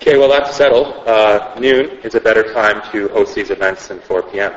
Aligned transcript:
Okay, 0.00 0.16
well 0.16 0.28
that's 0.28 0.54
settled. 0.56 0.86
Uh, 1.08 1.58
noon 1.58 1.98
is 2.04 2.14
a 2.14 2.20
better 2.20 2.54
time 2.54 2.80
to 2.92 3.08
host 3.08 3.34
these 3.34 3.50
events 3.50 3.88
than 3.88 3.98
4 3.98 4.22
p.m. 4.30 4.54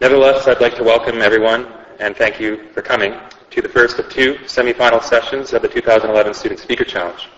Nevertheless, 0.00 0.48
I'd 0.48 0.62
like 0.62 0.74
to 0.76 0.82
welcome 0.82 1.20
everyone 1.20 1.70
and 1.98 2.16
thank 2.16 2.40
you 2.40 2.64
for 2.72 2.80
coming 2.80 3.20
to 3.50 3.60
the 3.60 3.68
first 3.68 3.98
of 3.98 4.08
two 4.08 4.36
semifinal 4.46 5.02
sessions 5.02 5.52
of 5.52 5.60
the 5.60 5.68
2011 5.68 6.32
Student 6.32 6.58
Speaker 6.58 6.84
Challenge. 6.84 7.28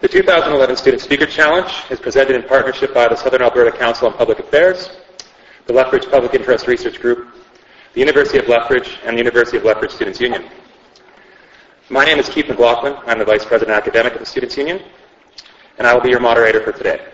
The 0.00 0.06
2011 0.06 0.76
Student 0.76 1.02
Speaker 1.02 1.26
Challenge 1.26 1.72
is 1.90 1.98
presented 1.98 2.36
in 2.36 2.44
partnership 2.44 2.94
by 2.94 3.08
the 3.08 3.16
Southern 3.16 3.42
Alberta 3.42 3.76
Council 3.76 4.06
on 4.06 4.14
Public 4.14 4.38
Affairs, 4.38 4.96
the 5.66 5.72
Lethbridge 5.72 6.08
Public 6.08 6.34
Interest 6.34 6.68
Research 6.68 7.00
Group, 7.00 7.34
the 7.94 8.00
University 8.00 8.38
of 8.38 8.46
Lethbridge, 8.46 9.00
and 9.04 9.16
the 9.16 9.20
University 9.20 9.56
of 9.56 9.64
Lethbridge 9.64 9.90
Students' 9.90 10.20
Union. 10.20 10.48
My 11.90 12.04
name 12.04 12.20
is 12.20 12.28
Keith 12.28 12.46
McLaughlin. 12.46 12.94
I'm 13.06 13.18
the 13.18 13.24
Vice 13.24 13.44
President 13.44 13.76
Academic 13.76 14.12
of 14.12 14.20
the 14.20 14.26
Students' 14.26 14.56
Union, 14.56 14.80
and 15.78 15.86
I 15.86 15.94
will 15.94 16.00
be 16.00 16.10
your 16.10 16.20
moderator 16.20 16.62
for 16.62 16.72
today. 16.72 17.06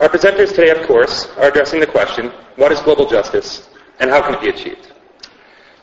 Our 0.00 0.08
presenters 0.08 0.54
today, 0.54 0.70
of 0.70 0.86
course, 0.86 1.26
are 1.36 1.48
addressing 1.48 1.80
the 1.80 1.86
question, 1.86 2.30
what 2.56 2.70
is 2.70 2.80
global 2.80 3.08
justice 3.08 3.68
and 3.98 4.10
how 4.10 4.20
can 4.20 4.34
it 4.34 4.40
be 4.40 4.48
achieved? 4.48 4.92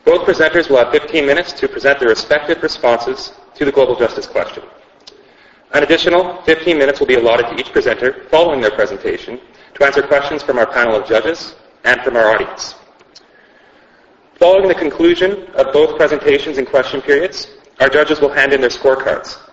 Both 0.04 0.26
presenters 0.26 0.68
will 0.68 0.76
have 0.76 0.92
15 0.92 1.26
minutes 1.26 1.52
to 1.54 1.68
present 1.68 1.98
their 1.98 2.10
respective 2.10 2.62
responses 2.62 3.32
to 3.54 3.64
the 3.64 3.72
global 3.72 3.96
justice 3.96 4.26
question. 4.26 4.62
An 5.72 5.82
additional 5.82 6.40
15 6.42 6.78
minutes 6.78 7.00
will 7.00 7.08
be 7.08 7.16
allotted 7.16 7.48
to 7.48 7.56
each 7.56 7.72
presenter 7.72 8.24
following 8.30 8.60
their 8.60 8.70
presentation 8.70 9.40
to 9.74 9.84
answer 9.84 10.02
questions 10.02 10.42
from 10.42 10.58
our 10.58 10.66
panel 10.66 10.94
of 10.94 11.08
judges 11.08 11.56
and 11.82 12.00
from 12.02 12.16
our 12.16 12.30
audience. 12.30 12.76
Following 14.36 14.68
the 14.68 14.74
conclusion 14.74 15.48
of 15.54 15.72
both 15.72 15.96
presentations 15.96 16.58
and 16.58 16.66
question 16.66 17.00
periods, 17.00 17.48
our 17.80 17.88
judges 17.88 18.20
will 18.20 18.32
hand 18.32 18.52
in 18.52 18.60
their 18.60 18.70
scorecards, 18.70 19.43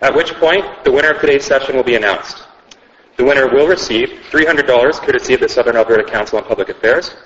at 0.00 0.14
which 0.14 0.32
point 0.34 0.64
the 0.84 0.92
winner 0.92 1.10
of 1.10 1.20
today's 1.20 1.44
session 1.44 1.76
will 1.76 1.82
be 1.82 1.96
announced. 1.96 2.44
The 3.16 3.24
winner 3.24 3.48
will 3.48 3.66
receive 3.66 4.08
$300 4.30 4.92
courtesy 5.00 5.34
of 5.34 5.40
the 5.40 5.48
Southern 5.48 5.76
Alberta 5.76 6.04
Council 6.04 6.38
on 6.38 6.44
Public 6.44 6.68
Affairs, 6.68 7.16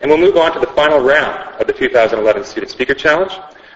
and 0.00 0.10
we'll 0.10 0.20
move 0.20 0.36
on 0.36 0.52
to 0.54 0.60
the 0.60 0.66
final 0.68 1.00
round 1.00 1.60
of 1.60 1.66
the 1.66 1.72
2011 1.72 2.44
Student 2.44 2.70
Speaker 2.70 2.94
Challenge, 2.94 3.32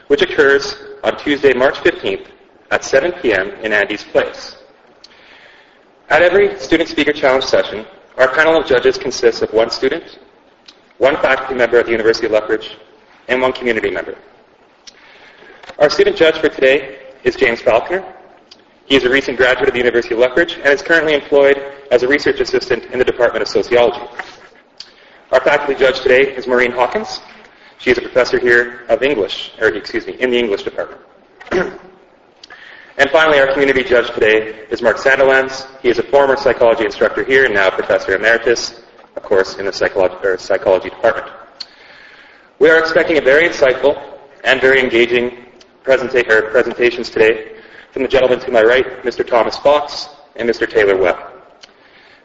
which 0.08 0.22
occurs 0.22 0.76
on 1.04 1.18
Tuesday, 1.18 1.52
March 1.52 1.76
15th 1.76 2.28
at 2.70 2.82
7 2.82 3.12
p.m. 3.20 3.50
in 3.62 3.72
Andy's 3.72 4.04
Place. 4.04 4.56
At 6.08 6.22
every 6.22 6.58
Student 6.58 6.88
Speaker 6.88 7.12
Challenge 7.12 7.44
session, 7.44 7.86
our 8.16 8.28
panel 8.34 8.58
of 8.58 8.66
judges 8.66 8.96
consists 8.96 9.42
of 9.42 9.52
one 9.52 9.70
student, 9.70 10.18
one 10.98 11.16
faculty 11.16 11.54
member 11.54 11.78
at 11.78 11.86
the 11.86 11.92
University 11.92 12.26
of 12.26 12.32
Lethbridge, 12.32 12.78
and 13.28 13.42
one 13.42 13.52
community 13.52 13.90
member. 13.90 14.16
Our 15.78 15.90
student 15.90 16.16
judge 16.16 16.38
for 16.38 16.48
today 16.48 17.12
is 17.22 17.36
James 17.36 17.60
Falconer. 17.60 18.15
He 18.86 18.94
is 18.94 19.02
a 19.02 19.10
recent 19.10 19.36
graduate 19.36 19.68
of 19.68 19.72
the 19.72 19.80
University 19.80 20.14
of 20.14 20.20
Lethbridge 20.20 20.54
and 20.54 20.66
is 20.66 20.80
currently 20.80 21.14
employed 21.14 21.58
as 21.90 22.04
a 22.04 22.08
research 22.08 22.38
assistant 22.38 22.84
in 22.84 23.00
the 23.00 23.04
Department 23.04 23.42
of 23.42 23.48
Sociology. 23.48 24.00
Our 25.32 25.40
faculty 25.40 25.74
judge 25.74 26.02
today 26.02 26.36
is 26.36 26.46
Maureen 26.46 26.70
Hawkins. 26.70 27.20
She 27.78 27.90
is 27.90 27.98
a 27.98 28.00
professor 28.00 28.38
here 28.38 28.86
of 28.88 29.02
English, 29.02 29.54
or 29.60 29.74
excuse 29.74 30.06
me, 30.06 30.12
in 30.20 30.30
the 30.30 30.38
English 30.38 30.62
department. 30.62 31.00
and 31.50 33.10
finally, 33.10 33.40
our 33.40 33.52
community 33.52 33.82
judge 33.82 34.08
today 34.14 34.66
is 34.70 34.82
Mark 34.82 34.98
Sandilands. 34.98 35.66
He 35.80 35.88
is 35.88 35.98
a 35.98 36.04
former 36.04 36.36
psychology 36.36 36.84
instructor 36.84 37.24
here 37.24 37.44
and 37.44 37.54
now 37.54 37.70
professor 37.70 38.14
emeritus, 38.14 38.84
of 39.16 39.24
course, 39.24 39.56
in 39.56 39.66
the 39.66 39.72
psychology, 39.72 40.40
psychology 40.40 40.90
department. 40.90 41.26
We 42.60 42.70
are 42.70 42.78
expecting 42.78 43.18
a 43.18 43.20
very 43.20 43.48
insightful 43.48 44.16
and 44.44 44.60
very 44.60 44.78
engaging 44.78 45.44
presenta- 45.82 46.52
presentations 46.52 47.10
today 47.10 47.55
from 47.96 48.02
the 48.02 48.08
gentleman 48.10 48.38
to 48.38 48.50
my 48.50 48.62
right, 48.62 49.02
Mr. 49.04 49.26
Thomas 49.26 49.56
Fox 49.56 50.10
and 50.34 50.46
Mr. 50.46 50.68
Taylor 50.70 50.98
Webb. 50.98 51.16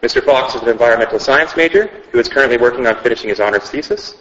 Mr. 0.02 0.22
Fox 0.22 0.54
is 0.54 0.62
an 0.62 0.68
environmental 0.68 1.18
science 1.18 1.56
major 1.56 1.88
who 2.12 2.20
is 2.20 2.28
currently 2.28 2.58
working 2.58 2.86
on 2.88 3.02
finishing 3.02 3.30
his 3.30 3.40
honors 3.40 3.70
thesis. 3.70 4.18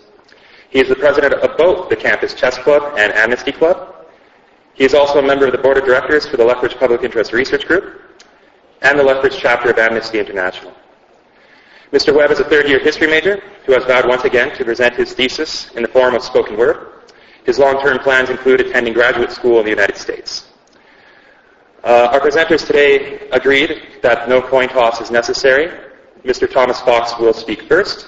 He 0.69 0.79
is 0.79 0.89
the 0.89 0.95
president 0.95 1.35
of 1.35 1.59
both 1.59 1.89
the 1.89 1.97
Campus 1.97 2.35
Chess 2.35 2.57
Club 2.59 2.95
and 2.97 3.13
Amnesty 3.15 3.51
Club. 3.51 4.07
He 4.75 4.85
is 4.85 4.95
also 4.95 5.19
a 5.19 5.27
member 5.27 5.45
of 5.45 5.51
the 5.51 5.59
board 5.59 5.77
of 5.77 5.85
directors 5.85 6.25
for 6.25 6.37
the 6.37 6.45
Lethbridge 6.45 6.77
Public 6.77 7.03
Interest 7.03 7.33
Research 7.33 7.67
Group 7.67 8.01
and 8.83 8.97
the 8.97 9.03
Lethbridge 9.03 9.37
chapter 9.37 9.71
of 9.71 9.79
Amnesty 9.79 10.21
International. 10.21 10.73
Mr. 11.91 12.15
Webb 12.15 12.31
is 12.31 12.39
a 12.39 12.45
third-year 12.45 12.79
history 12.79 13.09
major 13.09 13.43
who 13.67 13.73
has 13.73 13.83
vowed 13.87 14.07
once 14.07 14.23
again 14.23 14.57
to 14.57 14.65
present 14.65 14.95
his 14.95 15.15
thesis 15.15 15.69
in 15.73 15.83
the 15.83 15.89
form 15.89 16.15
of 16.15 16.23
spoken 16.23 16.57
word. 16.57 17.11
His 17.45 17.59
long-term 17.59 17.99
plans 17.99 18.31
include 18.31 18.61
attending 18.61 18.93
graduate 18.93 19.33
school 19.33 19.59
in 19.59 19.65
the 19.65 19.71
United 19.71 19.97
States. 19.97 20.50
Uh, 21.83 22.11
our 22.13 22.21
presenters 22.21 22.67
today 22.67 23.27
agreed 23.31 24.01
that 24.03 24.29
no 24.29 24.43
coin 24.43 24.69
toss 24.69 25.01
is 25.01 25.11
necessary. 25.11 25.71
Mr. 26.25 26.51
Thomas 26.51 26.79
Fox 26.83 27.19
will 27.19 27.33
speak 27.33 27.63
first. 27.63 28.07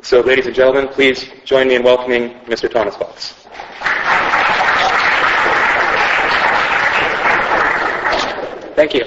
So, 0.00 0.20
ladies 0.20 0.46
and 0.46 0.54
gentlemen, 0.54 0.86
please 0.86 1.26
join 1.44 1.66
me 1.66 1.74
in 1.74 1.82
welcoming 1.82 2.34
Mr. 2.44 2.70
Thomas 2.70 2.94
Fox. 2.94 3.34
Thank 8.76 8.94
you. 8.94 9.04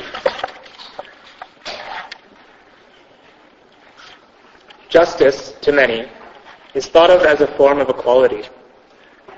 Justice, 4.90 5.54
to 5.62 5.72
many, 5.72 6.10
is 6.74 6.88
thought 6.88 7.10
of 7.10 7.22
as 7.22 7.40
a 7.40 7.48
form 7.56 7.80
of 7.80 7.88
equality. 7.88 8.44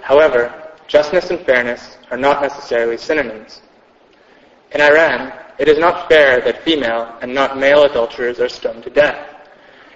However, 0.02 0.72
justness 0.88 1.30
and 1.30 1.40
fairness 1.42 2.00
are 2.10 2.18
not 2.18 2.42
necessarily 2.42 2.98
synonyms. 2.98 3.62
In 4.72 4.82
Iran, 4.82 5.34
it 5.58 5.68
is 5.68 5.80
not 5.80 6.08
fair 6.08 6.42
that 6.42 6.64
female 6.64 7.18
and 7.22 7.34
not 7.34 7.58
male 7.58 7.84
adulterers 7.84 8.40
are 8.40 8.50
stoned 8.50 8.84
to 8.84 8.90
death. 8.90 9.36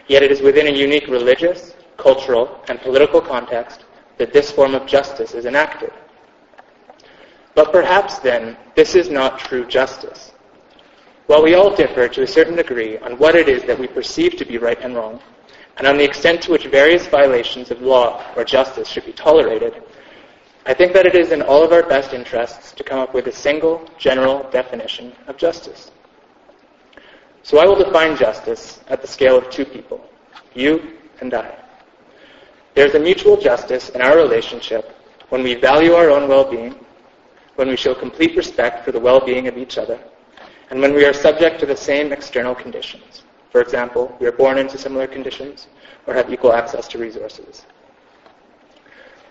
Yet 0.07 0.23
it 0.23 0.31
is 0.31 0.41
within 0.41 0.67
a 0.67 0.77
unique 0.77 1.07
religious, 1.07 1.75
cultural, 1.97 2.61
and 2.67 2.81
political 2.81 3.21
context 3.21 3.85
that 4.17 4.33
this 4.33 4.51
form 4.51 4.75
of 4.75 4.85
justice 4.85 5.33
is 5.33 5.45
enacted. 5.45 5.91
But 7.55 7.71
perhaps 7.71 8.19
then, 8.19 8.57
this 8.75 8.95
is 8.95 9.09
not 9.09 9.39
true 9.39 9.65
justice. 9.65 10.31
While 11.27 11.43
we 11.43 11.53
all 11.53 11.75
differ 11.75 12.09
to 12.09 12.23
a 12.23 12.27
certain 12.27 12.55
degree 12.55 12.97
on 12.97 13.17
what 13.17 13.35
it 13.35 13.47
is 13.47 13.63
that 13.63 13.79
we 13.79 13.87
perceive 13.87 14.35
to 14.37 14.45
be 14.45 14.57
right 14.57 14.79
and 14.81 14.95
wrong, 14.95 15.21
and 15.77 15.87
on 15.87 15.97
the 15.97 16.03
extent 16.03 16.41
to 16.43 16.51
which 16.51 16.67
various 16.67 17.07
violations 17.07 17.71
of 17.71 17.81
law 17.81 18.23
or 18.35 18.43
justice 18.43 18.89
should 18.89 19.05
be 19.05 19.13
tolerated, 19.13 19.83
I 20.65 20.73
think 20.73 20.93
that 20.93 21.05
it 21.05 21.15
is 21.15 21.31
in 21.31 21.41
all 21.41 21.63
of 21.63 21.73
our 21.73 21.83
best 21.83 22.13
interests 22.13 22.71
to 22.73 22.83
come 22.83 22.99
up 22.99 23.13
with 23.13 23.27
a 23.27 23.31
single, 23.31 23.85
general 23.97 24.49
definition 24.49 25.11
of 25.27 25.35
justice. 25.35 25.91
So 27.41 27.59
I 27.59 27.65
will 27.65 27.75
define 27.75 28.15
justice 28.15 28.79
at 28.87 29.01
the 29.01 29.07
scale 29.07 29.37
of 29.37 29.49
two 29.49 29.65
people, 29.65 30.09
you 30.53 30.93
and 31.19 31.33
I. 31.33 31.53
There's 32.75 32.95
a 32.95 32.99
mutual 32.99 33.35
justice 33.35 33.89
in 33.89 34.01
our 34.01 34.15
relationship 34.15 34.95
when 35.29 35.43
we 35.43 35.55
value 35.55 35.93
our 35.93 36.09
own 36.09 36.29
well-being, 36.29 36.75
when 37.55 37.67
we 37.67 37.75
show 37.75 37.93
complete 37.93 38.37
respect 38.37 38.85
for 38.85 38.93
the 38.93 38.99
well-being 38.99 39.47
of 39.47 39.57
each 39.57 39.77
other, 39.77 39.99
and 40.69 40.79
when 40.79 40.93
we 40.93 41.05
are 41.05 41.13
subject 41.13 41.59
to 41.59 41.65
the 41.65 41.75
same 41.75 42.13
external 42.13 42.55
conditions. 42.55 43.23
For 43.51 43.61
example, 43.61 44.15
we 44.19 44.27
are 44.27 44.31
born 44.31 44.57
into 44.57 44.77
similar 44.77 45.07
conditions 45.07 45.67
or 46.07 46.13
have 46.13 46.31
equal 46.31 46.53
access 46.53 46.87
to 46.87 46.97
resources. 46.97 47.65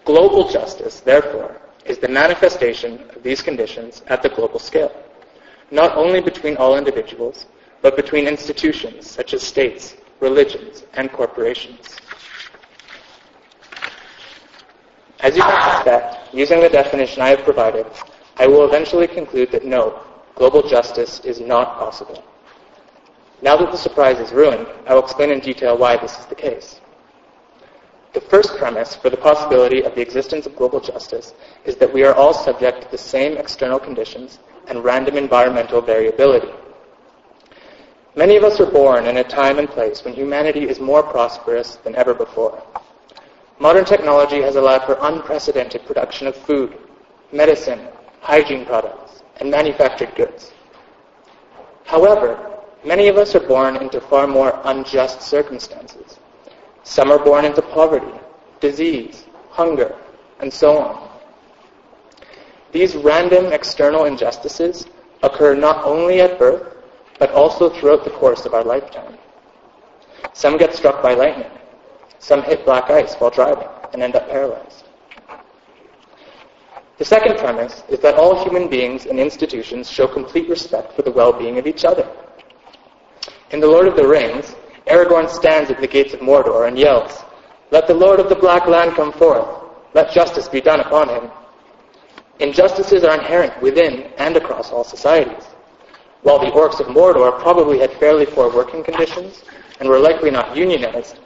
Global 0.05 0.49
justice, 0.49 1.01
therefore, 1.01 1.61
is 1.85 1.99
the 1.99 2.09
manifestation 2.09 3.01
of 3.15 3.23
these 3.23 3.43
conditions 3.43 4.03
at 4.09 4.23
the 4.23 4.29
global 4.29 4.59
scale, 4.59 4.93
not 5.71 5.97
only 5.97 6.21
between 6.21 6.57
all 6.57 6.77
individuals, 6.77 7.47
but 7.83 7.97
between 7.97 8.27
institutions 8.27 9.11
such 9.11 9.35
as 9.35 9.43
states, 9.43 9.97
religions, 10.21 10.85
and 10.95 11.11
corporations. 11.13 11.97
As 15.21 15.37
you 15.37 15.43
can 15.43 15.73
suspect, 15.73 16.35
using 16.35 16.61
the 16.61 16.69
definition 16.69 17.23
I 17.23 17.29
have 17.29 17.45
provided, 17.45 17.87
I 18.39 18.47
will 18.47 18.65
eventually 18.65 19.07
conclude 19.07 19.53
that 19.53 19.65
no, 19.65 20.01
global 20.35 20.67
justice 20.67 21.21
is 21.21 21.41
not 21.41 21.79
possible. 21.79 22.25
Now 23.41 23.57
that 23.57 23.71
the 23.71 23.77
surprise 23.77 24.19
is 24.19 24.33
ruined, 24.33 24.67
I 24.87 24.95
will 24.95 25.03
explain 25.03 25.31
in 25.31 25.41
detail 25.41 25.77
why 25.77 25.97
this 25.97 26.19
is 26.19 26.27
the 26.27 26.35
case. 26.35 26.81
The 28.13 28.21
first 28.21 28.57
premise 28.59 28.95
for 28.95 29.09
the 29.09 29.17
possibility 29.17 29.83
of 29.83 29.95
the 29.95 30.03
existence 30.03 30.45
of 30.45 30.55
global 30.55 30.81
justice 30.81 31.33
is 31.65 31.77
that 31.77 31.93
we 31.93 32.05
are 32.05 32.15
all 32.15 32.35
subject 32.35 32.83
to 32.83 32.91
the 32.91 32.99
same 32.99 33.39
external 33.39 33.79
conditions 33.79 34.39
and 34.69 34.85
random 34.85 35.17
environmental 35.17 35.81
variability. 35.81 36.53
Many 38.15 38.37
of 38.37 38.45
us 38.45 38.61
are 38.61 38.71
born 38.71 39.07
in 39.07 39.17
a 39.17 39.25
time 39.25 39.59
and 39.59 39.69
place 39.69 40.05
when 40.05 40.13
humanity 40.13 40.69
is 40.69 40.79
more 40.79 41.03
prosperous 41.03 41.77
than 41.77 41.95
ever 41.97 42.13
before. 42.13 42.63
Modern 43.59 43.87
technology 43.87 44.43
has 44.43 44.57
allowed 44.57 44.85
for 44.85 44.99
unprecedented 45.01 45.87
production 45.87 46.27
of 46.27 46.37
food, 46.37 46.77
medicine, 47.33 47.89
hygiene 48.21 48.67
products, 48.67 49.23
and 49.37 49.51
manufactured 49.51 50.15
goods. 50.15 50.53
However, 51.85 52.61
many 52.85 53.09
of 53.09 53.17
us 53.17 53.35
are 53.35 53.47
born 53.47 53.77
into 53.77 54.01
far 54.01 54.27
more 54.27 54.61
unjust 54.65 55.23
circumstances. 55.23 56.19
Some 56.85 57.11
are 57.11 57.19
born 57.19 57.45
into 57.45 57.63
poverty, 57.63 58.19
disease, 58.61 59.25
hunger, 59.51 59.95
and 60.41 60.53
so 60.53 60.79
on. 60.79 61.09
These 62.73 62.97
random 62.97 63.53
external 63.53 64.07
injustices 64.07 64.87
occur 65.23 65.55
not 65.55 65.85
only 65.85 66.21
at 66.21 66.39
birth, 66.39 66.75
but 67.19 67.31
also 67.33 67.71
throughout 67.71 68.05
the 68.05 68.11
course 68.11 68.47
of 68.47 68.55
our 68.55 68.65
lifetime. 68.65 69.17
Some 70.33 70.57
get 70.57 70.75
struck 70.75 71.03
by 71.03 71.15
lightning. 71.15 71.51
Some 72.19 72.43
hit 72.43 72.65
black 72.65 72.91
ice 72.91 73.15
while 73.17 73.31
driving 73.31 73.69
and 73.93 74.03
end 74.03 74.17
up 74.17 74.29
paralyzed. 74.29 74.85
The 76.99 77.05
second 77.05 77.39
premise 77.39 77.83
is 77.89 77.99
that 78.01 78.15
all 78.15 78.43
human 78.43 78.69
beings 78.69 79.07
and 79.07 79.19
institutions 79.19 79.91
show 79.91 80.07
complete 80.07 80.49
respect 80.49 80.95
for 80.95 81.03
the 81.03 81.11
well-being 81.11 81.59
of 81.59 81.67
each 81.67 81.85
other. 81.85 82.09
In 83.51 83.61
The 83.61 83.67
Lord 83.67 83.87
of 83.87 83.97
the 83.97 84.07
Rings, 84.07 84.55
Aragorn 84.87 85.29
stands 85.29 85.71
at 85.71 85.81
the 85.81 85.87
gates 85.87 86.15
of 86.15 86.21
Mordor 86.21 86.67
and 86.67 86.79
yells, 86.79 87.23
Let 87.71 87.87
the 87.87 87.95
Lord 87.95 88.21
of 88.21 88.29
the 88.29 88.35
Black 88.35 88.67
Land 88.67 88.95
come 88.95 89.13
forth. 89.13 89.47
Let 89.95 90.13
justice 90.13 90.49
be 90.49 90.61
done 90.61 90.81
upon 90.81 91.09
him. 91.09 91.31
Injustices 92.41 93.05
are 93.05 93.15
inherent 93.15 93.61
within 93.63 94.11
and 94.19 94.37
across 94.37 94.73
all 94.73 94.85
societies. 94.85 95.45
While 96.23 96.39
the 96.39 96.51
orcs 96.51 96.81
of 96.81 96.87
Mordor 96.87 97.39
probably 97.41 97.79
had 97.79 97.93
fairly 97.95 98.27
poor 98.27 98.53
working 98.53 98.83
conditions 98.83 99.45
and 99.81 99.89
were 99.89 99.99
likely 99.99 100.31
not 100.31 100.57
unionized, 100.57 101.19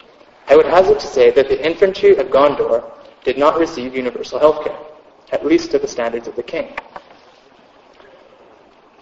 I 0.49 0.56
would 0.56 0.67
hazard 0.67 1.00
to 1.00 1.06
say 1.06 1.31
that 1.31 1.49
the 1.49 1.64
infantry 1.64 2.17
of 2.17 2.29
Gondor 2.29 2.85
did 3.25 3.38
not 3.38 3.58
receive 3.58 3.94
universal 3.94 4.38
health 4.38 4.64
care, 4.64 4.79
at 5.32 5.44
least 5.44 5.70
to 5.73 5.79
the 5.79 5.88
standards 5.88 6.29
of 6.29 6.37
the 6.37 6.43
king. 6.43 6.75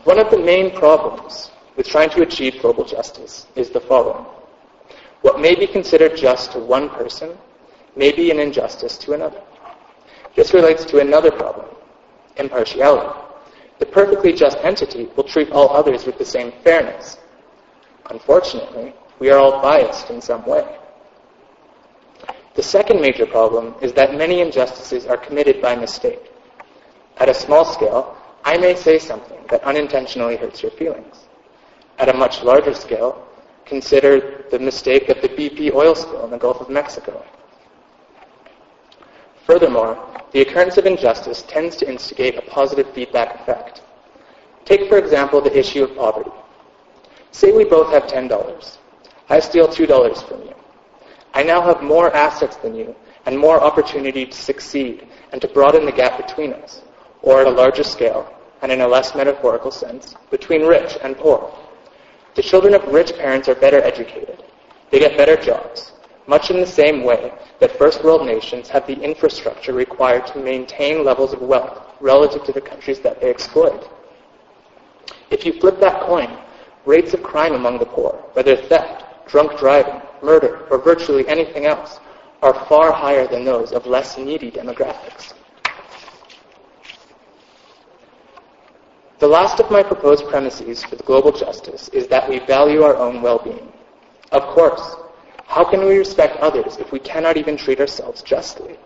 One 0.04 0.18
of 0.18 0.30
the 0.30 0.38
main 0.38 0.70
problems 0.70 1.50
with 1.76 1.88
trying 1.88 2.10
to 2.10 2.22
achieve 2.22 2.60
global 2.60 2.84
justice 2.84 3.46
is 3.56 3.70
the 3.70 3.80
following. 3.80 4.24
What 5.24 5.40
may 5.40 5.54
be 5.54 5.66
considered 5.66 6.18
just 6.18 6.52
to 6.52 6.58
one 6.58 6.90
person 6.90 7.38
may 7.96 8.12
be 8.12 8.30
an 8.30 8.38
injustice 8.38 8.98
to 8.98 9.14
another. 9.14 9.40
This 10.36 10.52
relates 10.52 10.84
to 10.84 11.00
another 11.00 11.30
problem, 11.30 11.64
impartiality. 12.36 13.18
The 13.78 13.86
perfectly 13.86 14.34
just 14.34 14.58
entity 14.58 15.08
will 15.16 15.24
treat 15.24 15.50
all 15.50 15.70
others 15.70 16.04
with 16.04 16.18
the 16.18 16.26
same 16.26 16.52
fairness. 16.62 17.16
Unfortunately, 18.10 18.92
we 19.18 19.30
are 19.30 19.38
all 19.38 19.62
biased 19.62 20.10
in 20.10 20.20
some 20.20 20.44
way. 20.44 20.76
The 22.54 22.62
second 22.62 23.00
major 23.00 23.24
problem 23.24 23.76
is 23.80 23.94
that 23.94 24.14
many 24.14 24.42
injustices 24.42 25.06
are 25.06 25.16
committed 25.16 25.62
by 25.62 25.74
mistake. 25.74 26.20
At 27.16 27.30
a 27.30 27.34
small 27.34 27.64
scale, 27.64 28.14
I 28.44 28.58
may 28.58 28.74
say 28.74 28.98
something 28.98 29.38
that 29.48 29.64
unintentionally 29.64 30.36
hurts 30.36 30.62
your 30.62 30.72
feelings. 30.72 31.16
At 31.98 32.10
a 32.10 32.14
much 32.14 32.42
larger 32.42 32.74
scale, 32.74 33.26
consider 33.66 34.44
the 34.50 34.58
mistake 34.58 35.08
of 35.08 35.20
the 35.22 35.28
BP 35.28 35.72
oil 35.74 35.94
spill 35.94 36.24
in 36.24 36.30
the 36.30 36.38
Gulf 36.38 36.60
of 36.60 36.68
Mexico. 36.68 37.24
Furthermore, 39.46 39.98
the 40.32 40.40
occurrence 40.40 40.78
of 40.78 40.86
injustice 40.86 41.42
tends 41.42 41.76
to 41.76 41.88
instigate 41.88 42.36
a 42.36 42.42
positive 42.42 42.90
feedback 42.94 43.40
effect. 43.40 43.82
Take, 44.64 44.88
for 44.88 44.98
example, 44.98 45.40
the 45.40 45.56
issue 45.56 45.84
of 45.84 45.94
poverty. 45.94 46.30
Say 47.30 47.52
we 47.52 47.64
both 47.64 47.92
have 47.92 48.04
$10. 48.04 48.78
I 49.28 49.40
steal 49.40 49.68
$2 49.68 50.28
from 50.28 50.42
you. 50.42 50.54
I 51.34 51.42
now 51.42 51.60
have 51.62 51.82
more 51.82 52.14
assets 52.14 52.56
than 52.56 52.74
you 52.74 52.94
and 53.26 53.38
more 53.38 53.60
opportunity 53.60 54.26
to 54.26 54.36
succeed 54.36 55.08
and 55.32 55.40
to 55.42 55.48
broaden 55.48 55.84
the 55.84 55.92
gap 55.92 56.16
between 56.16 56.52
us, 56.52 56.82
or 57.22 57.40
at 57.40 57.46
a 57.46 57.50
larger 57.50 57.82
scale, 57.82 58.32
and 58.62 58.70
in 58.70 58.82
a 58.82 58.88
less 58.88 59.14
metaphorical 59.14 59.70
sense, 59.70 60.14
between 60.30 60.66
rich 60.66 60.96
and 61.02 61.16
poor. 61.16 61.52
The 62.34 62.42
children 62.42 62.74
of 62.74 62.84
rich 62.88 63.16
parents 63.16 63.48
are 63.48 63.54
better 63.54 63.80
educated. 63.82 64.42
They 64.90 64.98
get 64.98 65.16
better 65.16 65.36
jobs, 65.36 65.92
much 66.26 66.50
in 66.50 66.60
the 66.60 66.66
same 66.66 67.04
way 67.04 67.32
that 67.60 67.78
first 67.78 68.02
world 68.02 68.26
nations 68.26 68.68
have 68.68 68.86
the 68.86 69.00
infrastructure 69.00 69.72
required 69.72 70.26
to 70.28 70.38
maintain 70.38 71.04
levels 71.04 71.32
of 71.32 71.42
wealth 71.42 71.80
relative 72.00 72.44
to 72.44 72.52
the 72.52 72.60
countries 72.60 73.00
that 73.00 73.20
they 73.20 73.30
exploit. 73.30 73.88
If 75.30 75.46
you 75.46 75.60
flip 75.60 75.78
that 75.80 76.02
coin, 76.02 76.36
rates 76.84 77.14
of 77.14 77.22
crime 77.22 77.54
among 77.54 77.78
the 77.78 77.86
poor, 77.86 78.12
whether 78.32 78.56
theft, 78.56 79.04
drunk 79.26 79.58
driving, 79.58 80.00
murder, 80.22 80.66
or 80.70 80.78
virtually 80.78 81.26
anything 81.28 81.66
else, 81.66 81.98
are 82.42 82.66
far 82.66 82.92
higher 82.92 83.26
than 83.26 83.44
those 83.44 83.72
of 83.72 83.86
less 83.86 84.18
needy 84.18 84.50
demographics. 84.50 85.34
The 89.24 89.30
last 89.30 89.58
of 89.58 89.70
my 89.70 89.82
proposed 89.82 90.28
premises 90.28 90.84
for 90.84 90.96
the 90.96 91.02
global 91.02 91.32
justice 91.32 91.88
is 91.94 92.06
that 92.08 92.28
we 92.28 92.40
value 92.40 92.82
our 92.82 92.94
own 92.94 93.22
well-being. 93.22 93.72
Of 94.32 94.42
course, 94.42 94.96
how 95.46 95.64
can 95.64 95.86
we 95.86 95.96
respect 95.96 96.36
others 96.40 96.76
if 96.76 96.92
we 96.92 96.98
cannot 96.98 97.38
even 97.38 97.56
treat 97.56 97.80
ourselves 97.80 98.20
justly? 98.20 98.76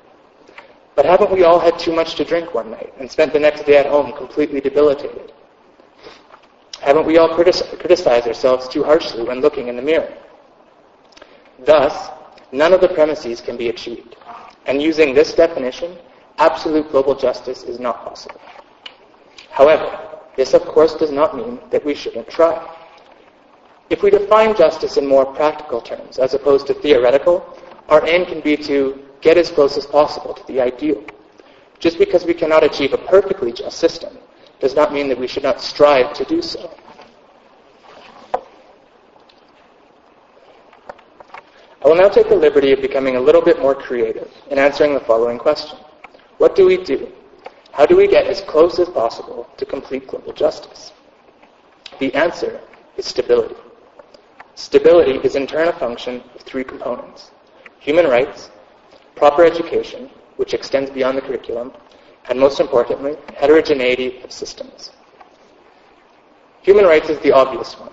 But 0.94 1.06
haven't 1.06 1.32
we 1.32 1.42
all 1.42 1.58
had 1.58 1.76
too 1.76 1.92
much 1.92 2.14
to 2.14 2.24
drink 2.24 2.54
one 2.54 2.70
night 2.70 2.94
and 3.00 3.10
spent 3.10 3.32
the 3.32 3.40
next 3.40 3.64
day 3.66 3.78
at 3.78 3.86
home 3.86 4.12
completely 4.12 4.60
debilitated? 4.60 5.32
Haven't 6.78 7.04
we 7.04 7.18
all 7.18 7.34
criticized 7.34 8.28
ourselves 8.28 8.68
too 8.68 8.84
harshly 8.84 9.24
when 9.24 9.40
looking 9.40 9.66
in 9.66 9.74
the 9.74 9.82
mirror? 9.82 10.16
Thus, 11.66 12.10
none 12.52 12.72
of 12.72 12.80
the 12.80 12.90
premises 12.90 13.40
can 13.40 13.56
be 13.56 13.70
achieved. 13.70 14.14
And 14.66 14.80
using 14.80 15.14
this 15.14 15.34
definition, 15.34 15.98
absolute 16.38 16.92
global 16.92 17.16
justice 17.16 17.64
is 17.64 17.80
not 17.80 18.04
possible. 18.04 18.40
However, 19.50 20.04
this 20.38 20.54
of 20.54 20.62
course 20.62 20.94
does 20.94 21.10
not 21.10 21.36
mean 21.36 21.58
that 21.70 21.84
we 21.84 21.96
shouldn't 21.96 22.28
try. 22.28 22.56
If 23.90 24.04
we 24.04 24.10
define 24.10 24.54
justice 24.54 24.96
in 24.96 25.04
more 25.04 25.26
practical 25.26 25.80
terms 25.80 26.16
as 26.18 26.32
opposed 26.32 26.68
to 26.68 26.74
theoretical, 26.74 27.36
our 27.88 28.06
aim 28.06 28.24
can 28.24 28.40
be 28.40 28.56
to 28.58 29.02
get 29.20 29.36
as 29.36 29.50
close 29.50 29.76
as 29.76 29.84
possible 29.84 30.34
to 30.34 30.46
the 30.46 30.60
ideal. 30.60 31.02
Just 31.80 31.98
because 31.98 32.24
we 32.24 32.34
cannot 32.34 32.62
achieve 32.62 32.92
a 32.92 32.98
perfectly 32.98 33.52
just 33.52 33.78
system 33.78 34.16
does 34.60 34.76
not 34.76 34.92
mean 34.92 35.08
that 35.08 35.18
we 35.18 35.26
should 35.26 35.42
not 35.42 35.60
strive 35.60 36.14
to 36.14 36.24
do 36.24 36.40
so. 36.40 36.70
I 41.82 41.88
will 41.88 41.96
now 41.96 42.08
take 42.08 42.28
the 42.28 42.36
liberty 42.36 42.70
of 42.70 42.80
becoming 42.80 43.16
a 43.16 43.20
little 43.20 43.42
bit 43.42 43.58
more 43.60 43.74
creative 43.74 44.30
in 44.52 44.58
answering 44.58 44.94
the 44.94 45.00
following 45.00 45.38
question. 45.38 45.80
What 46.36 46.54
do 46.54 46.64
we 46.66 46.76
do? 46.76 47.10
How 47.72 47.86
do 47.86 47.96
we 47.96 48.08
get 48.08 48.26
as 48.26 48.40
close 48.40 48.78
as 48.78 48.88
possible 48.88 49.48
to 49.56 49.64
complete 49.64 50.08
global 50.08 50.32
justice? 50.32 50.92
The 51.98 52.14
answer 52.14 52.60
is 52.96 53.06
stability. 53.06 53.56
Stability 54.54 55.20
is 55.22 55.36
in 55.36 55.46
turn 55.46 55.68
a 55.68 55.72
function 55.72 56.22
of 56.34 56.40
three 56.42 56.64
components. 56.64 57.30
Human 57.78 58.06
rights, 58.06 58.50
proper 59.14 59.44
education, 59.44 60.10
which 60.36 60.54
extends 60.54 60.90
beyond 60.90 61.16
the 61.16 61.22
curriculum, 61.22 61.72
and 62.28 62.38
most 62.38 62.60
importantly, 62.60 63.16
heterogeneity 63.36 64.20
of 64.22 64.32
systems. 64.32 64.90
Human 66.62 66.84
rights 66.84 67.08
is 67.08 67.18
the 67.20 67.32
obvious 67.32 67.78
one. 67.78 67.92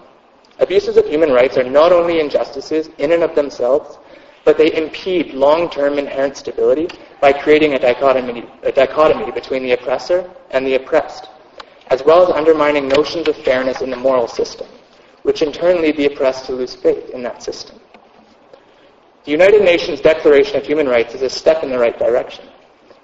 Abuses 0.60 0.98
of 0.98 1.06
human 1.06 1.32
rights 1.32 1.58
are 1.58 1.64
not 1.64 1.92
only 1.92 2.20
injustices 2.20 2.90
in 2.98 3.12
and 3.12 3.24
of 3.24 3.36
themselves, 3.36 3.98
but 4.46 4.58
they 4.58 4.74
impede 4.74 5.34
long-term 5.34 6.00
inherent 6.00 6.38
stability 6.38 6.88
by 7.20 7.34
creating 7.34 7.74
a 7.74 7.80
dichotomy, 7.80 8.48
a 8.64 8.72
dichotomy 8.72 9.32
between 9.32 9.64
the 9.64 9.74
oppressor 9.74 10.30
and 10.52 10.66
the 10.66 10.76
oppressed, 10.76 11.28
as 11.88 12.04
well 12.06 12.24
as 12.24 12.30
undermining 12.30 12.88
notions 12.88 13.28
of 13.28 13.36
fairness 13.38 13.82
in 13.82 13.90
the 13.90 13.98
moral 13.98 14.28
system 14.28 14.68
which 15.26 15.42
in 15.42 15.52
turn 15.52 15.82
lead 15.82 15.98
the 15.98 16.06
oppressed 16.06 16.46
to 16.46 16.52
lose 16.54 16.76
faith 16.76 17.10
in 17.10 17.24
that 17.24 17.42
system. 17.42 17.80
The 19.24 19.32
United 19.32 19.64
Nations 19.64 20.00
Declaration 20.00 20.56
of 20.58 20.68
Human 20.68 20.88
Rights 20.88 21.16
is 21.16 21.24
a 21.24 21.30
step 21.32 21.64
in 21.64 21.72
the 21.72 21.80
right 21.80 21.98
direction. 21.98 22.46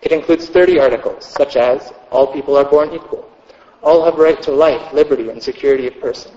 It 0.04 0.12
includes 0.12 0.48
30 0.48 0.80
articles, 0.80 1.26
such 1.26 1.56
as 1.56 1.92
all 2.12 2.32
people 2.32 2.56
are 2.56 2.70
born 2.70 2.94
equal, 2.94 3.28
all 3.82 4.06
have 4.06 4.20
right 4.20 4.40
to 4.44 4.52
life, 4.52 4.94
liberty, 4.94 5.32
and 5.32 5.42
security 5.42 5.88
of 5.88 6.00
person. 6.00 6.32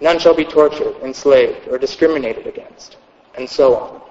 None 0.00 0.18
shall 0.18 0.34
be 0.34 0.44
tortured, 0.44 0.96
enslaved, 1.04 1.68
or 1.68 1.78
discriminated 1.78 2.48
against, 2.48 2.96
and 3.36 3.48
so 3.48 3.76
on. 3.76 4.01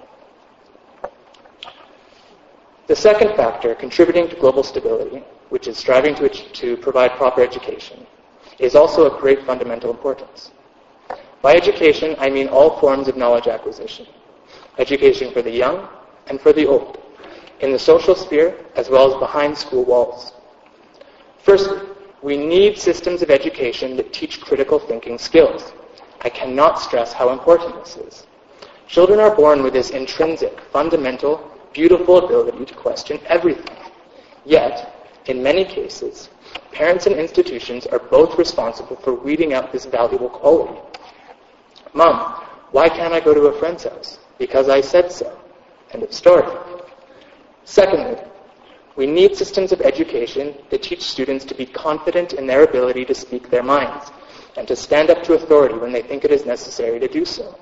The 2.91 2.97
second 2.97 3.37
factor 3.37 3.73
contributing 3.73 4.27
to 4.27 4.35
global 4.35 4.63
stability, 4.63 5.23
which 5.47 5.69
is 5.69 5.77
striving 5.77 6.13
to, 6.15 6.27
to 6.27 6.75
provide 6.75 7.11
proper 7.11 7.41
education, 7.41 8.05
is 8.59 8.75
also 8.75 9.05
of 9.05 9.21
great 9.21 9.45
fundamental 9.45 9.91
importance. 9.91 10.51
By 11.41 11.55
education, 11.55 12.17
I 12.19 12.29
mean 12.29 12.49
all 12.49 12.81
forms 12.81 13.07
of 13.07 13.15
knowledge 13.15 13.47
acquisition. 13.47 14.07
Education 14.77 15.31
for 15.31 15.41
the 15.41 15.49
young 15.49 15.87
and 16.27 16.41
for 16.41 16.51
the 16.51 16.67
old, 16.67 17.01
in 17.61 17.71
the 17.71 17.79
social 17.79 18.13
sphere 18.13 18.57
as 18.75 18.89
well 18.89 19.09
as 19.09 19.17
behind 19.21 19.57
school 19.57 19.85
walls. 19.85 20.33
First, 21.37 21.69
we 22.21 22.35
need 22.35 22.77
systems 22.77 23.21
of 23.21 23.29
education 23.31 23.95
that 23.95 24.11
teach 24.11 24.41
critical 24.41 24.79
thinking 24.79 25.17
skills. 25.17 25.71
I 26.23 26.29
cannot 26.29 26.77
stress 26.77 27.13
how 27.13 27.29
important 27.29 27.85
this 27.85 27.95
is. 27.95 28.27
Children 28.87 29.21
are 29.21 29.33
born 29.33 29.63
with 29.63 29.71
this 29.71 29.91
intrinsic, 29.91 30.59
fundamental, 30.73 31.50
beautiful 31.73 32.25
ability 32.25 32.65
to 32.65 32.73
question 32.75 33.19
everything. 33.25 33.75
Yet, 34.45 34.95
in 35.25 35.41
many 35.43 35.65
cases, 35.65 36.29
parents 36.71 37.05
and 37.05 37.15
institutions 37.15 37.85
are 37.87 37.99
both 37.99 38.37
responsible 38.37 38.95
for 38.97 39.13
weeding 39.13 39.53
out 39.53 39.71
this 39.71 39.85
valuable 39.85 40.29
quality. 40.29 40.79
Mom, 41.93 42.43
why 42.71 42.89
can't 42.89 43.13
I 43.13 43.19
go 43.19 43.33
to 43.33 43.41
a 43.47 43.59
friend's 43.59 43.83
house? 43.83 44.19
Because 44.37 44.69
I 44.69 44.81
said 44.81 45.11
so. 45.11 45.37
End 45.91 46.03
of 46.03 46.13
story. 46.13 46.47
Secondly, 47.65 48.17
We 48.95 49.07
need 49.07 49.35
systems 49.35 49.71
of 49.71 49.81
education 49.81 50.53
that 50.69 50.83
teach 50.83 51.01
students 51.01 51.45
to 51.45 51.55
be 51.55 51.65
confident 51.65 52.33
in 52.33 52.45
their 52.45 52.63
ability 52.63 53.05
to 53.05 53.15
speak 53.15 53.49
their 53.49 53.63
minds 53.63 54.11
and 54.57 54.67
to 54.67 54.75
stand 54.75 55.09
up 55.09 55.23
to 55.23 55.33
authority 55.33 55.75
when 55.75 55.93
they 55.93 56.01
think 56.01 56.25
it 56.25 56.31
is 56.31 56.45
necessary 56.45 56.99
to 56.99 57.07
do 57.07 57.23
so. 57.23 57.57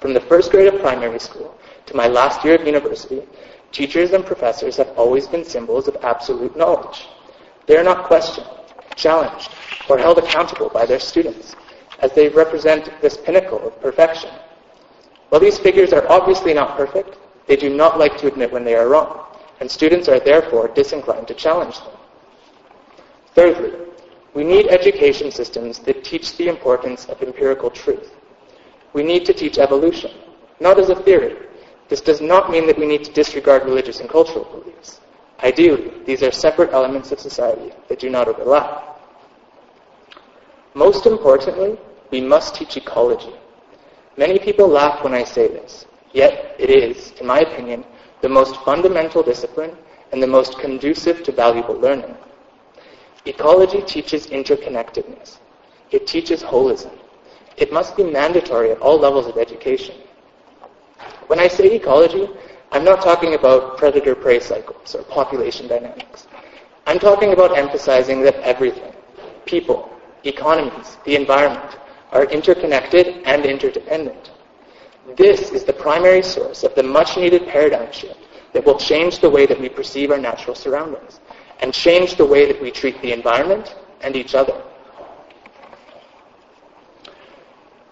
From 0.00 0.14
the 0.14 0.20
first 0.20 0.50
grade 0.50 0.72
of 0.72 0.80
primary 0.80 1.18
school 1.18 1.56
to 1.86 1.96
my 1.96 2.06
last 2.06 2.44
year 2.44 2.54
of 2.54 2.66
university, 2.66 3.22
teachers 3.72 4.12
and 4.12 4.24
professors 4.24 4.76
have 4.76 4.88
always 4.96 5.26
been 5.26 5.44
symbols 5.44 5.88
of 5.88 5.96
absolute 6.02 6.56
knowledge. 6.56 7.06
They 7.66 7.76
are 7.76 7.84
not 7.84 8.04
questioned, 8.04 8.46
challenged, 8.94 9.50
or 9.88 9.98
held 9.98 10.18
accountable 10.18 10.68
by 10.68 10.86
their 10.86 11.00
students, 11.00 11.56
as 12.00 12.12
they 12.12 12.28
represent 12.28 12.90
this 13.00 13.16
pinnacle 13.16 13.66
of 13.66 13.80
perfection. 13.80 14.30
While 15.28 15.40
these 15.40 15.58
figures 15.58 15.92
are 15.92 16.08
obviously 16.08 16.54
not 16.54 16.76
perfect, 16.76 17.18
they 17.46 17.56
do 17.56 17.74
not 17.74 17.98
like 17.98 18.16
to 18.18 18.26
admit 18.28 18.52
when 18.52 18.64
they 18.64 18.74
are 18.74 18.88
wrong, 18.88 19.26
and 19.60 19.70
students 19.70 20.08
are 20.08 20.20
therefore 20.20 20.68
disinclined 20.68 21.28
to 21.28 21.34
challenge 21.34 21.78
them. 21.80 21.96
Thirdly, 23.34 23.72
we 24.34 24.44
need 24.44 24.68
education 24.68 25.30
systems 25.30 25.78
that 25.80 26.04
teach 26.04 26.36
the 26.36 26.48
importance 26.48 27.06
of 27.06 27.22
empirical 27.22 27.70
truth. 27.70 28.12
We 28.92 29.02
need 29.02 29.24
to 29.26 29.32
teach 29.32 29.58
evolution, 29.58 30.12
not 30.60 30.78
as 30.78 30.88
a 30.88 30.94
theory. 31.02 31.36
This 31.88 32.00
does 32.00 32.20
not 32.20 32.50
mean 32.50 32.66
that 32.66 32.78
we 32.78 32.86
need 32.86 33.04
to 33.04 33.12
disregard 33.12 33.64
religious 33.64 34.00
and 34.00 34.08
cultural 34.08 34.44
beliefs. 34.44 35.00
Ideally, 35.42 35.92
these 36.06 36.22
are 36.22 36.30
separate 36.30 36.72
elements 36.72 37.12
of 37.12 37.20
society 37.20 37.72
that 37.88 37.98
do 37.98 38.08
not 38.08 38.28
overlap. 38.28 39.00
Most 40.74 41.06
importantly, 41.06 41.78
we 42.10 42.20
must 42.20 42.54
teach 42.54 42.76
ecology. 42.76 43.34
Many 44.16 44.38
people 44.38 44.68
laugh 44.68 45.02
when 45.04 45.12
I 45.14 45.24
say 45.24 45.48
this, 45.48 45.86
yet 46.12 46.56
it 46.58 46.70
is, 46.70 47.12
in 47.20 47.26
my 47.26 47.40
opinion, 47.40 47.84
the 48.22 48.28
most 48.28 48.56
fundamental 48.64 49.22
discipline 49.22 49.76
and 50.12 50.22
the 50.22 50.26
most 50.26 50.58
conducive 50.58 51.22
to 51.24 51.32
valuable 51.32 51.74
learning. 51.74 52.14
Ecology 53.26 53.82
teaches 53.82 54.28
interconnectedness. 54.28 55.38
It 55.90 56.06
teaches 56.06 56.42
holism. 56.42 56.92
It 57.56 57.72
must 57.72 57.96
be 57.96 58.04
mandatory 58.04 58.70
at 58.70 58.78
all 58.80 58.98
levels 58.98 59.26
of 59.26 59.36
education. 59.36 59.96
When 61.26 61.40
I 61.40 61.48
say 61.48 61.74
ecology, 61.74 62.28
I'm 62.72 62.84
not 62.84 63.02
talking 63.02 63.34
about 63.34 63.78
predator-prey 63.78 64.40
cycles 64.40 64.94
or 64.94 65.02
population 65.04 65.68
dynamics. 65.68 66.26
I'm 66.86 66.98
talking 66.98 67.32
about 67.32 67.56
emphasizing 67.56 68.22
that 68.22 68.34
everything, 68.40 68.92
people, 69.46 69.90
economies, 70.24 70.98
the 71.04 71.16
environment, 71.16 71.78
are 72.12 72.24
interconnected 72.26 73.22
and 73.24 73.46
interdependent. 73.46 74.30
This 75.16 75.50
is 75.50 75.64
the 75.64 75.72
primary 75.72 76.22
source 76.22 76.62
of 76.62 76.74
the 76.74 76.82
much-needed 76.82 77.46
paradigm 77.46 77.90
shift 77.92 78.18
that 78.52 78.64
will 78.64 78.78
change 78.78 79.18
the 79.18 79.30
way 79.30 79.46
that 79.46 79.60
we 79.60 79.68
perceive 79.68 80.10
our 80.10 80.18
natural 80.18 80.54
surroundings 80.54 81.20
and 81.60 81.72
change 81.72 82.16
the 82.16 82.24
way 82.24 82.46
that 82.50 82.60
we 82.60 82.70
treat 82.70 83.00
the 83.02 83.12
environment 83.12 83.74
and 84.00 84.16
each 84.16 84.34
other. 84.34 84.62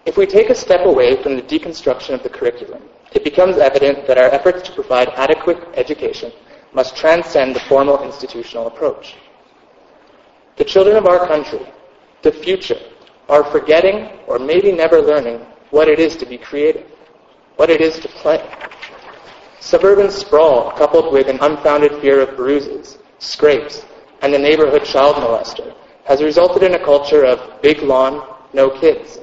If 0.05 0.17
we 0.17 0.25
take 0.25 0.49
a 0.49 0.55
step 0.55 0.85
away 0.85 1.21
from 1.21 1.35
the 1.35 1.41
deconstruction 1.41 2.13
of 2.13 2.23
the 2.23 2.29
curriculum, 2.29 2.81
it 3.13 3.23
becomes 3.23 3.57
evident 3.57 4.07
that 4.07 4.17
our 4.17 4.29
efforts 4.29 4.67
to 4.67 4.73
provide 4.73 5.09
adequate 5.09 5.59
education 5.75 6.31
must 6.73 6.95
transcend 6.95 7.55
the 7.55 7.59
formal 7.61 8.03
institutional 8.03 8.67
approach. 8.67 9.15
The 10.57 10.63
children 10.63 10.97
of 10.97 11.05
our 11.05 11.27
country, 11.27 11.65
the 12.21 12.31
future, 12.31 12.79
are 13.29 13.43
forgetting 13.43 14.19
or 14.27 14.39
maybe 14.39 14.71
never 14.71 15.01
learning 15.01 15.45
what 15.69 15.87
it 15.87 15.99
is 15.99 16.15
to 16.17 16.25
be 16.25 16.37
creative, 16.37 16.87
what 17.55 17.69
it 17.69 17.81
is 17.81 17.99
to 17.99 18.07
play. 18.07 18.43
Suburban 19.59 20.11
sprawl 20.11 20.71
coupled 20.71 21.13
with 21.13 21.27
an 21.27 21.39
unfounded 21.41 21.99
fear 22.01 22.19
of 22.21 22.35
bruises, 22.35 22.97
scrapes, 23.19 23.85
and 24.21 24.33
the 24.33 24.39
neighborhood 24.39 24.83
child 24.83 25.15
molester 25.17 25.73
has 26.05 26.21
resulted 26.21 26.63
in 26.63 26.75
a 26.75 26.83
culture 26.83 27.25
of 27.25 27.61
big 27.61 27.81
lawn, 27.81 28.27
no 28.53 28.69
kids. 28.69 29.19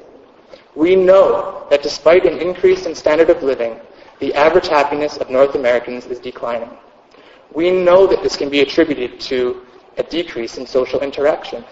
We 0.74 0.96
know 0.96 1.59
that 1.70 1.82
despite 1.82 2.26
an 2.26 2.38
increase 2.38 2.84
in 2.84 2.94
standard 2.94 3.30
of 3.30 3.42
living, 3.42 3.80
the 4.18 4.34
average 4.34 4.68
happiness 4.68 5.16
of 5.16 5.30
North 5.30 5.54
Americans 5.54 6.04
is 6.06 6.18
declining. 6.18 6.70
We 7.54 7.70
know 7.70 8.06
that 8.06 8.22
this 8.22 8.36
can 8.36 8.50
be 8.50 8.60
attributed 8.60 9.18
to 9.20 9.62
a 9.96 10.02
decrease 10.02 10.58
in 10.58 10.66
social 10.66 11.00
interaction 11.00 11.64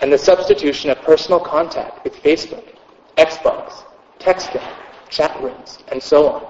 and 0.00 0.12
the 0.12 0.18
substitution 0.18 0.90
of 0.90 1.00
personal 1.02 1.40
contact 1.40 2.04
with 2.04 2.14
Facebook, 2.16 2.64
Xbox, 3.16 3.84
texting, 4.18 4.62
chat 5.08 5.40
rooms, 5.42 5.78
and 5.88 6.02
so 6.02 6.28
on. 6.28 6.46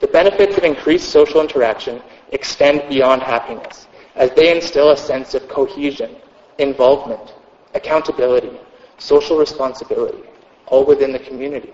The 0.00 0.06
benefits 0.08 0.56
of 0.56 0.64
increased 0.64 1.10
social 1.10 1.40
interaction 1.40 2.02
extend 2.32 2.88
beyond 2.88 3.22
happiness, 3.22 3.86
as 4.14 4.30
they 4.32 4.54
instill 4.54 4.90
a 4.90 4.96
sense 4.96 5.34
of 5.34 5.48
cohesion, 5.48 6.16
involvement, 6.58 7.34
accountability, 7.74 8.58
social 8.98 9.36
responsibility, 9.38 10.25
all 10.66 10.84
within 10.84 11.12
the 11.12 11.18
community. 11.18 11.72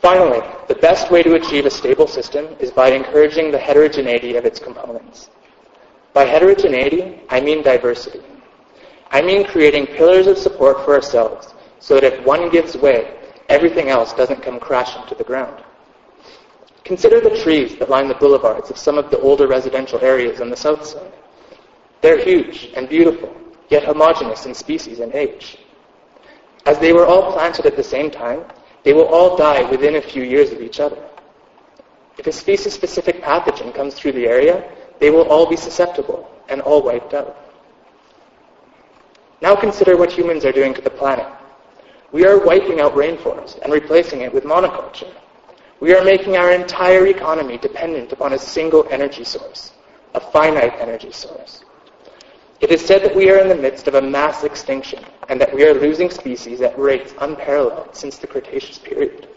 Finally, 0.00 0.40
the 0.68 0.74
best 0.76 1.10
way 1.10 1.22
to 1.22 1.34
achieve 1.34 1.66
a 1.66 1.70
stable 1.70 2.06
system 2.06 2.46
is 2.60 2.70
by 2.70 2.90
encouraging 2.90 3.50
the 3.50 3.58
heterogeneity 3.58 4.36
of 4.36 4.44
its 4.44 4.60
components. 4.60 5.30
By 6.12 6.24
heterogeneity, 6.24 7.20
I 7.28 7.40
mean 7.40 7.62
diversity. 7.62 8.20
I 9.10 9.20
mean 9.20 9.46
creating 9.46 9.86
pillars 9.86 10.26
of 10.26 10.38
support 10.38 10.84
for 10.84 10.94
ourselves 10.94 11.54
so 11.80 11.94
that 11.94 12.04
if 12.04 12.24
one 12.24 12.50
gives 12.50 12.76
way, 12.76 13.16
everything 13.48 13.88
else 13.88 14.12
doesn't 14.12 14.42
come 14.42 14.58
crashing 14.58 15.06
to 15.08 15.14
the 15.14 15.24
ground. 15.24 15.62
Consider 16.84 17.20
the 17.20 17.36
trees 17.42 17.76
that 17.76 17.90
line 17.90 18.06
the 18.06 18.14
boulevards 18.14 18.70
of 18.70 18.78
some 18.78 18.96
of 18.98 19.10
the 19.10 19.18
older 19.18 19.48
residential 19.48 20.00
areas 20.02 20.40
on 20.40 20.50
the 20.50 20.56
south 20.56 20.86
side. 20.86 21.12
They're 22.00 22.22
huge 22.22 22.70
and 22.76 22.88
beautiful, 22.88 23.34
yet 23.68 23.84
homogeneous 23.84 24.46
in 24.46 24.54
species 24.54 25.00
and 25.00 25.14
age. 25.14 25.58
As 26.64 26.78
they 26.78 26.92
were 26.92 27.06
all 27.06 27.32
planted 27.32 27.66
at 27.66 27.76
the 27.76 27.84
same 27.84 28.10
time, 28.10 28.44
they 28.82 28.92
will 28.92 29.06
all 29.06 29.36
die 29.36 29.68
within 29.70 29.96
a 29.96 30.02
few 30.02 30.22
years 30.22 30.52
of 30.52 30.60
each 30.60 30.80
other. 30.80 31.02
If 32.18 32.26
a 32.26 32.32
species-specific 32.32 33.22
pathogen 33.22 33.74
comes 33.74 33.94
through 33.94 34.12
the 34.12 34.26
area, 34.26 34.64
they 34.98 35.10
will 35.10 35.28
all 35.28 35.48
be 35.48 35.56
susceptible 35.56 36.30
and 36.48 36.60
all 36.60 36.82
wiped 36.82 37.14
out. 37.14 37.36
Now 39.42 39.54
consider 39.54 39.96
what 39.96 40.10
humans 40.10 40.44
are 40.44 40.52
doing 40.52 40.72
to 40.74 40.80
the 40.80 40.90
planet. 40.90 41.26
We 42.12 42.24
are 42.24 42.38
wiping 42.38 42.80
out 42.80 42.94
rainforests 42.94 43.60
and 43.62 43.72
replacing 43.72 44.22
it 44.22 44.32
with 44.32 44.44
monoculture. 44.44 45.12
We 45.80 45.94
are 45.94 46.02
making 46.02 46.36
our 46.36 46.52
entire 46.52 47.06
economy 47.06 47.58
dependent 47.58 48.12
upon 48.12 48.32
a 48.32 48.38
single 48.38 48.86
energy 48.90 49.24
source, 49.24 49.72
a 50.14 50.20
finite 50.20 50.74
energy 50.78 51.12
source. 51.12 51.64
It 52.60 52.72
is 52.72 52.84
said 52.84 53.02
that 53.02 53.14
we 53.14 53.30
are 53.30 53.38
in 53.38 53.48
the 53.48 53.54
midst 53.54 53.86
of 53.86 53.94
a 53.94 54.02
mass 54.02 54.42
extinction 54.42 55.04
and 55.28 55.38
that 55.40 55.54
we 55.54 55.64
are 55.64 55.74
losing 55.74 56.08
species 56.10 56.62
at 56.62 56.78
rates 56.78 57.14
unparalleled 57.20 57.94
since 57.94 58.16
the 58.16 58.26
Cretaceous 58.26 58.78
period. 58.78 59.28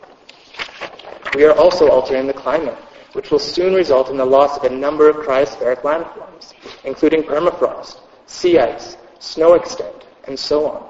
We 1.36 1.44
are 1.44 1.54
also 1.54 1.90
altering 1.90 2.28
the 2.28 2.34
climate, 2.34 2.78
which 3.14 3.30
will 3.30 3.40
soon 3.40 3.74
result 3.74 4.10
in 4.10 4.18
the 4.18 4.26
loss 4.26 4.58
of 4.58 4.64
a 4.64 4.70
number 4.70 5.10
of 5.10 5.18
cryospheric 5.18 5.82
landforms, 5.82 6.54
including 6.86 7.24
permafrost, 7.24 8.00
sea 8.26 8.58
ice, 8.60 8.96
snow 9.20 9.56
extent, 9.56 10.06
and 10.26 10.40
so 10.40 10.68
on. 10.68 10.90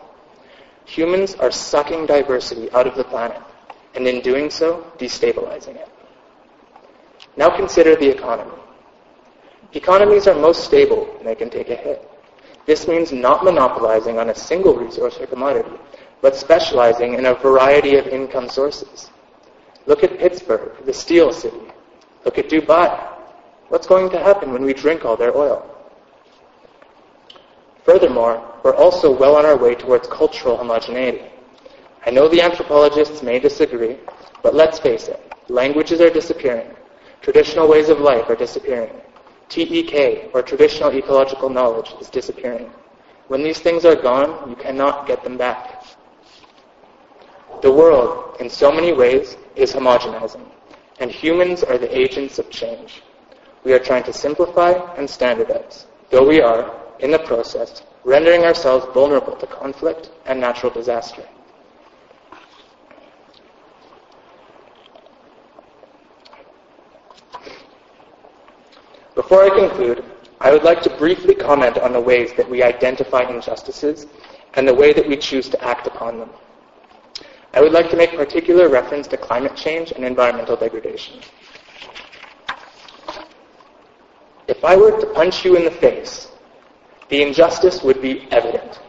Humans 0.86 1.36
are 1.36 1.52
sucking 1.52 2.06
diversity 2.06 2.72
out 2.72 2.88
of 2.88 2.96
the 2.96 3.04
planet, 3.04 3.42
and 3.96 4.08
in 4.08 4.22
doing 4.22 4.50
so, 4.50 4.86
destabilizing 4.98 5.76
it. 5.76 5.90
Now 7.38 7.56
consider 7.56 7.96
the 7.96 8.10
economy. 8.10 8.58
Economies 9.74 10.28
are 10.28 10.36
most 10.36 10.64
stable 10.64 11.06
when 11.18 11.26
they 11.26 11.36
can 11.36 11.50
take 11.50 11.70
a 11.70 11.76
hit. 11.76 12.09
This 12.70 12.88
means 12.88 13.12
not 13.12 13.44
monopolizing 13.44 14.20
on 14.20 14.30
a 14.30 14.36
single 14.36 14.76
resource 14.76 15.18
or 15.20 15.26
commodity, 15.26 15.76
but 16.22 16.36
specializing 16.36 17.16
in 17.16 17.26
a 17.26 17.34
variety 17.34 17.96
of 17.96 18.06
income 18.06 18.48
sources. 18.48 19.10
Look 19.88 20.04
at 20.04 20.20
Pittsburgh, 20.20 20.74
the 20.86 20.94
steel 20.94 21.34
city. 21.34 21.64
Look 22.26 22.38
at 22.38 22.48
Dubai. 22.48 22.96
What's 23.70 23.88
going 23.88 24.12
to 24.12 24.20
happen 24.20 24.54
when 24.54 24.62
we 24.62 24.76
drink 24.76 25.04
all 25.04 25.18
their 25.18 25.36
oil? 25.36 25.66
Furthermore, 27.86 28.40
we're 28.64 28.76
also 28.76 29.10
well 29.18 29.36
on 29.36 29.48
our 29.48 29.58
way 29.58 29.74
towards 29.74 30.08
cultural 30.08 30.56
homogeneity. 30.56 31.26
I 32.06 32.12
know 32.12 32.28
the 32.28 32.44
anthropologists 32.44 33.24
may 33.24 33.40
disagree, 33.40 33.98
but 34.44 34.54
let's 34.54 34.78
face 34.78 35.08
it, 35.08 35.20
languages 35.48 36.02
are 36.02 36.12
disappearing. 36.12 36.70
Traditional 37.24 37.68
ways 37.68 37.90
of 37.90 38.00
life 38.00 38.30
are 38.30 38.36
disappearing. 38.36 38.94
TEK, 39.50 40.30
or 40.34 40.42
traditional 40.42 40.94
ecological 40.94 41.50
knowledge, 41.50 41.94
is 42.00 42.10
disappearing. 42.10 42.72
When 43.28 43.44
these 43.44 43.60
things 43.60 43.84
are 43.84 43.96
gone, 43.96 44.50
you 44.50 44.56
cannot 44.56 45.08
get 45.08 45.24
them 45.24 45.38
back. 45.38 45.84
The 47.62 47.72
world, 47.72 48.38
in 48.40 48.50
so 48.50 48.72
many 48.72 48.94
ways, 48.94 49.36
is 49.56 49.74
homogenizing, 49.74 50.46
and 51.00 51.12
humans 51.12 51.64
are 51.64 51.78
the 51.78 51.96
agents 51.98 52.40
of 52.40 52.50
change. 52.50 53.02
We 53.64 53.74
are 53.74 53.80
trying 53.80 54.04
to 54.04 54.14
simplify 54.14 54.72
and 54.96 55.10
standardize, 55.10 55.88
though 56.10 56.28
we 56.28 56.42
are, 56.42 56.74
in 57.00 57.12
the 57.12 57.20
process, 57.20 57.84
rendering 58.04 58.44
ourselves 58.44 58.86
vulnerable 58.94 59.36
to 59.36 59.48
conflict 59.48 60.12
and 60.26 60.40
natural 60.40 60.72
disaster. 60.72 61.28
Before 69.20 69.44
I 69.44 69.50
conclude, 69.50 70.06
I 70.40 70.50
would 70.54 70.64
like 70.64 70.82
to 70.84 70.90
briefly 70.92 71.36
comment 71.36 71.78
on 71.78 71.92
the 71.92 72.00
ways 72.00 72.32
that 72.38 72.50
we 72.50 72.64
identify 72.64 73.30
injustices 73.30 74.08
and 74.54 74.66
the 74.66 74.74
way 74.74 74.94
that 74.94 75.10
we 75.10 75.18
choose 75.18 75.50
to 75.50 75.62
act 75.62 75.88
upon 75.88 76.20
them. 76.20 76.30
I 77.54 77.60
would 77.60 77.74
like 77.74 77.90
to 77.90 77.98
make 77.98 78.16
particular 78.16 78.70
reference 78.70 79.08
to 79.08 79.18
climate 79.18 79.58
change 79.58 79.92
and 79.92 80.06
environmental 80.06 80.56
degradation. 80.56 81.20
If 84.48 84.64
I 84.64 84.78
were 84.78 84.98
to 85.02 85.08
punch 85.08 85.44
you 85.44 85.58
in 85.58 85.66
the 85.66 85.72
face, 85.86 86.32
the 87.10 87.22
injustice 87.22 87.84
would 87.84 88.02
be 88.02 88.26
evident, 88.32 88.80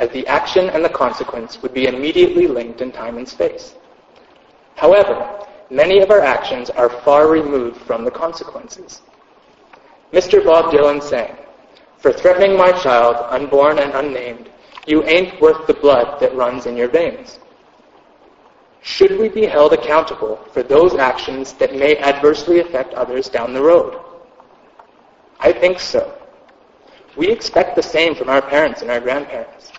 as 0.00 0.10
the 0.10 0.26
action 0.26 0.68
and 0.68 0.84
the 0.84 0.90
consequence 0.90 1.62
would 1.62 1.72
be 1.72 1.86
immediately 1.86 2.46
linked 2.46 2.82
in 2.82 2.92
time 2.92 3.16
and 3.16 3.26
space. 3.26 3.74
However, 4.76 5.46
many 5.70 6.00
of 6.00 6.10
our 6.10 6.20
actions 6.20 6.68
are 6.68 6.90
far 6.90 7.28
removed 7.28 7.80
from 7.80 8.04
the 8.04 8.10
consequences. 8.10 9.00
Mr. 10.12 10.42
Bob 10.44 10.72
Dylan 10.72 11.02
sang, 11.02 11.36
For 11.98 12.12
threatening 12.12 12.56
my 12.56 12.72
child, 12.72 13.16
unborn 13.28 13.78
and 13.78 13.92
unnamed, 13.94 14.50
you 14.86 15.04
ain't 15.04 15.40
worth 15.40 15.66
the 15.66 15.74
blood 15.74 16.18
that 16.20 16.34
runs 16.34 16.64
in 16.64 16.76
your 16.76 16.88
veins. 16.88 17.38
Should 18.80 19.18
we 19.18 19.28
be 19.28 19.44
held 19.44 19.74
accountable 19.74 20.36
for 20.52 20.62
those 20.62 20.94
actions 20.94 21.52
that 21.54 21.74
may 21.76 21.98
adversely 21.98 22.60
affect 22.60 22.94
others 22.94 23.28
down 23.28 23.52
the 23.52 23.62
road? 23.62 24.00
I 25.40 25.52
think 25.52 25.78
so. 25.78 26.14
We 27.16 27.28
expect 27.28 27.76
the 27.76 27.82
same 27.82 28.14
from 28.14 28.30
our 28.30 28.40
parents 28.40 28.80
and 28.80 28.90
our 28.90 29.00
grandparents. 29.00 29.72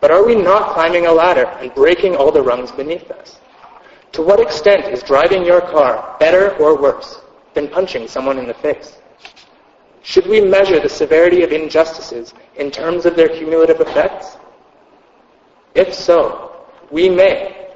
But 0.00 0.10
are 0.10 0.24
we 0.24 0.34
not 0.34 0.72
climbing 0.72 1.06
a 1.06 1.12
ladder 1.12 1.46
and 1.60 1.74
breaking 1.74 2.16
all 2.16 2.32
the 2.32 2.42
rungs 2.42 2.72
beneath 2.72 3.10
us? 3.10 3.40
To 4.12 4.22
what 4.22 4.40
extent 4.40 4.86
is 4.86 5.02
driving 5.02 5.44
your 5.44 5.60
car 5.60 6.16
better 6.18 6.56
or 6.56 6.80
worse? 6.80 7.20
Than 7.56 7.66
punching 7.66 8.06
someone 8.06 8.38
in 8.38 8.46
the 8.46 8.54
face? 8.54 8.98
Should 10.02 10.28
we 10.28 10.40
measure 10.40 10.78
the 10.78 10.88
severity 10.88 11.42
of 11.42 11.50
injustices 11.50 12.32
in 12.54 12.70
terms 12.70 13.06
of 13.06 13.16
their 13.16 13.28
cumulative 13.28 13.80
effects? 13.80 14.36
If 15.74 15.92
so, 15.92 16.64
we 16.92 17.08
may, 17.08 17.70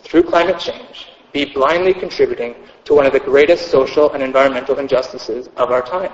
through 0.00 0.24
climate 0.24 0.58
change, 0.58 1.10
be 1.32 1.44
blindly 1.44 1.94
contributing 1.94 2.56
to 2.86 2.94
one 2.94 3.06
of 3.06 3.12
the 3.12 3.20
greatest 3.20 3.70
social 3.70 4.12
and 4.12 4.22
environmental 4.22 4.78
injustices 4.78 5.48
of 5.56 5.70
our 5.70 5.82
time. 5.82 6.12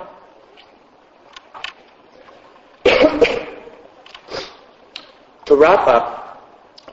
to 5.45 5.55
wrap 5.55 5.87
up, 5.87 6.43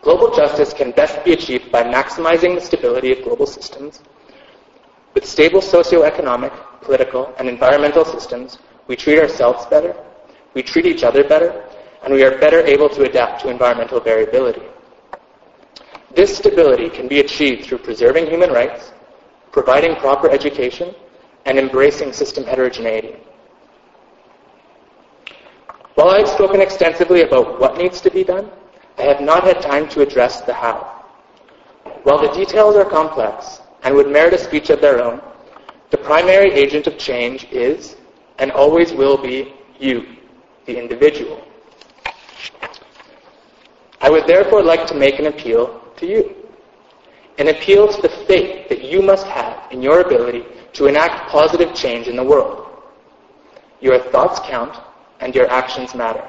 global 0.01 0.35
justice 0.35 0.73
can 0.73 0.93
best 0.93 1.23
be 1.25 1.33
achieved 1.33 1.71
by 1.71 1.83
maximizing 1.83 2.55
the 2.55 2.61
stability 2.61 3.13
of 3.13 3.23
global 3.25 3.47
systems, 3.47 4.01
with 5.15 5.27
stable 5.27 5.61
socioeconomic, 5.61 6.53
political, 6.83 7.35
and 7.39 7.49
environmental 7.49 8.05
systems, 8.05 8.59
we 8.87 8.97
treat 8.97 9.19
ourselves 9.19 9.67
better, 9.67 9.95
we 10.55 10.63
treat 10.63 10.87
each 10.87 11.05
other 11.05 11.25
better, 11.25 11.65
and 12.03 12.15
we 12.15 12.23
are 12.25 12.39
better 12.39 12.61
able 12.61 12.89
to 12.89 13.03
adapt 13.03 13.43
to 13.43 13.49
environmental 13.51 14.01
variability. 14.01 14.63
This 16.15 16.37
stability 16.37 16.89
can 16.91 17.07
be 17.07 17.21
achieved 17.21 17.65
through 17.65 17.79
preserving 17.79 18.27
human 18.27 18.51
rights, 18.51 18.93
providing 19.53 19.97
proper 19.97 20.29
education, 20.31 20.95
and 21.47 21.59
embracing 21.59 22.13
system 22.13 22.45
heterogeneity. 22.45 23.17
While 25.95 26.11
I've 26.11 26.29
spoken 26.29 26.61
extensively 26.61 27.23
about 27.23 27.61
what 27.61 27.77
needs 27.77 28.01
to 28.01 28.11
be 28.11 28.25
done, 28.25 28.51
I 28.99 29.03
have 29.03 29.21
not 29.21 29.45
had 29.45 29.61
time 29.61 29.89
to 29.91 30.03
address 30.03 30.41
the 30.41 30.55
how. 30.55 31.05
While 32.03 32.21
the 32.21 32.33
details 32.33 32.77
are 32.77 32.85
complex, 32.85 33.60
and 33.83 33.95
would 33.95 34.09
merit 34.09 34.35
a 34.35 34.39
speech 34.39 34.71
of 34.71 34.81
their 34.81 35.03
own, 35.03 35.21
the 35.91 35.99
primary 35.99 36.53
agent 36.53 36.87
of 36.87 36.99
change 36.99 37.45
is 37.51 37.97
and 38.39 38.53
always 38.53 38.93
will 38.93 39.17
be 39.17 39.55
you, 39.79 40.17
the 40.67 40.79
individual. 40.79 41.45
I 44.01 44.09
would 44.09 44.27
therefore 44.27 44.63
like 44.63 44.87
to 44.87 44.95
make 44.95 45.19
an 45.19 45.27
appeal 45.27 45.83
to 45.97 46.07
you. 46.07 46.35
An 47.39 47.49
appeal 47.49 47.89
to 47.89 48.03
the 48.03 48.09
faith 48.27 48.69
that 48.69 48.83
you 48.83 49.03
must 49.03 49.27
have 49.27 49.71
in 49.73 49.83
your 49.83 50.01
ability 50.01 50.45
to 50.75 50.87
enact 50.87 51.31
positive 51.31 51.75
change 51.75 52.07
in 52.07 52.17
the 52.17 52.25
world. 52.25 52.67
Your 53.81 53.99
thoughts 53.99 54.41
count 54.41 54.79
and 55.21 55.35
your 55.35 55.51
actions 55.51 55.95
matter. 55.95 56.27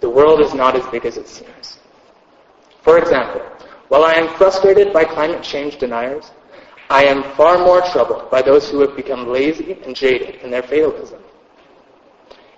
The 0.00 0.10
world 0.10 0.40
is 0.40 0.54
not 0.54 0.76
as 0.76 0.84
big 0.86 1.06
as 1.06 1.16
it 1.16 1.28
seems. 1.28 1.78
For 2.82 2.98
example, 2.98 3.40
while 3.92 4.06
I 4.06 4.14
am 4.14 4.34
frustrated 4.38 4.90
by 4.90 5.04
climate 5.04 5.42
change 5.42 5.76
deniers, 5.76 6.30
I 6.88 7.04
am 7.04 7.22
far 7.36 7.58
more 7.58 7.82
troubled 7.82 8.30
by 8.30 8.40
those 8.40 8.70
who 8.70 8.80
have 8.80 8.96
become 8.96 9.28
lazy 9.28 9.76
and 9.84 9.94
jaded 9.94 10.36
in 10.36 10.50
their 10.50 10.62
fatalism. 10.62 11.22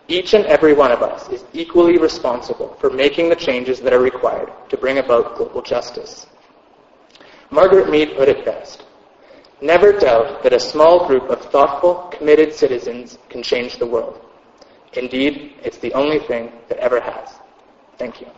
Each 0.06 0.34
and 0.34 0.44
every 0.46 0.74
one 0.74 0.92
of 0.92 1.02
us 1.02 1.28
is 1.30 1.42
equally 1.52 1.98
responsible 1.98 2.76
for 2.80 2.88
making 2.88 3.30
the 3.30 3.34
changes 3.34 3.80
that 3.80 3.92
are 3.92 3.98
required 3.98 4.52
to 4.68 4.76
bring 4.76 4.98
about 4.98 5.36
global 5.36 5.60
justice. 5.60 6.28
Margaret 7.50 7.90
Mead 7.90 8.16
put 8.16 8.28
it 8.28 8.44
best. 8.44 8.84
Never 9.60 9.90
doubt 9.92 10.44
that 10.44 10.52
a 10.52 10.60
small 10.60 11.04
group 11.08 11.24
of 11.30 11.40
thoughtful, 11.46 12.12
committed 12.16 12.54
citizens 12.54 13.18
can 13.28 13.42
change 13.42 13.78
the 13.78 13.86
world. 13.86 14.20
Indeed, 14.92 15.54
it's 15.64 15.78
the 15.78 15.94
only 15.94 16.20
thing 16.20 16.52
that 16.68 16.78
ever 16.78 17.00
has. 17.00 17.28
Thank 17.98 18.20
you. 18.20 18.28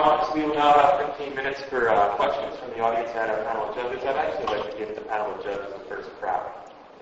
We 0.00 0.40
will 0.46 0.54
now 0.54 0.72
have 0.72 1.14
15 1.18 1.36
minutes 1.36 1.60
for 1.68 1.90
uh, 1.90 2.16
questions 2.16 2.56
from 2.56 2.70
the 2.70 2.80
audience 2.80 3.10
and 3.12 3.30
our 3.30 3.44
panel 3.44 3.68
of 3.68 3.74
judges. 3.76 4.00
I'd 4.00 4.16
actually 4.16 4.56
like 4.56 4.72
to 4.72 4.78
give 4.78 4.94
the 4.94 5.02
panel 5.02 5.34
of 5.34 5.44
judges 5.44 5.76
the 5.76 5.84
first 5.92 6.08
crack 6.16 6.40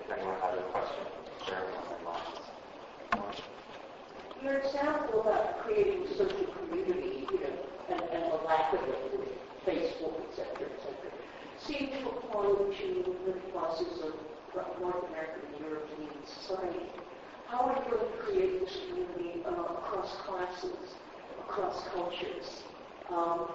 if 0.03 0.11
anyone 0.11 0.35
has 0.41 0.59
a 0.59 0.63
question. 0.75 0.99
Your 4.43 4.59
example 4.59 5.21
about 5.21 5.59
creating 5.63 6.07
social 6.17 6.43
community, 6.59 7.23
you 7.31 7.39
know, 7.39 7.55
and, 7.87 8.01
and 8.11 8.31
the 8.33 8.43
lack 8.43 8.73
of 8.73 8.83
it 8.83 9.15
with 9.15 9.31
Facebook, 9.63 10.19
et 10.19 10.35
cetera, 10.35 10.67
et 10.67 10.79
cetera, 10.83 11.11
seems 11.63 12.03
to 12.03 12.09
apply 12.09 12.51
to 12.51 13.15
the 13.25 13.39
classes 13.55 14.03
of 14.03 14.11
North 14.81 15.07
American 15.07 15.47
and 15.55 15.63
European 15.63 16.11
society. 16.27 16.91
How 17.47 17.63
are 17.63 17.79
you 17.79 17.91
going 17.91 18.11
to 18.11 18.17
create 18.17 18.59
this 18.59 18.75
community 18.89 19.43
uh, 19.45 19.51
across 19.51 20.17
classes, 20.27 20.99
across 21.47 21.87
cultures? 21.95 22.63
Um, 23.11 23.49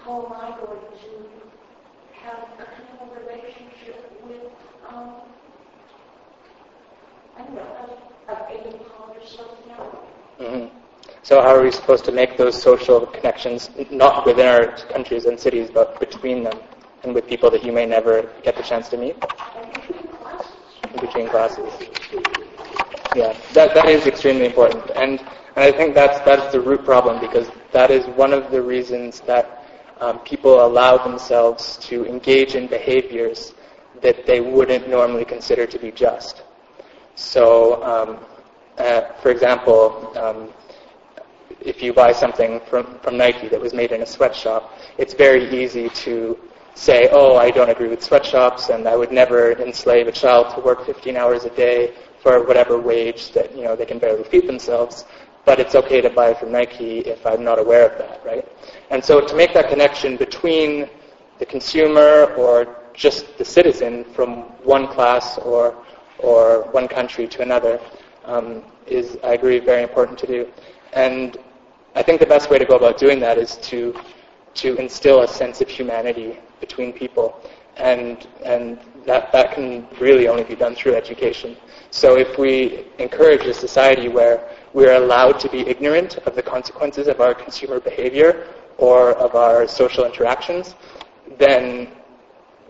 how 0.00 0.26
am 0.26 0.32
I 0.32 0.56
going 0.58 0.80
to 0.80 2.22
have 2.22 2.48
a 2.58 2.64
kind 2.64 2.88
of 3.00 3.26
relationship 3.26 4.10
with, 4.26 4.50
um, 4.88 5.14
I 7.36 7.42
don't 7.42 7.54
know, 7.54 7.98
a, 8.28 8.32
a 8.32 8.46
baby 8.48 8.76
or 8.78 9.26
something 9.26 9.70
else? 9.72 9.96
Mm-hmm. 10.40 10.78
So 11.22 11.42
how 11.42 11.54
are 11.54 11.62
we 11.62 11.70
supposed 11.70 12.04
to 12.06 12.12
make 12.12 12.38
those 12.38 12.60
social 12.60 13.04
connections, 13.06 13.70
not 13.90 14.24
within 14.24 14.46
our 14.46 14.68
countries 14.88 15.26
and 15.26 15.38
cities, 15.38 15.68
but 15.72 16.00
between 16.00 16.42
them 16.44 16.58
and 17.02 17.14
with 17.14 17.26
people 17.26 17.50
that 17.50 17.64
you 17.64 17.72
may 17.72 17.84
never 17.84 18.22
get 18.42 18.56
the 18.56 18.62
chance 18.62 18.88
to 18.90 18.96
meet? 18.96 19.16
In 20.84 21.00
between 21.00 21.28
classes. 21.28 21.70
Yeah, 23.14 23.36
that, 23.52 23.74
that 23.74 23.86
is 23.88 24.06
extremely 24.06 24.46
important. 24.46 24.90
And, 24.94 25.20
and 25.20 25.28
I 25.56 25.72
think 25.72 25.94
that's, 25.94 26.20
that's 26.24 26.52
the 26.52 26.60
root 26.60 26.84
problem 26.84 27.20
because 27.20 27.50
that 27.72 27.90
is 27.90 28.06
one 28.16 28.32
of 28.32 28.50
the 28.50 28.60
reasons 28.60 29.20
that 29.20 29.64
um, 30.00 30.18
people 30.20 30.64
allow 30.64 30.96
themselves 30.96 31.76
to 31.78 32.04
engage 32.06 32.54
in 32.54 32.66
behaviors 32.66 33.52
that 34.00 34.26
they 34.26 34.40
wouldn't 34.40 34.88
normally 34.88 35.24
consider 35.24 35.66
to 35.66 35.78
be 35.78 35.90
just. 35.90 36.42
So, 37.16 37.82
um, 37.82 38.18
uh, 38.78 39.12
for 39.20 39.30
example, 39.30 40.12
um, 40.16 40.50
if 41.60 41.82
you 41.82 41.92
buy 41.92 42.12
something 42.12 42.60
from, 42.70 42.98
from 43.00 43.16
Nike 43.16 43.48
that 43.48 43.60
was 43.60 43.74
made 43.74 43.90
in 43.90 44.02
a 44.02 44.06
sweatshop, 44.06 44.72
it's 44.98 45.14
very 45.14 45.50
easy 45.62 45.88
to 45.90 46.38
say, 46.74 47.08
oh, 47.10 47.36
I 47.36 47.50
don't 47.50 47.68
agree 47.70 47.88
with 47.88 48.02
sweatshops 48.02 48.68
and 48.68 48.86
I 48.86 48.94
would 48.94 49.10
never 49.10 49.52
enslave 49.60 50.06
a 50.06 50.12
child 50.12 50.54
to 50.54 50.60
work 50.60 50.86
15 50.86 51.16
hours 51.16 51.44
a 51.44 51.50
day 51.50 51.92
for 52.22 52.44
whatever 52.46 52.78
wage 52.78 53.32
that, 53.32 53.54
you 53.56 53.64
know, 53.64 53.74
they 53.74 53.84
can 53.86 53.98
barely 53.98 54.22
feed 54.24 54.46
themselves 54.46 55.04
but 55.48 55.58
it's 55.58 55.74
okay 55.74 56.02
to 56.02 56.10
buy 56.10 56.34
from 56.34 56.52
Nike 56.52 56.98
if 57.14 57.24
I'm 57.26 57.42
not 57.42 57.58
aware 57.58 57.84
of 57.88 57.96
that, 58.02 58.20
right? 58.22 58.46
And 58.90 59.02
so 59.02 59.14
to 59.26 59.34
make 59.34 59.54
that 59.54 59.70
connection 59.70 60.18
between 60.18 60.90
the 61.38 61.46
consumer 61.46 62.34
or 62.42 62.52
just 62.92 63.38
the 63.38 63.46
citizen 63.46 64.04
from 64.14 64.28
one 64.76 64.86
class 64.88 65.38
or, 65.38 65.64
or 66.18 66.68
one 66.72 66.86
country 66.86 67.26
to 67.28 67.40
another 67.40 67.80
um, 68.26 68.62
is, 68.86 69.16
I 69.24 69.32
agree, 69.38 69.58
very 69.58 69.82
important 69.82 70.18
to 70.18 70.26
do. 70.26 70.40
And 70.92 71.38
I 71.94 72.02
think 72.02 72.20
the 72.20 72.26
best 72.26 72.50
way 72.50 72.58
to 72.58 72.66
go 72.66 72.76
about 72.76 72.98
doing 72.98 73.18
that 73.20 73.38
is 73.38 73.56
to, 73.70 73.94
to 74.62 74.76
instill 74.76 75.22
a 75.22 75.28
sense 75.28 75.62
of 75.62 75.68
humanity 75.70 76.38
between 76.60 76.92
people 76.92 77.40
And, 77.78 78.26
and 78.44 78.78
that, 79.06 79.30
that 79.32 79.54
can 79.54 79.86
really 80.00 80.26
only 80.28 80.44
be 80.44 80.56
done 80.56 80.74
through 80.74 80.94
education. 80.96 81.56
So 81.90 82.18
if 82.18 82.36
we 82.38 82.84
encourage 82.98 83.44
a 83.46 83.54
society 83.54 84.08
where 84.08 84.36
we're 84.72 84.94
allowed 84.94 85.40
to 85.40 85.48
be 85.48 85.60
ignorant 85.60 86.18
of 86.18 86.34
the 86.34 86.42
consequences 86.42 87.08
of 87.08 87.20
our 87.20 87.34
consumer 87.34 87.80
behavior 87.80 88.46
or 88.76 89.12
of 89.12 89.34
our 89.34 89.66
social 89.66 90.04
interactions, 90.04 90.74
then, 91.38 91.88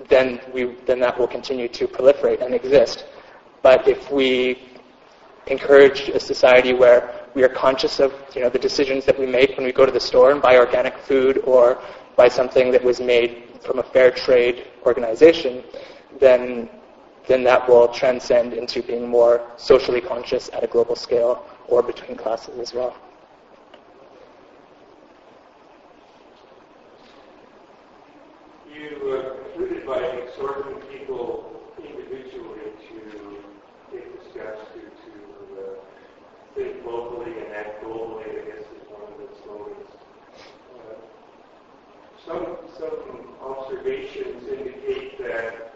then, 0.09 0.41
we, 0.53 0.75
then 0.87 1.01
that 1.01 1.19
will 1.19 1.27
continue 1.27 1.69
to 1.69 1.87
proliferate 1.87 2.45
and 2.45 2.55
exist. 2.55 3.05
But 3.63 3.87
if 3.89 4.11
we 4.11 4.59
encourage 5.49 6.09
a 6.09 6.21
society 6.21 6.73
where 6.73 7.27
we 7.35 7.43
are 7.43 7.49
conscious 7.49 8.01
of 8.01 8.13
you 8.35 8.43
know, 8.43 8.49
the 8.49 8.59
decisions 8.59 9.05
that 9.05 9.19
we 9.19 9.27
make 9.27 9.57
when 9.57 9.67
we 9.67 9.73
go 9.73 9.87
to 9.87 9.93
the 9.93 10.01
store 10.01 10.31
and 10.31 10.41
buy 10.41 10.57
organic 10.57 10.97
food 10.99 11.39
or 11.45 11.81
buy 12.17 12.29
something 12.29 12.71
that 12.73 12.83
was 12.83 13.01
made 13.01 13.45
from 13.65 13.79
a 13.79 13.83
fair 13.83 14.11
trade 14.11 14.67
organization, 14.87 15.63
then, 16.21 16.69
then 17.27 17.45
that 17.45 17.69
will 17.69 17.89
transcend 17.89 18.53
into 18.55 18.83
being 18.83 19.09
more 19.09 19.43
socially 19.57 20.01
conscious 20.01 20.49
at 20.53 20.65
a 20.65 20.67
global 20.67 20.97
scale 20.97 21.47
or 21.69 21.83
between 21.83 22.17
classes 22.17 22.59
as 22.59 22.75
well. 22.75 22.97
You 28.75 29.13
uh, 29.13 29.45
concluded 29.45 29.87
by 29.87 29.99
exhorting 29.99 30.81
people 30.91 31.73
individually 31.79 32.73
to 32.89 33.45
take 33.93 34.19
the 34.19 34.31
steps 34.31 34.61
to, 34.73 34.81
to 34.81 35.61
uh, 35.61 35.75
think 36.55 36.85
locally 36.85 37.33
and 37.39 37.53
act 37.55 37.83
globally, 37.83 38.25
I 38.31 38.45
guess 38.47 38.61
is 38.61 38.89
one 38.89 39.13
of 39.13 39.19
the 39.19 39.29
slogans. 39.43 39.91
Uh, 40.75 40.95
some, 42.27 42.57
some 42.79 43.29
observations 43.43 44.49
indicate 44.49 45.19
that 45.19 45.75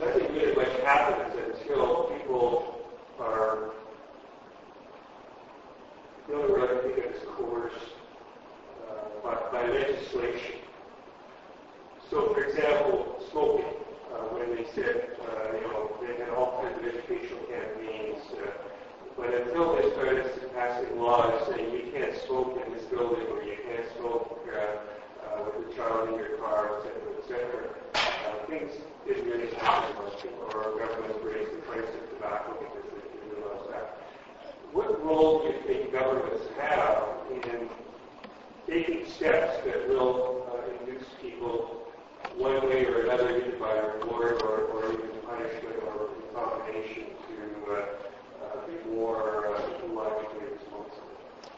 nothing 0.00 0.32
really 0.34 0.54
much 0.54 0.80
happens 0.80 1.34
until 1.34 2.04
people 2.04 2.80
are 3.18 3.72
the 6.28 6.34
only 6.34 6.52
word 6.52 6.78
I 6.78 6.82
think 6.82 7.04
of 7.04 7.12
is 7.12 7.22
coerced 7.36 7.76
uh, 8.88 9.22
by, 9.22 9.34
by 9.52 9.68
legislation. 9.68 10.56
So, 12.10 12.32
for 12.32 12.44
example, 12.44 13.20
smoking, 13.30 13.64
uh, 14.12 14.32
when 14.36 14.54
they 14.54 14.64
said, 14.74 15.16
uh, 15.20 15.56
you 15.56 15.62
know, 15.62 15.96
they 16.00 16.16
had 16.16 16.30
all 16.30 16.62
kinds 16.62 16.78
of 16.78 16.84
educational 16.84 17.40
campaigns, 17.48 18.22
uh, 18.32 18.50
but 19.16 19.34
until 19.34 19.76
they 19.76 19.90
started 19.92 20.52
passing 20.54 21.00
laws 21.00 21.48
saying 21.48 21.72
you 21.72 21.92
can't 21.92 22.14
smoke 22.26 22.60
in 22.64 22.72
this 22.72 22.84
building 22.84 23.26
or 23.28 23.42
you 23.42 23.56
can't 23.66 23.86
smoke 23.98 24.40
uh, 24.48 24.56
uh, 24.56 25.44
with 25.44 25.72
a 25.72 25.74
child 25.74 26.08
in 26.10 26.14
your 26.16 26.36
car, 26.38 26.78
etc., 26.78 26.94
etc., 27.18 27.68
uh, 27.94 28.46
things 28.46 28.72
didn't 29.06 29.26
really 29.28 29.52
happen 29.56 30.04
much, 30.04 30.24
or 30.54 30.78
governments 30.78 31.18
raised 31.24 31.52
the 31.52 31.62
price 31.62 31.88
of 31.88 32.10
tobacco 32.10 32.56
because 32.60 32.84
they 32.92 33.08
didn't 33.08 33.36
realize 33.36 33.66
that. 33.70 33.98
What 34.72 35.04
role 35.04 35.42
do 35.42 35.48
you 35.48 35.60
think 35.66 35.92
governments 35.92 36.44
have 36.58 37.04
in 37.30 37.68
taking 38.66 39.06
steps 39.06 39.64
that 39.66 39.88
will 39.88 40.46
uh, 40.48 40.86
induce 40.86 41.06
people 41.20 41.82
one 42.36 42.66
way 42.68 42.86
or 42.86 43.02
another, 43.02 43.36
either 43.36 43.58
by 43.58 43.72
reward 43.78 44.40
or, 44.42 44.60
or 44.72 44.92
even 44.92 45.10
punishment 45.26 45.76
or 45.84 46.08
combination 46.34 47.04
to 47.28 47.72
uh, 47.72 47.76
uh, 47.76 48.66
be 48.66 48.90
more 48.90 49.54
uh, 49.54 49.60
ecologically 49.60 50.52
responsible? 50.52 51.12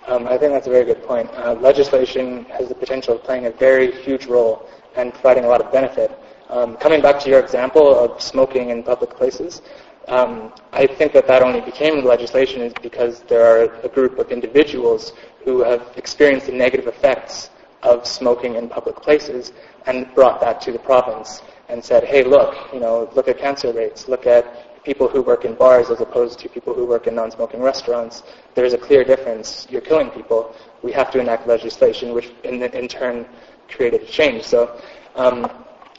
Um, 0.08 0.26
I 0.26 0.33
think 0.44 0.52
that's 0.52 0.66
a 0.66 0.70
very 0.70 0.84
good 0.84 1.02
point. 1.04 1.30
Uh, 1.30 1.54
legislation 1.54 2.44
has 2.56 2.68
the 2.68 2.74
potential 2.74 3.14
of 3.14 3.24
playing 3.24 3.46
a 3.46 3.50
very 3.50 3.90
huge 4.02 4.26
role 4.26 4.68
and 4.94 5.10
providing 5.14 5.44
a 5.44 5.48
lot 5.48 5.62
of 5.62 5.72
benefit. 5.72 6.10
Um, 6.50 6.76
coming 6.76 7.00
back 7.00 7.18
to 7.20 7.30
your 7.30 7.40
example 7.40 7.98
of 7.98 8.20
smoking 8.20 8.68
in 8.68 8.82
public 8.82 9.16
places, 9.16 9.62
um, 10.08 10.52
I 10.70 10.86
think 10.86 11.14
that 11.14 11.26
that 11.28 11.42
only 11.42 11.62
became 11.62 12.04
legislation 12.04 12.60
is 12.60 12.74
because 12.82 13.20
there 13.22 13.46
are 13.46 13.74
a 13.82 13.88
group 13.88 14.18
of 14.18 14.30
individuals 14.30 15.14
who 15.46 15.62
have 15.62 15.82
experienced 15.96 16.44
the 16.44 16.52
negative 16.52 16.88
effects 16.88 17.48
of 17.82 18.06
smoking 18.06 18.56
in 18.56 18.68
public 18.68 18.96
places 18.96 19.54
and 19.86 20.14
brought 20.14 20.42
that 20.42 20.60
to 20.60 20.72
the 20.72 20.78
province 20.78 21.40
and 21.70 21.82
said, 21.82 22.04
hey, 22.04 22.22
look, 22.22 22.54
you 22.70 22.80
know, 22.80 23.08
look 23.14 23.28
at 23.28 23.38
cancer 23.38 23.72
rates, 23.72 24.08
look 24.08 24.26
at 24.26 24.73
people 24.84 25.08
who 25.08 25.22
work 25.22 25.44
in 25.44 25.54
bars 25.54 25.90
as 25.90 26.00
opposed 26.00 26.38
to 26.40 26.48
people 26.48 26.74
who 26.74 26.86
work 26.86 27.06
in 27.06 27.14
non-smoking 27.14 27.60
restaurants. 27.60 28.22
There's 28.54 28.74
a 28.74 28.78
clear 28.78 29.02
difference. 29.02 29.66
You're 29.70 29.80
killing 29.80 30.10
people. 30.10 30.54
We 30.82 30.92
have 30.92 31.10
to 31.12 31.20
enact 31.20 31.46
legislation, 31.46 32.12
which 32.12 32.30
in, 32.44 32.62
in 32.62 32.88
turn 32.88 33.26
created 33.68 34.02
a 34.02 34.06
change. 34.06 34.44
So 34.44 34.80
um, 35.14 35.50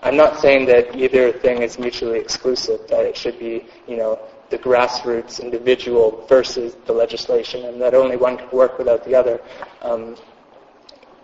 I'm 0.03 0.15
not 0.15 0.39
saying 0.39 0.65
that 0.67 0.95
either 0.95 1.31
thing 1.31 1.63
is 1.63 1.79
mutually 1.79 2.19
exclusive, 2.19 2.87
that 2.89 3.05
it 3.05 3.17
should 3.17 3.39
be, 3.39 3.65
you 3.87 3.97
know, 3.97 4.19
the 4.51 4.59
grassroots 4.59 5.41
individual 5.41 6.23
versus 6.29 6.75
the 6.85 6.93
legislation, 6.93 7.65
and 7.65 7.81
that 7.81 7.95
only 7.95 8.15
one 8.15 8.37
can 8.37 8.49
work 8.51 8.77
without 8.77 9.03
the 9.03 9.15
other. 9.15 9.41
Um, 9.81 10.15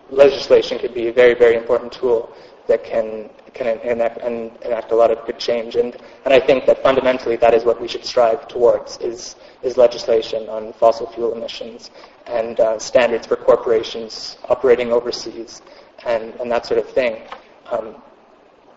legislation 0.09 0.79
could 0.79 0.95
be 0.95 1.07
a 1.07 1.13
very, 1.13 1.35
very 1.35 1.55
important 1.55 1.91
tool 1.91 2.35
that 2.71 2.83
can 2.83 3.29
can 3.53 3.67
enact, 3.79 4.17
and 4.19 4.51
enact 4.63 4.91
a 4.91 4.95
lot 4.95 5.11
of 5.11 5.25
good 5.25 5.37
change. 5.37 5.75
And, 5.75 5.95
and 6.25 6.33
I 6.33 6.39
think 6.39 6.65
that 6.67 6.81
fundamentally 6.81 7.35
that 7.37 7.53
is 7.53 7.63
what 7.65 7.81
we 7.81 7.87
should 7.87 8.05
strive 8.05 8.47
towards 8.47 8.97
is, 8.99 9.35
is 9.61 9.75
legislation 9.77 10.47
on 10.47 10.73
fossil 10.73 11.07
fuel 11.11 11.33
emissions 11.33 11.91
and 12.27 12.59
uh, 12.59 12.79
standards 12.79 13.27
for 13.27 13.35
corporations 13.35 14.37
operating 14.47 14.93
overseas 14.93 15.61
and, 16.05 16.33
and 16.39 16.49
that 16.49 16.65
sort 16.65 16.79
of 16.79 16.89
thing. 16.89 17.23
Um, 17.69 17.95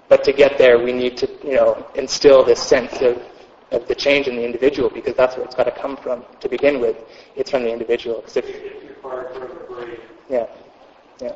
but 0.09 0.24
to 0.24 0.33
get 0.33 0.59
there, 0.59 0.78
we 0.78 0.92
need 0.92 1.16
to, 1.18 1.28
you 1.44 1.54
know, 1.54 1.87
instill 1.94 2.44
this 2.44 2.61
sense 2.61 3.00
of, 3.00 3.22
of 3.70 3.87
the 3.87 3.94
change 3.94 4.26
in 4.26 4.37
the 4.37 4.44
individual 4.44 4.90
because 4.90 5.14
that's 5.14 5.37
where 5.37 5.44
it's 5.44 5.54
got 5.54 5.64
to 5.64 5.76
come 5.83 5.96
from 5.96 6.24
to 6.40 6.48
begin 6.48 6.80
with. 6.80 6.96
It's 7.37 7.50
from 7.50 7.62
the 7.62 7.72
individual. 7.72 8.24
If, 8.35 8.44
yeah, 10.28 10.46
yeah. 11.20 11.33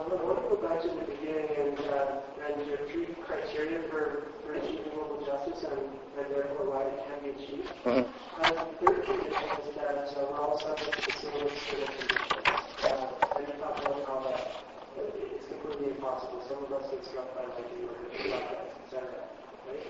I 0.00 0.16
want 0.24 0.40
to 0.40 0.48
go 0.48 0.56
back 0.64 0.80
to 0.80 0.88
the 0.88 1.04
beginning 1.04 1.52
and, 1.60 1.76
uh, 1.92 2.24
and 2.40 2.56
your 2.64 2.80
three 2.88 3.12
criteria 3.20 3.84
for, 3.92 4.32
for 4.40 4.56
achieving 4.56 4.88
global 4.96 5.20
justice 5.28 5.60
and, 5.68 5.76
and 6.16 6.26
therefore 6.32 6.72
why 6.72 6.88
it 6.88 6.96
can 7.04 7.20
be 7.20 7.36
achieved. 7.36 7.68
Mm-hmm. 7.84 8.08
Um, 8.08 8.48
the 8.48 8.80
third 8.80 9.04
condition 9.04 9.44
is 9.60 9.68
that 9.76 10.08
uh, 10.16 10.24
we're 10.24 10.40
all 10.40 10.56
subject 10.56 10.96
to 10.96 11.04
the 11.04 11.16
same 11.20 11.52
conditions. 11.52 12.16
Uh, 12.80 13.12
and 13.36 13.44
you 13.44 13.54
talked 13.60 13.84
about 13.84 14.00
how 14.08 14.18
that 14.24 14.40
it's 14.96 15.46
completely 15.52 15.92
impossible. 15.92 16.40
Some 16.48 16.64
of 16.64 16.72
us 16.72 16.88
get 16.88 17.04
struck 17.04 17.28
by 17.36 17.44
lightning 17.44 17.84
or 17.84 18.00
etc. 18.08 19.04
Right? 19.68 19.84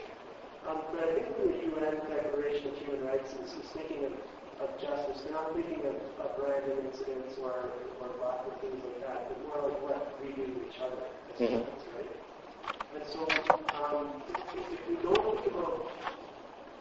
Um, 0.66 0.90
but 0.90 1.06
I 1.06 1.14
think 1.14 1.38
the 1.38 1.70
UN 1.70 2.02
Declaration 2.10 2.66
of 2.66 2.74
Human 2.82 3.06
Rights 3.06 3.30
is, 3.46 3.54
is 3.62 3.68
thinking 3.78 4.10
of, 4.10 4.12
of 4.60 4.68
justice. 4.76 5.24
They're 5.24 5.32
not 5.32 5.56
thinking 5.56 5.80
of, 5.88 5.96
of 6.20 6.30
random 6.36 6.84
incidents 6.84 7.40
or, 7.40 7.72
or 8.00 8.08
black 8.20 8.44
or 8.44 8.52
things 8.60 8.76
like 8.76 9.00
that, 9.08 9.32
but 9.32 9.36
more 9.48 9.72
like 9.72 9.80
what 9.80 10.04
we 10.20 10.36
do 10.36 10.44
to 10.44 10.60
each 10.68 10.80
other 10.84 11.00
as 11.00 11.36
mm-hmm. 11.40 11.64
humans, 11.64 11.84
right? 11.96 12.12
And 12.92 13.04
so 13.08 13.24
um, 13.80 14.20
if, 14.28 14.60
if 14.76 14.82
we 14.84 14.96
don't 15.00 15.16
think 15.16 15.48
about 15.48 15.88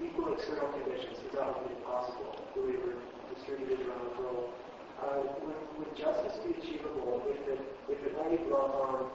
equal 0.03 0.35
external 0.35 0.67
conditions, 0.75 1.23
because 1.23 1.39
that 1.39 1.47
would 1.55 1.71
be 1.71 1.75
impossible, 1.79 2.35
the 2.55 2.61
way 2.67 2.75
we're 2.83 2.99
distributed 3.31 3.79
around 3.87 4.03
the 4.11 4.15
world, 4.19 4.51
uh, 4.99 5.23
would, 5.47 5.59
would 5.79 5.91
justice 5.95 6.35
be 6.43 6.59
achievable 6.59 7.23
if 7.31 7.39
it, 7.47 7.61
if 7.87 7.99
it 8.03 8.11
only 8.19 8.43
brought 8.51 8.75
on 8.75 9.07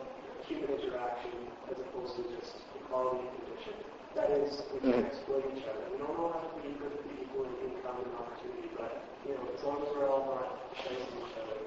human 0.48 0.72
interaction 0.72 1.36
as 1.68 1.76
opposed 1.76 2.16
to 2.16 2.22
just 2.32 2.56
equality 2.80 3.28
condition? 3.44 3.76
That 4.14 4.30
is, 4.30 4.62
we 4.72 4.80
can 4.80 4.92
mm-hmm. 4.92 5.06
exploit 5.06 5.44
each 5.56 5.64
other. 5.64 5.80
We 5.90 5.98
don't 5.98 6.16
know 6.16 6.30
how 6.32 6.46
to 6.46 6.62
be 6.62 6.74
perfectly 6.74 7.12
equal 7.22 7.44
in 7.44 7.70
income 7.70 7.96
and 7.98 8.14
opportunity, 8.14 8.70
but 8.76 9.04
you 9.26 9.34
know, 9.34 9.48
as 9.56 9.64
long 9.64 9.82
as 9.82 9.88
we're 9.96 10.08
all 10.08 10.26
not 10.26 10.74
chasing 10.76 11.18
each 11.18 11.34
other, 11.42 11.58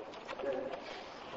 then 0.43 0.59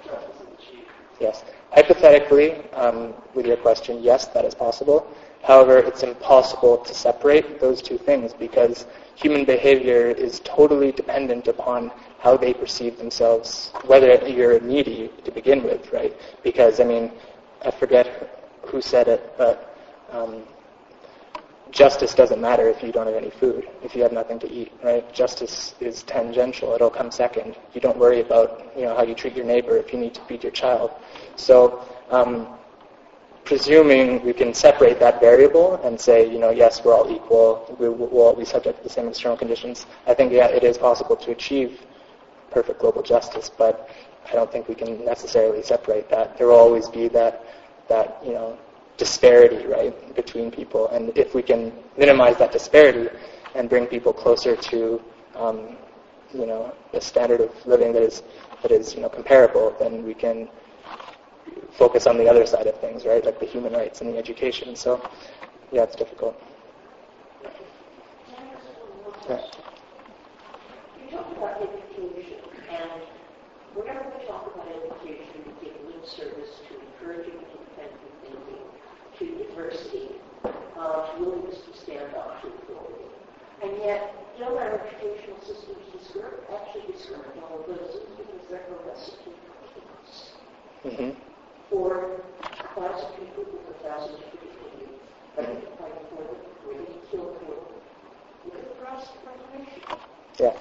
justice 0.06 0.36
is 0.40 0.64
achieved. 0.64 0.88
Yes. 1.20 1.44
Hypothetically, 1.72 2.52
um, 2.74 3.14
with 3.34 3.44
your 3.46 3.56
question, 3.56 4.02
yes, 4.02 4.26
that 4.26 4.44
is 4.44 4.54
possible. 4.54 5.06
However, 5.42 5.78
it's 5.78 6.02
impossible 6.02 6.78
to 6.78 6.94
separate 6.94 7.60
those 7.60 7.82
two 7.82 7.98
things 7.98 8.32
because 8.32 8.86
human 9.16 9.44
behavior 9.44 10.10
is 10.10 10.40
totally 10.40 10.92
dependent 10.92 11.48
upon 11.48 11.90
how 12.18 12.36
they 12.36 12.54
perceive 12.54 12.98
themselves, 12.98 13.72
whether 13.86 14.14
you're 14.28 14.60
needy 14.60 15.10
to 15.24 15.30
begin 15.32 15.62
with, 15.64 15.92
right? 15.92 16.14
Because, 16.44 16.78
I 16.78 16.84
mean, 16.84 17.10
I 17.64 17.70
forget 17.70 18.30
who 18.62 18.80
said 18.80 19.08
it, 19.08 19.32
but 19.36 19.76
um, 20.12 20.42
justice 21.72 22.14
doesn't 22.14 22.40
matter 22.40 22.68
if 22.68 22.82
you 22.82 22.92
don't 22.92 23.06
have 23.06 23.16
any 23.16 23.30
food, 23.30 23.68
if 23.82 23.94
you 23.94 24.02
have 24.02 24.12
nothing 24.12 24.38
to 24.40 24.50
eat, 24.50 24.72
right? 24.82 25.12
Justice 25.12 25.74
is 25.80 26.02
tangential. 26.02 26.72
It'll 26.74 26.90
come 26.90 27.10
second. 27.10 27.56
You 27.74 27.80
don't 27.80 27.96
worry 27.96 28.20
about, 28.20 28.72
you 28.76 28.82
know, 28.84 28.94
how 28.94 29.02
you 29.02 29.14
treat 29.14 29.34
your 29.36 29.44
neighbor 29.44 29.76
if 29.76 29.92
you 29.92 29.98
need 29.98 30.14
to 30.14 30.20
feed 30.22 30.42
your 30.42 30.52
child. 30.52 30.90
So, 31.36 31.86
um, 32.10 32.58
presuming 33.44 34.22
we 34.24 34.32
can 34.32 34.54
separate 34.54 35.00
that 35.00 35.20
variable 35.20 35.74
and 35.84 36.00
say, 36.00 36.30
you 36.30 36.38
know, 36.38 36.50
yes, 36.50 36.84
we're 36.84 36.94
all 36.94 37.10
equal, 37.10 37.76
we 37.78 37.88
will 37.88 38.08
all 38.08 38.34
be 38.34 38.44
subject 38.44 38.78
to 38.78 38.84
the 38.84 38.90
same 38.90 39.08
external 39.08 39.36
conditions, 39.36 39.86
I 40.06 40.14
think, 40.14 40.32
yeah, 40.32 40.46
it 40.46 40.62
is 40.62 40.78
possible 40.78 41.16
to 41.16 41.32
achieve 41.32 41.80
perfect 42.50 42.80
global 42.80 43.02
justice, 43.02 43.50
but 43.50 43.88
I 44.30 44.34
don't 44.34 44.50
think 44.50 44.68
we 44.68 44.74
can 44.74 45.04
necessarily 45.04 45.62
separate 45.62 46.08
that. 46.10 46.36
There 46.36 46.48
will 46.48 46.56
always 46.56 46.88
be 46.88 47.08
that 47.08 47.44
that 47.88 48.20
you 48.24 48.32
know 48.32 48.56
disparity, 49.00 49.66
right, 49.66 49.94
between 50.14 50.50
people. 50.50 50.88
And 50.88 51.16
if 51.16 51.34
we 51.34 51.42
can 51.42 51.72
minimize 51.96 52.36
that 52.36 52.52
disparity 52.52 53.08
and 53.54 53.68
bring 53.68 53.86
people 53.86 54.12
closer 54.12 54.54
to 54.70 55.00
um, 55.34 55.76
you 56.34 56.46
know 56.46 56.72
a 56.92 57.00
standard 57.00 57.40
of 57.40 57.50
living 57.66 57.92
that 57.94 58.02
is 58.02 58.22
that 58.62 58.70
is 58.70 58.94
you 58.94 59.00
know 59.00 59.08
comparable, 59.08 59.74
then 59.80 60.04
we 60.04 60.14
can 60.14 60.48
focus 61.72 62.06
on 62.06 62.18
the 62.18 62.28
other 62.28 62.44
side 62.44 62.66
of 62.66 62.78
things, 62.80 63.06
right, 63.06 63.24
like 63.24 63.40
the 63.40 63.46
human 63.46 63.72
rights 63.72 64.02
and 64.02 64.12
the 64.12 64.18
education. 64.18 64.76
So 64.76 65.00
yeah, 65.72 65.84
it's 65.84 65.96
difficult. 65.96 66.36
Yeah. 69.28 69.40
About 71.40 71.62
education, 71.62 72.36
and 72.68 73.02
whenever 73.74 74.04
we 74.18 74.26
talk 74.26 74.52
about 74.54 74.68
education, 74.68 75.40
we 75.46 75.52
give 75.64 75.74
lip 75.88 76.06
service 76.06 76.60
to 76.68 76.72
encouraging 76.86 77.34
independent 77.34 78.10
thinking, 78.22 78.62
to 79.18 79.24
diversity, 79.60 80.08
uh, 80.78 81.06
to 81.06 81.24
willingness 81.24 81.58
to 81.60 81.78
stand 81.78 82.14
up 82.14 82.40
to 82.42 82.48
authority. 82.48 83.04
And 83.62 83.72
yet, 83.78 84.14
don't 84.38 84.56
our 84.56 84.80
educational 84.80 85.38
systems 85.40 85.76
discourage, 85.92 86.40
actually 86.52 86.92
discourage 86.92 87.36
all 87.42 87.60
of 87.60 87.66
those 87.66 88.00
because 88.16 88.46
they're 88.48 88.60
a 88.60 88.88
recipe 88.88 89.32
for 89.46 89.68
chaos. 89.74 90.32
Mm-hmm. 90.84 91.20
For 91.68 92.22
a 92.42 92.80
of 92.80 93.16
people 93.18 93.44
with 93.44 93.76
a 93.76 93.88
thousand 93.88 94.16
different 94.16 94.50
opinions, 94.64 95.00
identified 95.38 95.92
for 96.08 96.22
them, 96.24 96.36
ready 96.66 96.84
to 96.86 96.98
kill 97.10 97.34
for 97.34 97.44
them. 97.44 97.64
Look 98.46 98.54
at 98.54 98.78
the 98.78 98.84
of 98.84 99.08
reformation. 99.26 99.82
Yeah. 100.38 100.56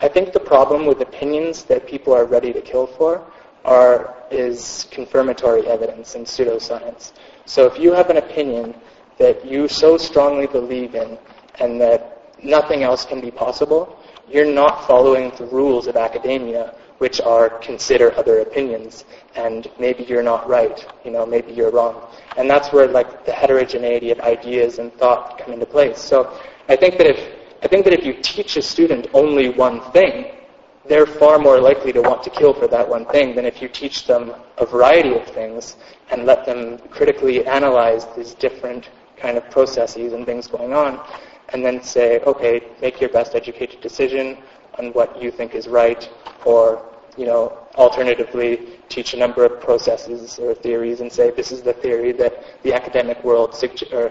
I 0.00 0.08
think 0.08 0.32
the 0.32 0.40
problem 0.40 0.86
with 0.86 1.00
opinions 1.00 1.64
that 1.64 1.86
people 1.86 2.14
are 2.14 2.24
ready 2.24 2.52
to 2.52 2.60
kill 2.60 2.86
for 2.86 3.26
are 3.64 4.14
is 4.30 4.86
confirmatory 4.92 5.66
evidence 5.66 6.14
and 6.14 6.24
pseudoscience. 6.24 7.12
So 7.48 7.64
if 7.64 7.78
you 7.78 7.94
have 7.94 8.10
an 8.10 8.18
opinion 8.18 8.74
that 9.16 9.42
you 9.42 9.68
so 9.68 9.96
strongly 9.96 10.46
believe 10.46 10.94
in 10.94 11.16
and 11.60 11.80
that 11.80 12.34
nothing 12.44 12.82
else 12.82 13.06
can 13.06 13.22
be 13.22 13.30
possible, 13.30 13.98
you're 14.28 14.44
not 14.44 14.86
following 14.86 15.32
the 15.38 15.46
rules 15.46 15.86
of 15.86 15.96
academia, 15.96 16.74
which 16.98 17.22
are 17.22 17.48
consider 17.60 18.14
other 18.18 18.40
opinions, 18.40 19.06
and 19.34 19.66
maybe 19.80 20.04
you're 20.04 20.22
not 20.22 20.46
right, 20.46 20.86
you 21.06 21.10
know, 21.10 21.24
maybe 21.24 21.50
you're 21.54 21.70
wrong. 21.70 22.06
And 22.36 22.50
that's 22.50 22.70
where 22.70 22.86
like 22.86 23.24
the 23.24 23.32
heterogeneity 23.32 24.10
of 24.10 24.20
ideas 24.20 24.78
and 24.78 24.92
thought 24.98 25.38
come 25.38 25.54
into 25.54 25.64
place. 25.64 25.98
So 25.98 26.38
I 26.68 26.76
think 26.76 26.98
that 26.98 27.06
if 27.06 27.38
I 27.62 27.66
think 27.66 27.84
that 27.86 27.94
if 27.94 28.04
you 28.04 28.12
teach 28.22 28.58
a 28.58 28.62
student 28.62 29.08
only 29.14 29.48
one 29.48 29.80
thing, 29.92 30.37
they're 30.88 31.06
far 31.06 31.38
more 31.38 31.60
likely 31.60 31.92
to 31.92 32.00
want 32.00 32.22
to 32.22 32.30
kill 32.30 32.54
for 32.54 32.66
that 32.66 32.88
one 32.88 33.04
thing 33.06 33.34
than 33.34 33.44
if 33.44 33.60
you 33.60 33.68
teach 33.68 34.06
them 34.06 34.34
a 34.56 34.64
variety 34.66 35.14
of 35.14 35.24
things 35.26 35.76
and 36.10 36.24
let 36.24 36.46
them 36.46 36.78
critically 36.90 37.46
analyze 37.46 38.06
these 38.16 38.34
different 38.34 38.88
kind 39.16 39.36
of 39.36 39.48
processes 39.50 40.12
and 40.14 40.24
things 40.24 40.46
going 40.46 40.72
on 40.72 40.98
and 41.50 41.64
then 41.64 41.82
say, 41.82 42.20
okay, 42.20 42.62
make 42.80 43.00
your 43.00 43.10
best 43.10 43.34
educated 43.34 43.80
decision 43.80 44.38
on 44.78 44.92
what 44.92 45.20
you 45.20 45.30
think 45.30 45.54
is 45.54 45.68
right 45.68 46.08
or, 46.44 46.84
you 47.16 47.26
know, 47.26 47.58
alternatively 47.74 48.78
teach 48.88 49.12
a 49.12 49.16
number 49.16 49.44
of 49.44 49.60
processes 49.60 50.38
or 50.38 50.54
theories 50.54 51.00
and 51.00 51.12
say 51.12 51.30
this 51.30 51.52
is 51.52 51.62
the 51.62 51.72
theory 51.72 52.12
that 52.12 52.62
the 52.62 52.72
academic 52.72 53.22
world 53.24 53.54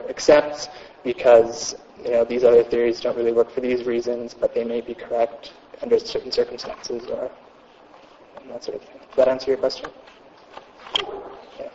accepts 0.10 0.70
because 1.04 1.76
you 2.04 2.12
know, 2.12 2.24
these 2.24 2.44
other 2.44 2.64
theories 2.64 3.00
don't 3.00 3.18
really 3.18 3.34
work 3.34 3.50
for 3.50 3.62
these 3.62 3.86
reasons, 3.86 4.34
but 4.34 4.54
they 4.54 4.64
may 4.64 4.82
be 4.82 4.94
correct 4.94 5.54
under 5.82 6.00
certain 6.00 6.32
circumstances 6.32 7.06
or 7.08 7.32
that 8.50 8.64
sort 8.64 8.78
of 8.78 8.84
thing. 8.84 8.98
Does 8.98 9.16
that 9.18 9.28
answer 9.28 9.52
your 9.52 9.58
question? 9.58 9.90
Yeah. 11.60 11.70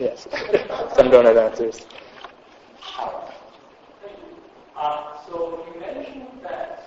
yes. 0.00 0.28
Some 0.96 1.10
don't 1.10 1.24
have 1.24 1.36
answers. 1.36 1.86
Uh, 4.76 5.16
so 5.26 5.66
you 5.66 5.80
mentioned 5.80 6.26
that 6.42 6.84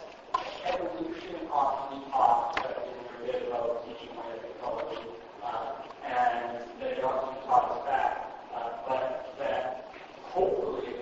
evolution 0.65 1.36
ought 1.52 1.89
to 1.89 1.95
be 1.95 2.12
taught 2.12 2.65
in 2.86 3.25
your 3.25 3.34
bit 3.34 3.47
about 3.47 3.86
teaching 3.86 4.15
ecology, 4.58 5.02
uh, 5.43 5.73
and 6.06 6.60
that 6.80 6.97
it 6.97 7.04
ought 7.04 7.34
to 7.34 7.39
be 7.39 7.47
taught 7.47 7.78
as 7.78 7.86
fact, 7.86 8.32
uh, 8.56 8.69
but 8.88 9.36
that 9.39 9.91
hopefully 10.23 10.99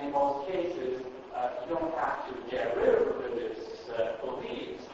in 0.00 0.12
most 0.12 0.48
cases, 0.48 1.02
uh, 1.34 1.50
you 1.66 1.74
don't 1.74 1.94
have 1.94 2.26
to 2.28 2.50
get 2.50 2.76
rid 2.76 2.94
of 2.94 3.16
religious 3.16 3.88
uh, 3.90 4.24
beliefs 4.24 4.84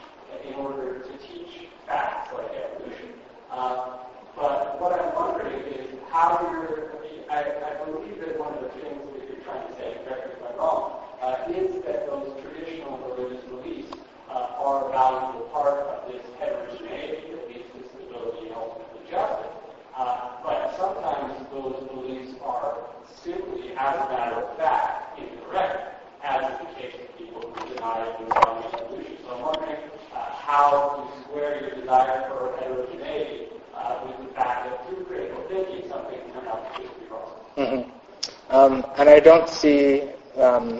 in 0.47 0.53
order 0.55 0.99
to 0.99 1.17
teach 1.27 1.67
facts 1.87 2.33
like 2.33 2.51
evolution. 2.51 3.13
Uh, 3.51 3.97
but 4.35 4.81
what 4.81 4.99
I'm 4.99 5.15
wondering 5.15 5.61
is 5.73 5.87
how 6.11 6.39
you're, 6.51 6.91
I, 7.29 7.39
I, 7.39 7.85
believe 7.85 8.19
that 8.19 8.37
one 8.39 8.53
of 8.53 8.61
the 8.63 8.69
things 8.69 9.01
that 9.13 9.29
you're 9.29 9.43
trying 9.43 9.67
to 9.67 9.73
say, 9.75 9.97
correct 10.05 10.27
me 10.27 10.33
if 10.35 10.51
I'm 10.51 10.57
wrong, 10.57 11.03
uh, 11.21 11.45
is 11.49 11.83
that 11.85 12.07
those 12.07 12.35
traditional 12.41 12.97
religious 13.15 13.43
beliefs 13.45 13.93
uh, 14.29 14.59
are 14.59 14.89
a 14.89 14.91
valuable 14.91 15.47
part 15.53 15.79
of 15.79 16.11
this 16.11 16.21
heterogeneity 16.39 17.31
that 17.31 17.47
leads 17.47 17.65
to 17.73 17.79
stability 17.89 18.47
and 18.47 18.55
ultimately 18.55 19.09
justice. 19.09 19.51
Uh, 19.95 20.43
but 20.43 20.75
sometimes 20.77 21.33
those 21.51 21.87
beliefs 21.89 22.33
are 22.43 22.85
simply, 23.23 23.71
as 23.71 23.95
a 23.95 24.09
matter 24.11 24.35
of 24.35 24.57
fact, 24.57 25.17
incorrect, 25.17 26.03
as 26.23 26.43
is 26.43 26.59
the 26.59 26.73
case 26.79 26.93
with 26.99 27.17
people 27.17 27.41
who 27.41 27.73
deny 27.73 28.05
the 28.19 28.77
evolution. 28.77 29.17
So 29.23 29.35
I'm 29.35 29.41
wondering 29.41 29.77
uh, 30.13 30.17
how 30.17 31.09
you 31.15 31.23
square 31.23 31.61
your 31.61 31.81
desire 31.81 32.29
for 32.29 32.55
heterogeneity 32.59 33.47
uh, 33.73 34.05
with 34.05 34.27
the 34.27 34.33
fact 34.35 34.69
that 34.69 34.87
through 34.87 35.05
critical 35.05 35.43
thinking 35.47 35.89
something 35.89 36.19
turned 36.33 36.47
out 36.47 36.75
to 36.75 36.81
be 36.81 36.87
wrong. 37.09 37.31
Mm-hmm. 37.57 38.55
Um, 38.55 38.85
and 38.97 39.09
I 39.09 39.14
don't 39.25 39.49
see 39.49 40.03
um, 40.37 40.79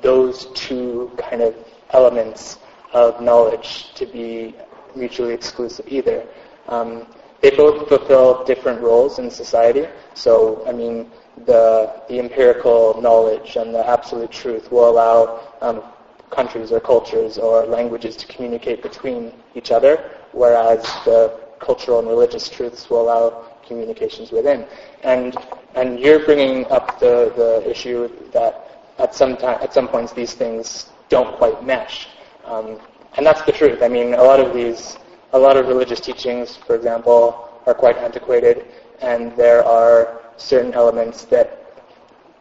those 0.00 0.46
two 0.54 1.12
kind 1.18 1.42
of 1.42 1.54
elements 1.90 2.58
of 2.94 3.20
knowledge 3.20 3.92
to 3.94 4.06
be 4.06 4.54
mutually 4.96 5.34
exclusive 5.34 5.86
either. 5.86 6.26
Um, 6.68 7.06
they 7.42 7.50
both 7.50 7.86
fulfill 7.88 8.42
different 8.44 8.80
roles 8.80 9.18
in 9.18 9.30
society. 9.30 9.86
So, 10.14 10.64
I 10.66 10.72
mean, 10.72 11.10
the, 11.44 12.02
the 12.08 12.18
empirical 12.18 12.98
knowledge 13.02 13.56
and 13.56 13.74
the 13.74 13.86
absolute 13.86 14.30
truth 14.30 14.72
will 14.72 14.88
allow 14.88 15.40
um, 15.60 15.82
countries 16.30 16.72
or 16.72 16.80
cultures 16.80 17.36
or 17.36 17.66
languages 17.66 18.16
to 18.16 18.26
communicate 18.26 18.82
between 18.82 19.30
each 19.54 19.70
other, 19.70 20.10
whereas 20.32 20.82
the 21.04 21.38
cultural 21.60 21.98
and 21.98 22.08
religious 22.08 22.48
truths 22.48 22.88
will 22.88 23.02
allow 23.02 23.44
communications 23.66 24.32
within. 24.32 24.66
And 25.02 25.36
and 25.74 25.98
you're 25.98 26.24
bringing 26.24 26.66
up 26.70 26.98
the, 27.00 27.32
the 27.36 27.68
issue 27.70 28.08
that 28.32 28.82
at 28.98 29.14
some 29.14 29.36
time, 29.36 29.58
at 29.60 29.72
some 29.74 29.88
points 29.88 30.12
these 30.12 30.34
things 30.34 30.90
don't 31.08 31.36
quite 31.36 31.64
mesh, 31.64 32.08
um, 32.44 32.78
and 33.16 33.26
that's 33.26 33.42
the 33.42 33.52
truth. 33.52 33.82
I 33.82 33.88
mean, 33.88 34.14
a 34.14 34.22
lot 34.22 34.40
of 34.40 34.54
these, 34.54 34.98
a 35.32 35.38
lot 35.38 35.56
of 35.56 35.66
religious 35.66 36.00
teachings, 36.00 36.56
for 36.56 36.74
example, 36.74 37.50
are 37.66 37.74
quite 37.74 37.96
antiquated, 37.96 38.66
and 39.00 39.36
there 39.36 39.64
are 39.64 40.20
certain 40.36 40.72
elements 40.74 41.24
that 41.26 41.60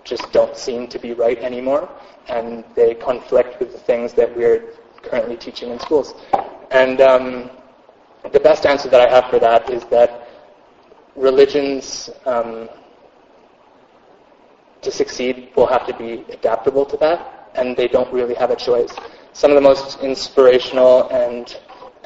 just 0.04 0.32
don't 0.32 0.56
seem 0.58 0.88
to 0.88 1.00
be 1.00 1.14
right 1.14 1.38
anymore, 1.40 1.90
and 2.28 2.64
they 2.76 2.94
conflict 2.94 3.60
with 3.60 3.72
the 3.72 3.80
things 3.80 4.14
that 4.14 4.36
we're 4.36 4.74
currently 5.02 5.38
teaching 5.38 5.70
in 5.70 5.80
schools. 5.80 6.14
And 6.72 7.02
um, 7.02 7.50
the 8.32 8.40
best 8.40 8.66
answer 8.66 8.90
that 8.90 9.02
I 9.02 9.10
have 9.14 9.30
for 9.30 9.40
that 9.40 9.70
is 9.70 9.84
that 9.86 10.28
religions, 11.16 12.10
um, 12.26 12.70
to 14.84 14.92
succeed, 14.92 15.50
will 15.56 15.68
have 15.68 15.86
to 15.88 15.94
be 15.98 16.26
adaptable 16.32 16.86
to 16.86 16.98
that, 16.98 17.50
and 17.56 17.76
they 17.76 17.88
don't 17.88 18.12
really 18.14 18.36
have 18.36 18.52
a 18.52 18.56
choice. 18.56 18.94
Some 19.34 19.52
of 19.52 19.56
the 19.56 19.62
most 19.62 20.00
inspirational 20.02 21.10
and 21.10 21.58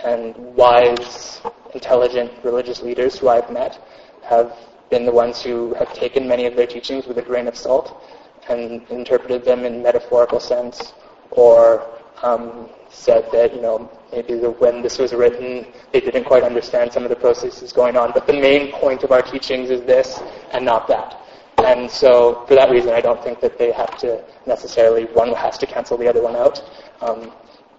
and 0.04 0.36
wise, 0.56 1.42
intelligent 1.74 2.32
religious 2.44 2.82
leaders 2.82 3.18
who 3.18 3.30
I've 3.30 3.50
met 3.50 3.80
have 4.24 4.56
been 4.90 5.06
the 5.06 5.12
ones 5.12 5.42
who 5.42 5.74
have 5.74 5.94
taken 5.94 6.28
many 6.28 6.46
of 6.46 6.56
their 6.56 6.68
teachings 6.68 7.08
with 7.08 7.18
a 7.18 7.22
grain 7.22 7.48
of 7.48 7.58
salt 7.58 8.02
and 8.50 8.88
interpreted 8.90 9.44
them 9.44 9.66
in 9.66 9.82
metaphorical 9.82 10.40
sense 10.40 10.94
or 11.32 11.86
um, 12.24 12.70
said 12.90 13.28
that, 13.32 13.54
you 13.54 13.62
know, 13.62 13.92
maybe 14.12 14.36
the, 14.36 14.52
when 14.52 14.82
this 14.82 14.98
was 14.98 15.14
written, 15.14 15.66
they 15.92 16.00
didn't 16.00 16.24
quite 16.24 16.44
understand 16.44 16.92
some 16.92 17.04
of 17.04 17.10
the 17.10 17.16
processes 17.16 17.74
going 17.74 17.98
on, 17.98 18.12
but 18.14 18.26
the 18.28 18.34
main 18.34 18.72
point 18.72 19.04
of 19.04 19.12
our 19.12 19.22
teachings 19.22 19.70
is 19.70 19.82
this 19.82 20.22
and 20.52 20.64
not 20.64 20.88
that. 20.88 21.20
And 21.58 21.90
so 21.90 22.46
for 22.48 22.56
that 22.56 22.70
reason, 22.70 22.92
I 22.92 23.02
don't 23.02 23.22
think 23.24 23.40
that 23.42 23.58
they 23.58 23.72
have 23.72 23.98
to 24.00 24.24
necessarily, 24.46 25.06
one 25.06 25.34
has 25.34 25.58
to 25.60 25.66
cancel 25.66 25.98
the 25.98 26.08
other 26.08 26.22
one 26.22 26.36
out. 26.36 26.64
Um, 27.02 27.32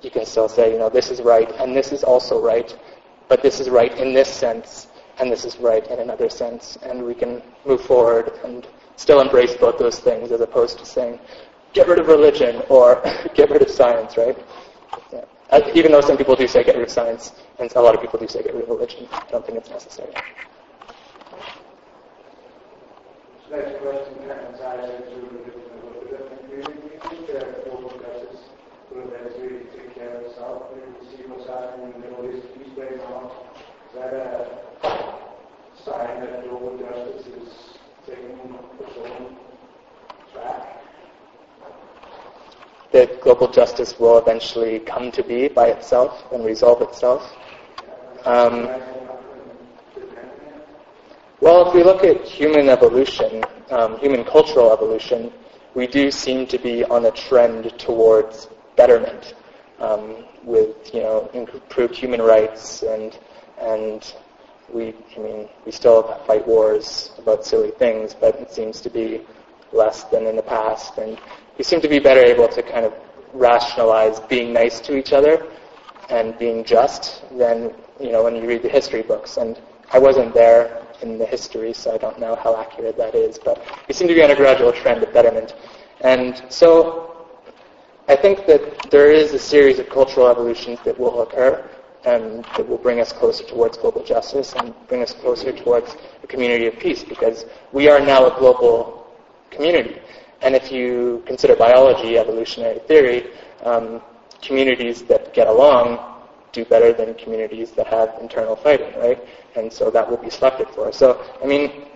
you 0.03 0.11
can 0.11 0.27
still 0.27 0.49
say, 0.49 0.73
you 0.73 0.79
know, 0.79 0.89
this 0.89 1.11
is 1.11 1.21
right 1.23 1.51
and 1.59 1.77
this 1.77 1.93
is 1.93 2.05
also 2.05 2.41
right, 2.41 2.77
but 3.29 3.43
this 3.43 3.61
is 3.61 3.69
right 3.69 3.97
in 3.99 4.13
this 4.13 4.29
sense 4.29 4.89
and 5.21 5.31
this 5.31 5.45
is 5.45 5.59
right 5.59 5.87
in 5.89 5.99
another 5.99 6.29
sense, 6.29 6.79
and 6.83 7.03
we 7.03 7.15
can 7.15 7.43
move 7.67 7.81
forward 7.81 8.39
and 8.45 8.67
still 8.97 9.21
embrace 9.21 9.55
both 9.57 9.79
those 9.79 9.99
things 9.99 10.31
as 10.31 10.41
opposed 10.41 10.79
to 10.79 10.87
saying, 10.87 11.19
get 11.73 11.89
rid 11.89 11.99
of 11.99 12.07
religion 12.07 12.63
or 12.69 13.03
get 13.35 13.51
rid 13.51 13.63
of 13.63 13.71
science, 13.71 14.17
right? 14.17 14.39
Yeah. 15.13 15.25
Even 15.75 15.93
though 15.93 16.01
some 16.01 16.17
people 16.17 16.37
do 16.37 16.47
say 16.47 16.63
get 16.63 16.77
rid 16.77 16.85
of 16.85 16.91
science, 16.91 17.33
and 17.59 17.73
a 17.75 17.81
lot 17.81 17.95
of 17.95 18.01
people 18.01 18.19
do 18.19 18.29
say 18.29 18.43
get 18.43 18.55
rid 18.55 18.65
of 18.65 18.69
religion, 18.69 19.09
I 19.11 19.25
don't 19.31 19.45
think 19.45 19.59
it's 19.59 19.71
necessary. 19.71 20.13
Next 23.51 23.79
question 23.81 24.29
ties 24.59 24.91
into 24.91 25.25
a 25.25 25.45
different, 25.45 26.51
do 26.51 26.57
you 26.57 27.01
think 27.09 27.27
that 27.29 27.65
global 27.65 27.89
justice 27.99 28.41
movement 28.95 29.27
is 29.27 29.41
really 29.41 29.65
take 29.75 29.95
care 29.95 30.17
of 30.17 30.23
itself? 30.25 30.65
We 30.75 31.07
see 31.09 31.23
what's 31.23 31.49
happening 31.49 31.95
in 31.95 32.03
the 32.03 32.09
Middle 32.09 32.37
East 32.37 32.47
these 32.59 32.77
days 32.77 33.01
now. 33.09 33.33
That 33.95 34.13
a 34.13 34.49
sign 35.83 36.21
that 36.21 36.47
global 36.47 36.77
justice 36.77 37.27
is 37.27 37.79
taking 38.07 38.37
its 38.81 38.97
own 38.99 39.37
track? 40.31 40.85
That 42.93 43.21
global 43.23 43.49
justice 43.49 43.99
will 43.99 44.19
eventually 44.19 44.81
come 44.81 45.11
to 45.13 45.23
be 45.23 45.49
by 45.49 45.69
itself 45.69 46.31
and 46.33 46.45
resolve 46.45 46.83
itself. 46.83 47.35
Um, 48.27 48.69
well, 51.41 51.69
if 51.69 51.75
we 51.75 51.85
look 51.85 52.03
at 52.03 52.25
human 52.25 52.69
evolution, 52.69 53.45
um, 53.71 53.99
human 53.99 54.25
cultural 54.25 54.73
evolution, 54.73 55.33
we 55.75 55.87
do 55.87 56.11
seem 56.11 56.47
to 56.49 56.59
be 56.59 56.85
on 56.85 57.07
a 57.07 57.11
trend 57.13 57.79
towards 57.79 58.49
betterment, 58.77 59.35
um, 59.79 60.25
with 60.43 60.93
you 60.93 61.01
know 61.01 61.31
improved 61.35 61.95
human 61.95 62.21
rights 62.23 62.83
and 62.83 63.19
and 63.61 64.15
we 64.73 64.95
I 65.17 65.21
mean 65.21 65.49
we 65.65 65.73
still 65.73 66.03
fight 66.27 66.47
wars 66.47 67.13
about 67.19 67.45
silly 67.45 67.71
things, 67.71 68.15
but 68.15 68.35
it 68.37 68.51
seems 68.51 68.81
to 68.81 68.91
be 68.91 69.21
less 69.73 70.05
than 70.05 70.27
in 70.27 70.37
the 70.37 70.43
past, 70.43 70.99
and 70.99 71.21
we 71.57 71.65
seem 71.65 71.81
to 71.81 71.89
be 71.89 71.99
better 71.99 72.21
able 72.21 72.49
to 72.49 72.63
kind 72.63 72.85
of 72.85 72.95
rationalize 73.33 74.21
being 74.21 74.53
nice 74.53 74.81
to 74.81 74.97
each 74.97 75.13
other 75.13 75.47
and 76.09 76.37
being 76.39 76.65
just 76.65 77.23
than 77.37 77.73
you 78.01 78.11
know 78.11 78.25
when 78.25 78.35
you 78.35 78.47
read 78.47 78.63
the 78.63 78.69
history 78.69 79.03
books. 79.03 79.37
And 79.37 79.61
I 79.93 79.99
wasn't 79.99 80.35
there 80.35 80.83
in 81.03 81.19
the 81.19 81.27
history, 81.27 81.73
so 81.73 81.95
I 81.95 81.99
don't 81.99 82.19
know 82.19 82.37
how 82.37 82.57
accurate 82.57 82.97
that 82.97 83.15
is, 83.15 83.39
but 83.39 83.65
we 83.87 83.95
seem 83.95 84.09
to 84.09 84.15
be 84.15 84.23
on 84.23 84.31
a 84.31 84.37
gradual 84.37 84.73
trend 84.73 85.03
of 85.03 85.13
betterment. 85.13 85.55
And 86.01 86.43
so 86.49 87.27
I 88.09 88.17
think 88.17 88.47
that 88.47 88.91
there 88.91 89.13
is 89.13 89.35
a 89.35 89.39
series 89.39 89.79
of 89.79 89.89
cultural 89.89 90.29
evolutions 90.29 90.79
that 90.85 90.99
will 90.99 91.23
occur 91.23 91.69
and 92.05 92.45
that 92.57 92.69
will 92.69 92.79
bring 92.79 93.01
us 93.01 93.13
closer 93.13 93.45
towards 93.45 93.77
global 93.77 94.03
justice 94.05 94.55
and 94.55 94.75
bring 94.87 95.03
us 95.03 95.13
closer 95.13 95.53
towards 95.53 95.97
a 96.23 96.27
community 96.27 96.67
of 96.67 96.79
peace 96.79 97.05
because 97.05 97.45
we 97.73 97.89
are 97.89 98.01
now 98.01 98.27
a 98.27 98.39
global 98.39 99.07
community. 99.51 100.01
And 100.41 100.55
if 100.55 100.71
you 100.71 101.23
consider 101.27 101.57
biology, 101.57 102.17
evolutionary 102.17 102.79
theory, 102.81 103.31
um, 103.65 104.01
communities 104.41 105.03
that 105.03 105.35
get 105.35 105.49
along 105.49 106.18
do 106.59 106.65
better 106.65 106.93
than 106.93 107.15
communities 107.15 107.71
that 107.73 107.87
have 107.87 108.09
internal 108.21 108.57
fighting, 108.57 108.93
right? 108.99 109.21
And 109.57 109.73
so 109.73 109.91
that 109.91 110.09
will 110.09 110.17
be 110.17 110.31
selected 110.31 110.69
for. 110.75 110.93
So, 110.93 111.07
I 111.43 111.47
mean, 111.47 111.87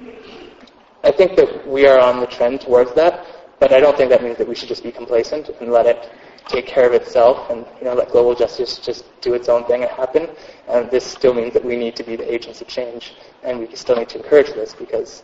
I 1.05 1.11
think 1.11 1.37
that 1.37 1.67
we 1.67 1.87
are 1.87 1.99
on 1.99 2.21
the 2.21 2.27
trend 2.27 2.61
towards 2.61 2.93
that, 2.95 3.27
but 3.59 3.73
I 3.73 3.81
don't 3.81 3.97
think 3.97 4.11
that 4.11 4.23
means 4.23 4.39
that 4.39 4.49
we 4.49 4.55
should 4.55 4.69
just 4.69 4.85
be 4.85 4.93
complacent 4.93 5.49
and 5.61 5.71
let 5.71 5.87
it 5.87 6.11
take 6.49 6.67
care 6.67 6.87
of 6.87 6.93
itself 6.93 7.51
and 7.51 7.65
you 7.79 7.85
know 7.85 7.95
let 7.95 8.11
global 8.11 8.35
justice 8.35 8.79
just 8.79 9.05
do 9.21 9.35
its 9.35 9.49
own 9.49 9.65
thing 9.67 9.83
and 9.83 9.91
happen. 9.91 10.29
And 10.69 10.91
this 10.91 11.05
still 11.05 11.35
means 11.35 11.53
that 11.55 11.65
we 11.65 11.77
need 11.77 11.95
to 11.97 12.05
be 12.05 12.17
the 12.17 12.33
agents 12.33 12.61
of 12.61 12.69
change, 12.69 13.15
and 13.43 13.61
we 13.61 13.75
still 13.75 13.97
need 13.97 14.09
to 14.11 14.19
encourage 14.19 14.49
this 14.49 14.75
because 14.75 15.23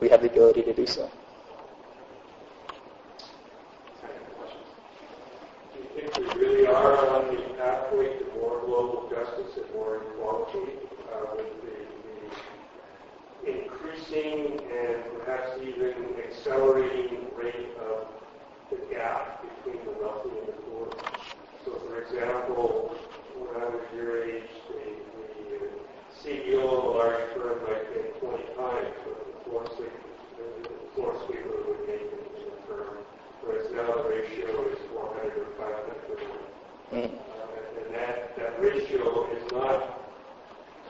we 0.00 0.08
have 0.08 0.22
the 0.22 0.30
ability 0.30 0.62
to 0.62 0.74
do 0.74 0.86
so. 0.86 1.10
Think 5.94 6.16
we 6.18 6.24
really 6.40 6.66
are 6.66 7.08
on 7.08 7.34
the 7.34 7.40
pathway 7.54 8.18
to 8.18 8.24
more 8.34 8.60
global 8.66 9.08
justice 9.08 9.56
and 9.56 9.72
more 9.74 10.02
equality 10.02 10.72
uh, 11.12 11.36
with 11.36 11.52
the, 11.62 11.76
the 13.46 13.68
increasing 14.04 14.60
and 14.60 15.02
perhaps 15.18 15.50
even 15.62 15.94
accelerating 16.28 17.26
rate 17.36 17.70
of 17.80 18.08
the 18.70 18.76
gap 18.92 19.42
between 19.42 19.84
the 19.84 19.92
wealthy 20.00 20.30
and 20.30 20.48
the 20.48 20.52
poor? 20.52 20.88
So, 21.64 21.72
for 21.86 22.02
example, 22.02 22.96
when 23.36 23.62
I 23.62 23.66
was 23.66 23.82
your 23.94 24.24
age, 24.24 24.42
the, 24.68 24.84
the 25.50 26.28
CEO 26.28 26.64
of 26.64 26.84
a 26.84 26.88
large 26.88 27.32
firm 27.34 27.62
might 27.64 27.94
get 27.94 28.20
20 28.20 28.44
times 28.56 28.94
what 29.04 29.18
the 29.26 29.50
floor 29.50 29.66
sweeper, 29.76 30.00
the 30.62 30.94
floor 30.94 31.22
sweeper 31.26 31.56
would 31.68 31.86
make 31.86 32.02
in 32.02 32.50
the 32.50 32.66
firm, 32.68 32.98
whereas 33.42 33.70
now 33.72 34.02
the 34.02 34.08
ratio 34.08 34.68
is 34.68 34.78
400 34.92 35.38
or 35.38 35.46
500. 35.56 36.04
Mm. 36.92 37.04
Uh, 37.04 37.84
and 37.84 37.94
that, 37.94 38.36
that 38.36 38.60
ratio 38.60 39.30
is 39.32 39.52
not 39.52 40.00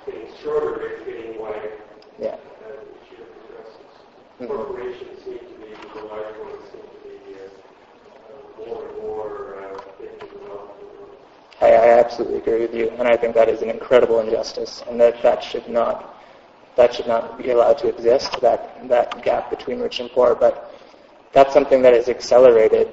getting 0.06 0.28
shorter, 0.42 0.86
it's 0.86 1.04
getting 1.06 1.40
wider. 1.40 1.78
Yeah 2.20 2.36
it 2.70 2.88
should 3.08 3.26
justice. 3.48 3.96
Mm-hmm. 4.02 4.23
Corporations 4.38 5.22
seem 5.24 5.38
to 5.38 5.44
be, 5.44 5.74
the 5.94 6.02
large 6.06 6.36
ones 6.38 6.62
seem 6.72 6.82
to 6.82 6.98
be 7.04 7.36
uh, 7.38 8.66
more 8.66 8.88
and 8.88 8.96
more 8.98 9.56
uh, 9.62 9.64
I, 11.64 11.70
I 11.70 11.98
absolutely 12.00 12.38
agree 12.38 12.60
with 12.60 12.74
you, 12.74 12.90
and 12.98 13.06
I 13.06 13.16
think 13.16 13.34
that 13.36 13.48
is 13.48 13.62
an 13.62 13.70
incredible 13.70 14.18
injustice, 14.18 14.82
and 14.88 15.00
that 15.00 15.22
that 15.22 15.42
should 15.42 15.68
not 15.68 16.16
that 16.74 16.92
should 16.92 17.06
not 17.06 17.38
be 17.38 17.50
allowed 17.50 17.78
to 17.78 17.88
exist. 17.88 18.40
That 18.40 18.88
that 18.88 19.22
gap 19.22 19.50
between 19.50 19.78
rich 19.78 20.00
and 20.00 20.10
poor, 20.10 20.34
but 20.34 20.74
that's 21.32 21.52
something 21.54 21.80
that 21.82 21.94
has 21.94 22.08
accelerated 22.08 22.92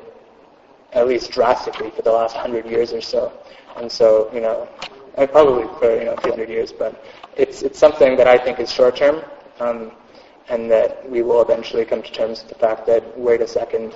at 0.94 1.08
least 1.08 1.32
drastically 1.32 1.90
for 1.90 2.04
the 2.04 2.12
last 2.12 2.36
hundred 2.36 2.68
years 2.68 2.94
or 2.94 3.02
so. 3.02 3.34
And 3.78 3.92
so, 3.92 4.30
you 4.32 4.42
know, 4.42 4.68
and 5.16 5.28
probably 5.32 5.66
for 5.80 5.98
you 5.98 6.06
know 6.06 6.14
a 6.14 6.22
few 6.22 6.32
hundred 6.32 6.50
years, 6.50 6.72
but 6.72 7.04
it's 7.36 7.64
it's 7.64 7.80
something 7.80 8.16
that 8.18 8.28
I 8.28 8.38
think 8.38 8.60
is 8.60 8.72
short 8.72 8.96
term, 8.96 9.24
um, 9.60 9.92
and 10.52 10.70
that 10.70 11.10
we 11.10 11.22
will 11.22 11.42
eventually 11.42 11.86
come 11.86 12.04
to 12.04 12.12
terms 12.12 12.42
with 12.44 12.50
the 12.50 12.60
fact 12.60 12.86
that 12.86 13.18
wait 13.18 13.40
a 13.40 13.48
second, 13.48 13.94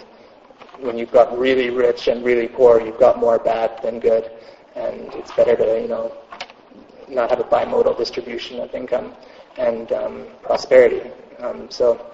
when 0.79 0.97
you've 0.97 1.11
got 1.11 1.37
really 1.37 1.69
rich 1.69 2.07
and 2.07 2.23
really 2.23 2.47
poor, 2.47 2.79
you've 2.79 2.97
got 2.97 3.19
more 3.19 3.37
bad 3.37 3.77
than 3.83 3.99
good, 3.99 4.31
and 4.75 5.13
it's 5.15 5.31
better 5.33 5.55
to 5.57 5.81
you 5.81 5.89
know 5.89 6.13
not 7.09 7.29
have 7.29 7.41
a 7.41 7.43
bimodal 7.43 7.97
distribution 7.97 8.59
of 8.61 8.73
income 8.73 9.13
and 9.57 9.91
um, 9.91 10.25
prosperity. 10.43 11.01
Um, 11.39 11.69
so. 11.69 12.11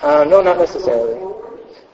Uh, 0.00 0.24
no, 0.24 0.40
not 0.40 0.58
necessarily. 0.58 1.20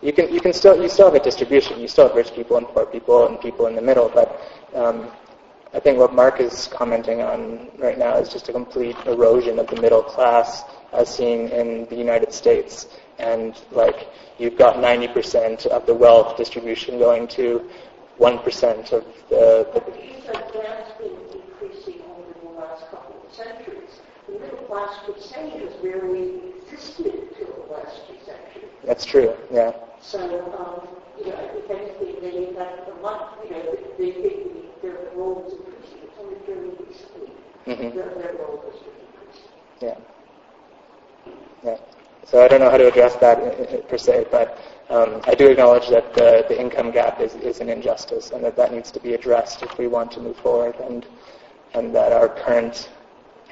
You 0.03 0.13
can 0.13 0.33
you 0.33 0.41
can 0.41 0.53
still 0.53 0.81
you 0.81 0.89
still 0.89 1.07
have 1.07 1.21
a 1.21 1.25
distribution. 1.25 1.81
You 1.81 1.89
still 1.89 2.07
have 2.07 2.17
rich 2.17 2.33
people 2.33 2.57
and 2.59 2.67
poor 2.69 2.87
people 2.87 3.27
and 3.27 3.41
people 3.41 3.67
in 3.67 3.75
the 3.75 3.83
middle. 3.83 4.09
But 4.09 4.41
um, 4.75 5.11
I 5.73 5.79
think 5.79 5.99
what 5.99 6.13
Mark 6.13 6.41
is 6.41 6.69
commenting 6.73 7.23
on 7.23 7.69
right 7.79 7.97
now 7.97 8.17
is 8.17 8.29
just 8.29 8.49
a 8.49 8.53
complete 8.53 8.97
erosion 9.07 9.61
of 9.61 9.69
the 9.69 9.81
middle 9.81 10.03
class, 10.03 10.65
as 10.93 11.15
seen 11.15 11.49
in 11.49 11.87
the 11.87 11.95
United 11.95 12.33
States. 12.33 12.89
And 13.21 13.57
like 13.71 14.09
you've 14.39 14.59
got 14.59 14.77
90% 14.77 15.67
of 15.67 15.87
the 15.87 15.95
wealth 15.95 16.37
distribution 16.37 16.99
going 16.99 17.29
to 17.29 17.71
1% 18.19 18.93
of 18.93 19.05
the. 19.29 19.69
the 19.73 19.83
that's 20.27 20.99
been 20.99 21.17
increasing 21.33 22.03
over 22.03 22.35
the 22.43 22.61
last 22.61 22.91
couple 22.91 23.23
of 23.25 23.35
centuries. 23.35 24.01
The 24.27 24.39
middle 24.41 24.59
class 24.67 24.99
could 25.07 25.23
say 25.23 25.51
has 25.51 25.73
barely 25.75 26.41
existed 26.67 27.07
until 27.07 27.67
the 27.67 27.73
last 27.73 28.09
two 28.09 28.17
centuries. 28.27 28.71
That's 28.85 29.05
true. 29.05 29.35
Yeah. 29.53 29.73
So, 30.01 30.19
um, 30.59 30.89
you 31.19 31.31
know, 31.31 31.51
if 31.55 31.71
anything, 31.71 32.21
they 32.21 32.53
got 32.55 32.89
a 32.89 33.01
lot, 33.03 33.39
you 33.45 33.51
know, 33.51 33.77
they 33.99 34.13
think 34.13 34.70
mm-hmm. 37.67 37.99
Yeah. 39.81 39.97
Yeah. 41.65 41.77
So 42.25 42.45
I 42.45 42.49
don't 42.49 42.61
know 42.61 42.71
how 42.71 42.77
to 42.77 42.87
address 42.89 43.17
that 43.17 43.39
uh, 43.39 43.43
uh, 43.43 43.81
per 43.83 43.99
se, 43.99 44.27
but 44.31 44.59
um, 44.89 45.21
I 45.25 45.35
do 45.35 45.49
acknowledge 45.49 45.89
that 45.89 46.15
the, 46.15 46.45
the 46.49 46.61
income 46.61 46.91
gap 46.91 47.21
is, 47.21 47.35
is 47.35 47.61
an 47.61 47.69
injustice 47.69 48.31
and 48.31 48.45
that 48.45 48.57
that 48.57 48.73
needs 48.73 48.91
to 48.93 49.01
be 49.01 49.15
addressed 49.15 49.63
if 49.63 49.79
we 49.79 49.87
want 49.87 50.13
to 50.13 50.21
move 50.21 50.37
forward 50.37 50.77
and, 50.77 51.07
and 51.75 51.95
that 51.95 52.13
our 52.13 52.29
current 52.29 52.91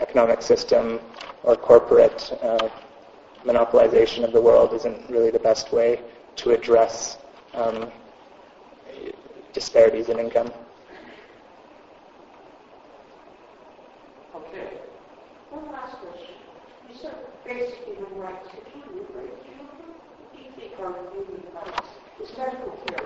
economic 0.00 0.42
system 0.42 1.00
or 1.42 1.56
corporate 1.56 2.32
uh, 2.42 2.68
monopolization 3.44 4.24
of 4.24 4.32
the 4.32 4.40
world 4.40 4.72
isn't 4.72 5.08
really 5.10 5.30
the 5.30 5.38
best 5.38 5.72
way 5.72 6.00
to 6.36 6.50
address 6.50 7.18
um, 7.54 7.90
disparities 9.52 10.08
in 10.08 10.18
income. 10.18 10.52
Okay. 14.34 14.78
One 15.50 15.72
last 15.72 15.96
question. 15.96 16.34
You 16.88 17.10
said 17.48 17.56
basic 17.58 17.84
human 17.86 18.18
rights. 18.18 18.48
If 18.54 18.74
you? 18.74 18.82
Is 22.22 22.36
medical 22.36 22.70
care 22.86 23.04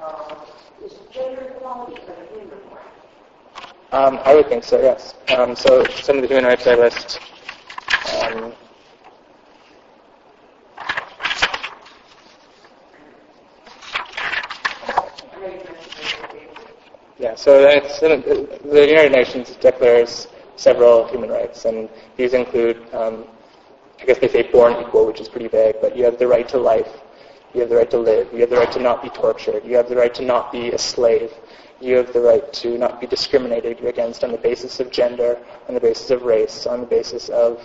uh, 0.00 0.44
is 0.84 0.92
gender 1.12 1.54
equality 1.56 2.00
a 2.02 2.34
human 2.34 2.50
right? 2.70 3.92
Um, 3.92 4.20
I 4.24 4.34
would 4.34 4.46
think 4.48 4.64
so, 4.64 4.80
yes. 4.80 5.14
Um, 5.36 5.56
so 5.56 5.84
some 6.02 6.16
of 6.16 6.22
the 6.22 6.28
human 6.28 6.44
rights 6.44 6.66
I 6.66 6.74
list 6.74 7.20
um, 8.22 8.52
Yeah, 17.18 17.34
so 17.34 17.60
the 17.62 18.86
United 18.88 19.10
Nations 19.12 19.56
declares 19.56 20.28
several 20.58 21.06
human 21.06 21.30
rights, 21.30 21.64
and 21.64 21.88
these 22.16 22.34
include, 22.34 22.76
um, 22.92 23.24
I 24.00 24.04
guess 24.04 24.18
they 24.18 24.28
say 24.28 24.42
born 24.42 24.74
equal, 24.82 25.06
which 25.06 25.20
is 25.20 25.28
pretty 25.28 25.48
vague, 25.48 25.76
but 25.80 25.96
you 25.96 26.04
have 26.04 26.18
the 26.18 26.26
right 26.26 26.48
to 26.48 26.58
life, 26.58 26.90
you 27.54 27.60
have 27.60 27.70
the 27.70 27.76
right 27.76 27.90
to 27.90 27.98
live, 27.98 28.28
you 28.32 28.40
have 28.40 28.50
the 28.50 28.56
right 28.56 28.72
to 28.72 28.80
not 28.80 29.02
be 29.02 29.08
tortured, 29.08 29.64
you 29.64 29.76
have 29.76 29.88
the 29.88 29.96
right 29.96 30.14
to 30.14 30.24
not 30.24 30.50
be 30.52 30.70
a 30.70 30.78
slave, 30.78 31.32
you 31.80 31.96
have 31.96 32.12
the 32.12 32.20
right 32.20 32.52
to 32.52 32.76
not 32.76 33.00
be 33.00 33.06
discriminated 33.06 33.84
against 33.84 34.24
on 34.24 34.32
the 34.32 34.38
basis 34.38 34.80
of 34.80 34.90
gender, 34.90 35.38
on 35.68 35.74
the 35.74 35.80
basis 35.80 36.10
of 36.10 36.22
race, 36.22 36.66
on 36.66 36.80
the 36.80 36.86
basis 36.86 37.28
of 37.28 37.62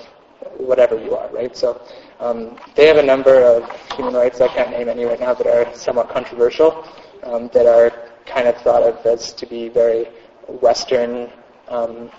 whatever 0.58 1.00
you 1.00 1.16
are, 1.16 1.30
right? 1.30 1.58
So 1.58 1.82
um, 2.20 2.58
they 2.76 2.86
have 2.86 2.98
a 2.98 3.04
number 3.04 3.42
of 3.42 3.70
human 3.96 4.14
rights, 4.14 4.40
I 4.40 4.50
can't 4.50 4.70
name 4.70 4.88
any 4.88 5.06
right 5.06 5.20
now, 5.20 5.34
that 5.34 5.48
are 5.48 5.74
somewhat 5.76 6.10
controversial, 6.10 6.88
um, 7.24 7.50
that 7.54 7.66
are 7.66 7.92
kind 8.26 8.48
of 8.48 8.56
thought 8.58 8.84
of 8.84 9.04
as 9.06 9.34
to 9.34 9.46
be 9.48 9.70
very 9.70 10.08
Western 10.48 11.32
um, 11.68 12.12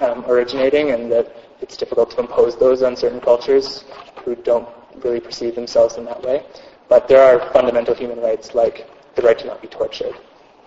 um, 0.00 0.24
originating 0.26 0.90
and 0.90 1.10
that 1.10 1.34
it's 1.60 1.76
difficult 1.76 2.10
to 2.12 2.20
impose 2.20 2.56
those 2.56 2.82
on 2.82 2.96
certain 2.96 3.20
cultures 3.20 3.84
who 4.24 4.34
don't 4.36 4.68
really 5.02 5.20
perceive 5.20 5.54
themselves 5.54 5.96
in 5.96 6.04
that 6.04 6.22
way. 6.22 6.44
But 6.88 7.08
there 7.08 7.22
are 7.22 7.52
fundamental 7.52 7.94
human 7.94 8.20
rights 8.20 8.54
like 8.54 8.88
the 9.14 9.22
right 9.22 9.38
to 9.38 9.46
not 9.46 9.62
be 9.62 9.68
tortured 9.68 10.14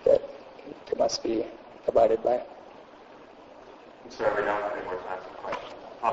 that, 0.04 0.22
that 0.86 0.98
must 0.98 1.22
be 1.22 1.44
abided 1.86 2.22
by. 2.22 2.42
We 4.04 4.16
don't 4.18 4.46
have 4.46 4.72
any 4.72 4.84
more 4.84 4.96
time 5.02 5.18
for 5.22 5.30
questions. 5.42 5.72
For 6.00 6.06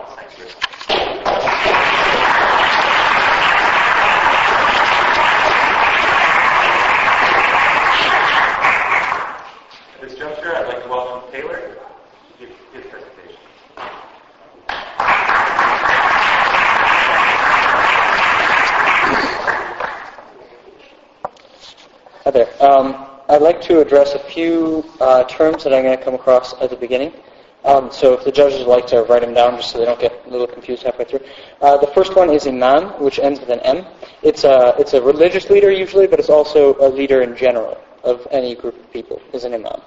At 9.93 10.01
this 10.01 10.17
juncture, 10.17 10.55
I'd 10.55 10.67
like 10.67 10.83
to 10.83 10.89
welcome 10.89 11.31
Taylor 11.31 11.59
to 11.59 12.39
give 12.39 12.49
his 12.73 12.85
presentation. 12.87 13.37
Hi 22.22 22.22
there. 22.33 22.49
Um, 22.61 23.07
I'd 23.29 23.41
like 23.41 23.61
to 23.61 23.79
address 23.79 24.15
a 24.15 24.19
few 24.19 24.83
uh, 24.99 25.23
terms 25.25 25.63
that 25.63 25.73
I'm 25.73 25.83
going 25.83 25.97
to 25.97 26.03
come 26.03 26.13
across 26.13 26.53
at 26.61 26.69
the 26.69 26.75
beginning. 26.75 27.13
Um, 27.63 27.89
so 27.91 28.13
if 28.13 28.25
the 28.25 28.31
judges 28.31 28.59
would 28.59 28.67
like 28.67 28.87
to 28.87 29.03
write 29.03 29.21
them 29.21 29.33
down 29.33 29.55
just 29.55 29.71
so 29.71 29.77
they 29.77 29.85
don't 29.85 29.99
get 29.99 30.25
a 30.25 30.29
little 30.29 30.47
confused 30.47 30.83
halfway 30.83 31.05
through. 31.05 31.21
Uh, 31.61 31.77
the 31.77 31.87
first 31.87 32.15
one 32.15 32.29
is 32.29 32.45
imam, 32.45 33.01
which 33.01 33.19
ends 33.19 33.39
with 33.39 33.49
an 33.49 33.61
M. 33.61 33.85
It's 34.21 34.43
a, 34.43 34.75
it's 34.77 34.93
a 34.93 35.01
religious 35.01 35.49
leader 35.49 35.71
usually, 35.71 36.05
but 36.05 36.19
it's 36.19 36.29
also 36.29 36.75
a 36.81 36.89
leader 36.89 37.21
in 37.21 37.37
general 37.37 37.77
of 38.03 38.27
any 38.31 38.53
group 38.55 38.77
of 38.77 38.91
people, 38.91 39.21
is 39.31 39.45
an 39.45 39.53
imam. 39.53 39.81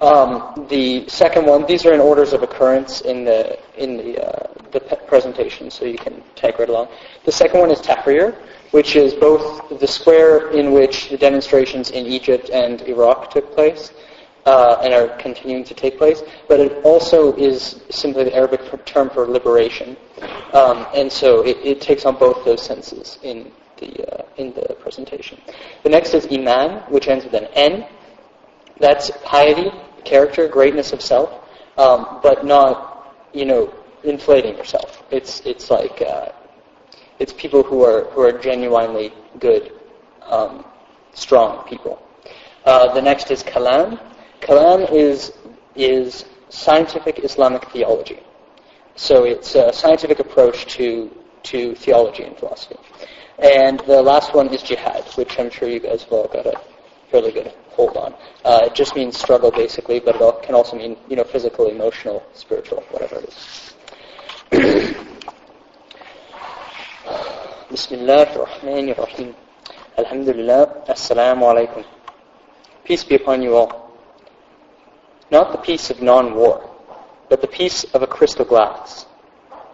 Um, 0.00 0.66
the 0.68 1.06
second 1.08 1.46
one, 1.46 1.64
these 1.66 1.86
are 1.86 1.92
in 1.92 2.00
orders 2.00 2.32
of 2.32 2.42
occurrence 2.42 3.02
in 3.02 3.24
the 3.24 3.56
in 3.76 3.96
the 3.96 4.18
uh, 4.18 4.52
the 4.72 4.80
presentation, 5.06 5.70
so 5.70 5.84
you 5.84 5.96
can 5.96 6.20
tag 6.34 6.58
right 6.58 6.68
along. 6.68 6.88
The 7.24 7.30
second 7.30 7.60
one 7.60 7.70
is 7.70 7.78
tahrir, 7.78 8.34
which 8.72 8.96
is 8.96 9.14
both 9.14 9.78
the 9.80 9.86
square 9.86 10.50
in 10.50 10.72
which 10.72 11.08
the 11.08 11.16
demonstrations 11.16 11.90
in 11.90 12.04
Egypt 12.06 12.50
and 12.50 12.82
Iraq 12.82 13.30
took 13.30 13.54
place, 13.54 13.92
uh, 14.46 14.80
and 14.82 14.92
are 14.92 15.08
continuing 15.18 15.64
to 15.64 15.74
take 15.74 15.96
place, 15.98 16.22
but 16.48 16.58
it 16.58 16.84
also 16.84 17.34
is 17.36 17.80
simply 17.90 18.24
the 18.24 18.34
Arabic 18.34 18.60
term 18.84 19.08
for 19.10 19.26
liberation, 19.26 19.96
um, 20.52 20.86
and 20.94 21.10
so 21.10 21.42
it, 21.42 21.56
it, 21.62 21.80
takes 21.80 22.04
on 22.04 22.16
both 22.16 22.44
those 22.44 22.60
senses 22.60 23.18
in 23.22 23.52
the 23.78 23.90
uh, 24.12 24.24
in 24.36 24.52
the 24.54 24.74
presentation. 24.80 25.40
The 25.84 25.90
next 25.90 26.14
is 26.14 26.26
iman, 26.26 26.82
which 26.90 27.08
ends 27.08 27.24
with 27.24 27.34
an 27.34 27.46
N. 27.54 27.86
That's 28.80 29.12
piety, 29.22 29.70
character, 30.04 30.48
greatness 30.48 30.92
of 30.92 31.00
self, 31.00 31.30
um, 31.78 32.18
but 32.22 32.44
not, 32.44 33.14
you 33.32 33.44
know, 33.44 33.72
inflating 34.02 34.56
yourself. 34.56 35.04
It's 35.12 35.40
it's 35.40 35.70
like 35.70 36.02
uh, 36.02 36.30
it's 37.22 37.32
people 37.32 37.62
who 37.62 37.84
are 37.84 38.00
who 38.10 38.20
are 38.28 38.32
genuinely 38.48 39.14
good, 39.38 39.72
um, 40.36 40.64
strong 41.14 41.64
people. 41.68 41.94
Uh, 42.64 42.92
the 42.94 43.02
next 43.10 43.30
is 43.30 43.42
kalam. 43.44 44.00
Kalam 44.40 44.80
is 44.92 45.32
is 45.76 46.24
scientific 46.48 47.20
Islamic 47.20 47.64
theology. 47.70 48.20
So 48.96 49.24
it's 49.24 49.54
a 49.54 49.72
scientific 49.72 50.18
approach 50.18 50.66
to 50.76 50.86
to 51.50 51.74
theology 51.76 52.24
and 52.24 52.36
philosophy. 52.36 52.76
And 53.38 53.78
the 53.92 54.02
last 54.02 54.34
one 54.34 54.48
is 54.52 54.62
jihad, 54.62 55.04
which 55.20 55.38
I'm 55.38 55.50
sure 55.50 55.68
you 55.68 55.80
guys 55.80 56.02
have 56.02 56.12
all 56.12 56.28
got 56.28 56.46
a 56.46 56.60
fairly 57.10 57.32
good 57.32 57.52
hold 57.76 57.96
on. 57.96 58.14
Uh, 58.44 58.60
it 58.64 58.74
just 58.74 58.94
means 58.94 59.18
struggle, 59.18 59.50
basically, 59.50 59.98
but 59.98 60.16
it 60.20 60.42
can 60.42 60.54
also 60.54 60.76
mean, 60.76 60.96
you 61.08 61.16
know, 61.16 61.24
physical, 61.24 61.68
emotional, 61.68 62.22
spiritual, 62.34 62.82
whatever 62.90 63.16
it 63.20 63.28
is. 64.52 64.96
Bismillah 67.72 68.28
ar-Rahman 68.28 68.90
ar-Rahim. 68.90 69.34
Alhamdulillah. 69.96 70.84
Assalamu 70.88 71.44
alaikum. 71.50 71.82
Peace 72.84 73.02
be 73.02 73.14
upon 73.14 73.40
you 73.40 73.56
all. 73.56 73.96
Not 75.30 75.52
the 75.52 75.56
peace 75.56 75.88
of 75.88 76.02
non-war, 76.02 76.68
but 77.30 77.40
the 77.40 77.46
peace 77.46 77.84
of 77.94 78.02
a 78.02 78.06
crystal 78.06 78.44
glass. 78.44 79.06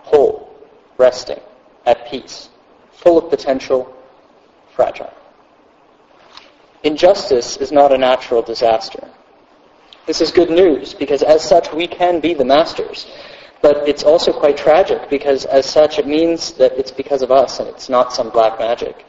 Whole, 0.04 0.48
resting, 0.96 1.40
at 1.86 2.08
peace, 2.08 2.50
full 2.92 3.18
of 3.18 3.30
potential, 3.30 3.92
fragile. 4.76 5.12
Injustice 6.84 7.56
is 7.56 7.72
not 7.72 7.92
a 7.92 7.98
natural 7.98 8.42
disaster. 8.42 9.08
This 10.06 10.20
is 10.20 10.30
good 10.30 10.50
news 10.50 10.94
because 10.94 11.24
as 11.24 11.42
such 11.42 11.72
we 11.72 11.88
can 11.88 12.20
be 12.20 12.32
the 12.32 12.44
masters. 12.44 13.08
But 13.60 13.88
it's 13.88 14.04
also 14.04 14.32
quite 14.32 14.56
tragic 14.56 15.10
because 15.10 15.44
as 15.44 15.66
such 15.66 15.98
it 15.98 16.06
means 16.06 16.52
that 16.52 16.72
it's 16.78 16.92
because 16.92 17.22
of 17.22 17.30
us 17.30 17.58
and 17.58 17.68
it's 17.68 17.88
not 17.88 18.12
some 18.12 18.30
black 18.30 18.58
magic. 18.58 19.04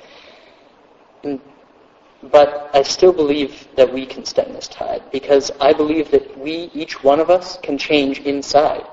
But 2.23 2.69
I 2.73 2.83
still 2.83 3.13
believe 3.13 3.67
that 3.75 3.93
we 3.93 4.05
can 4.05 4.25
stem 4.25 4.53
this 4.53 4.67
tide 4.67 5.03
because 5.11 5.51
I 5.61 5.73
believe 5.73 6.11
that 6.11 6.37
we, 6.37 6.69
each 6.73 7.03
one 7.03 7.19
of 7.19 7.29
us, 7.29 7.57
can 7.61 7.77
change 7.77 8.19
inside. 8.19 8.85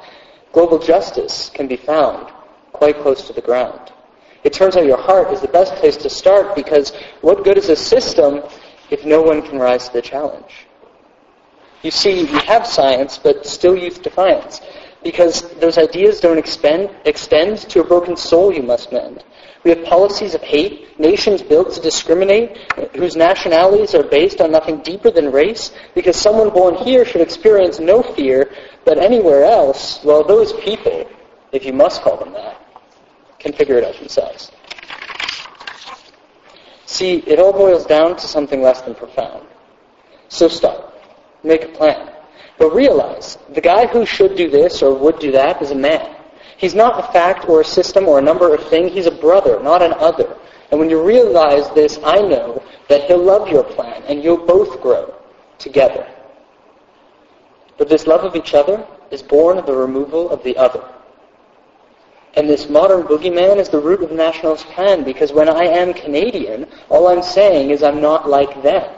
Global 0.52 0.78
justice 0.78 1.50
can 1.52 1.66
be 1.66 1.76
found 1.76 2.30
quite 2.72 2.98
close 3.00 3.26
to 3.26 3.32
the 3.32 3.40
ground. 3.40 3.92
It 4.44 4.52
turns 4.52 4.76
out 4.76 4.84
your 4.84 5.00
heart 5.00 5.32
is 5.32 5.40
the 5.40 5.48
best 5.48 5.74
place 5.74 5.96
to 5.96 6.11
start 6.11 6.54
because 6.54 6.92
what 7.20 7.42
good 7.42 7.59
is 7.59 7.68
a 7.68 7.76
system 7.76 8.42
if 8.90 9.04
no 9.04 9.20
one 9.20 9.42
can 9.42 9.59
rise 9.59 9.88
to 9.88 9.94
the 9.94 10.02
challenge? 10.02 10.66
You 11.82 11.90
see, 11.90 12.24
we 12.24 12.38
have 12.40 12.66
science, 12.66 13.18
but 13.18 13.46
still 13.46 13.76
youth 13.76 14.02
defiance. 14.02 14.61
Because 15.07 15.42
those 15.61 15.78
ideas 15.78 16.18
don't 16.18 16.36
expend, 16.36 16.90
extend 17.04 17.59
to 17.70 17.78
a 17.78 17.84
broken 17.84 18.16
soul 18.16 18.52
you 18.52 18.64
must 18.64 18.90
mend. 18.90 19.22
We 19.62 19.70
have 19.70 19.84
policies 19.84 20.34
of 20.34 20.42
hate, 20.42 20.98
nations 20.98 21.42
built 21.42 21.72
to 21.74 21.80
discriminate, 21.80 22.72
whose 22.96 23.14
nationalities 23.14 23.94
are 23.94 24.02
based 24.02 24.40
on 24.40 24.50
nothing 24.50 24.78
deeper 24.82 25.12
than 25.12 25.30
race, 25.30 25.70
because 25.94 26.16
someone 26.16 26.50
born 26.50 26.74
here 26.74 27.04
should 27.04 27.20
experience 27.20 27.78
no 27.78 28.02
fear, 28.02 28.50
but 28.84 28.98
anywhere 28.98 29.44
else, 29.44 30.00
well, 30.02 30.24
those 30.24 30.52
people, 30.54 31.09
if 31.52 31.64
you 31.64 31.72
must 31.72 32.02
call 32.02 32.16
them 32.16 32.32
that, 32.32 32.61
can 33.38 33.52
figure 33.52 33.78
it 33.78 33.84
out 33.84 33.96
themselves. 34.00 34.50
See, 36.86 37.18
it 37.18 37.38
all 37.38 37.52
boils 37.52 37.86
down 37.86 38.16
to 38.16 38.26
something 38.26 38.61
less 38.61 38.82
than 38.82 38.96
profound. 38.96 39.46
So 40.28 40.48
stop. 40.48 41.00
Make 41.44 41.62
a 41.62 41.68
plan. 41.68 42.16
But 42.59 42.74
realize, 42.74 43.38
the 43.54 43.61
guy 43.61 43.86
who 43.86 44.07
should 44.07 44.36
do 44.36 44.48
this 44.48 44.82
or 44.82 44.94
would 44.94 45.18
do 45.18 45.30
that 45.32 45.61
is 45.61 45.70
a 45.70 45.74
man. 45.74 46.16
He's 46.57 46.74
not 46.74 46.98
a 46.98 47.12
fact 47.12 47.48
or 47.48 47.61
a 47.61 47.64
system 47.64 48.09
or 48.09 48.18
a 48.18 48.22
number 48.22 48.54
of 48.54 48.66
things. 48.68 48.92
He's 48.92 49.07
a 49.07 49.11
brother, 49.11 49.62
not 49.62 49.82
an 49.82 49.92
other. 49.94 50.36
And 50.70 50.80
when 50.80 50.90
you 50.90 51.02
realize 51.02 51.68
this, 51.70 51.98
I 52.02 52.16
know 52.20 52.62
that 52.88 53.02
he'll 53.02 53.22
love 53.22 53.48
your 53.48 53.64
plan 53.64 54.02
and 54.04 54.24
you'll 54.24 54.46
both 54.46 54.80
grow 54.80 55.14
together. 55.59 56.07
But 57.78 57.88
this 57.88 58.07
love 58.07 58.24
of 58.24 58.34
each 58.34 58.54
other 58.54 58.86
is 59.11 59.22
born 59.22 59.59
of 59.59 59.66
the 59.66 59.76
removal 59.76 60.30
of 60.30 60.42
the 60.42 60.57
other. 60.57 60.82
And 62.34 62.48
this 62.48 62.68
modern 62.68 63.02
boogeyman 63.02 63.59
is 63.59 63.68
the 63.68 63.80
root 63.80 64.02
of 64.02 64.12
nationalist 64.12 64.66
plan 64.66 65.04
because 65.04 65.32
when 65.32 65.48
I 65.48 65.64
am 65.64 65.94
Canadian, 65.94 66.66
all 66.88 67.09
I'm 67.09 67.22
saying 67.22 67.70
is 67.70 67.82
I'm 67.82 68.00
not 68.00 68.28
like 68.28 68.62
them. 68.62 68.90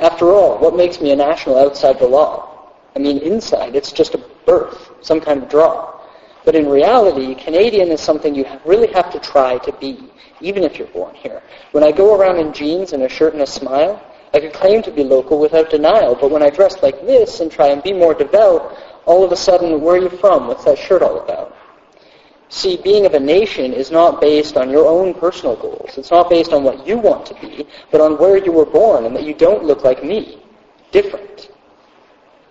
After 0.00 0.32
all, 0.32 0.58
what 0.58 0.76
makes 0.76 1.00
me 1.00 1.12
a 1.12 1.16
national 1.16 1.58
outside 1.58 1.98
the 1.98 2.06
law? 2.06 2.72
I 2.96 2.98
mean, 2.98 3.18
inside, 3.18 3.74
it's 3.74 3.92
just 3.92 4.14
a 4.14 4.18
birth, 4.46 4.90
some 5.00 5.20
kind 5.20 5.42
of 5.42 5.48
draw. 5.48 6.00
But 6.44 6.54
in 6.54 6.68
reality, 6.68 7.34
Canadian 7.34 7.90
is 7.90 8.00
something 8.00 8.34
you 8.34 8.44
really 8.64 8.92
have 8.92 9.10
to 9.12 9.18
try 9.18 9.58
to 9.58 9.72
be, 9.72 10.10
even 10.40 10.62
if 10.62 10.78
you're 10.78 10.88
born 10.88 11.14
here. 11.14 11.42
When 11.72 11.82
I 11.82 11.90
go 11.90 12.14
around 12.14 12.38
in 12.38 12.52
jeans 12.52 12.92
and 12.92 13.02
a 13.02 13.08
shirt 13.08 13.32
and 13.32 13.42
a 13.42 13.46
smile, 13.46 14.02
I 14.34 14.40
could 14.40 14.52
claim 14.52 14.82
to 14.82 14.90
be 14.90 15.04
local 15.04 15.38
without 15.38 15.70
denial, 15.70 16.16
but 16.16 16.30
when 16.30 16.42
I 16.42 16.50
dress 16.50 16.82
like 16.82 17.00
this 17.06 17.40
and 17.40 17.50
try 17.50 17.68
and 17.68 17.82
be 17.82 17.92
more 17.92 18.14
devout, 18.14 18.76
all 19.06 19.24
of 19.24 19.32
a 19.32 19.36
sudden, 19.36 19.80
where 19.80 19.94
are 19.94 20.02
you 20.02 20.08
from? 20.10 20.48
What's 20.48 20.64
that 20.64 20.78
shirt 20.78 21.02
all 21.02 21.20
about? 21.20 21.56
See, 22.54 22.76
being 22.76 23.04
of 23.04 23.14
a 23.14 23.18
nation 23.18 23.72
is 23.72 23.90
not 23.90 24.20
based 24.20 24.56
on 24.56 24.70
your 24.70 24.86
own 24.86 25.12
personal 25.12 25.56
goals. 25.56 25.98
It's 25.98 26.12
not 26.12 26.30
based 26.30 26.52
on 26.52 26.62
what 26.62 26.86
you 26.86 26.96
want 26.96 27.26
to 27.26 27.34
be, 27.40 27.66
but 27.90 28.00
on 28.00 28.16
where 28.16 28.36
you 28.36 28.52
were 28.52 28.64
born 28.64 29.06
and 29.06 29.16
that 29.16 29.24
you 29.24 29.34
don't 29.34 29.64
look 29.64 29.82
like 29.82 30.04
me. 30.04 30.40
Different. 30.92 31.50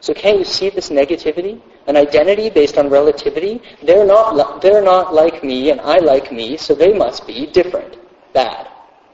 So 0.02 0.14
can't 0.14 0.40
you 0.40 0.44
see 0.44 0.70
this 0.70 0.90
negativity? 0.90 1.62
An 1.88 1.96
identity 1.96 2.50
based 2.50 2.78
on 2.78 2.90
relativity? 2.90 3.62
They're 3.82 4.06
not, 4.06 4.62
they're 4.62 4.82
not 4.84 5.14
like 5.14 5.42
me 5.42 5.72
and 5.72 5.80
I 5.80 6.00
like 6.00 6.34
me, 6.34 6.58
so 6.58 6.76
they 6.76 6.94
must 6.94 7.26
be 7.26 7.46
different, 7.46 7.96
bad, 8.34 8.68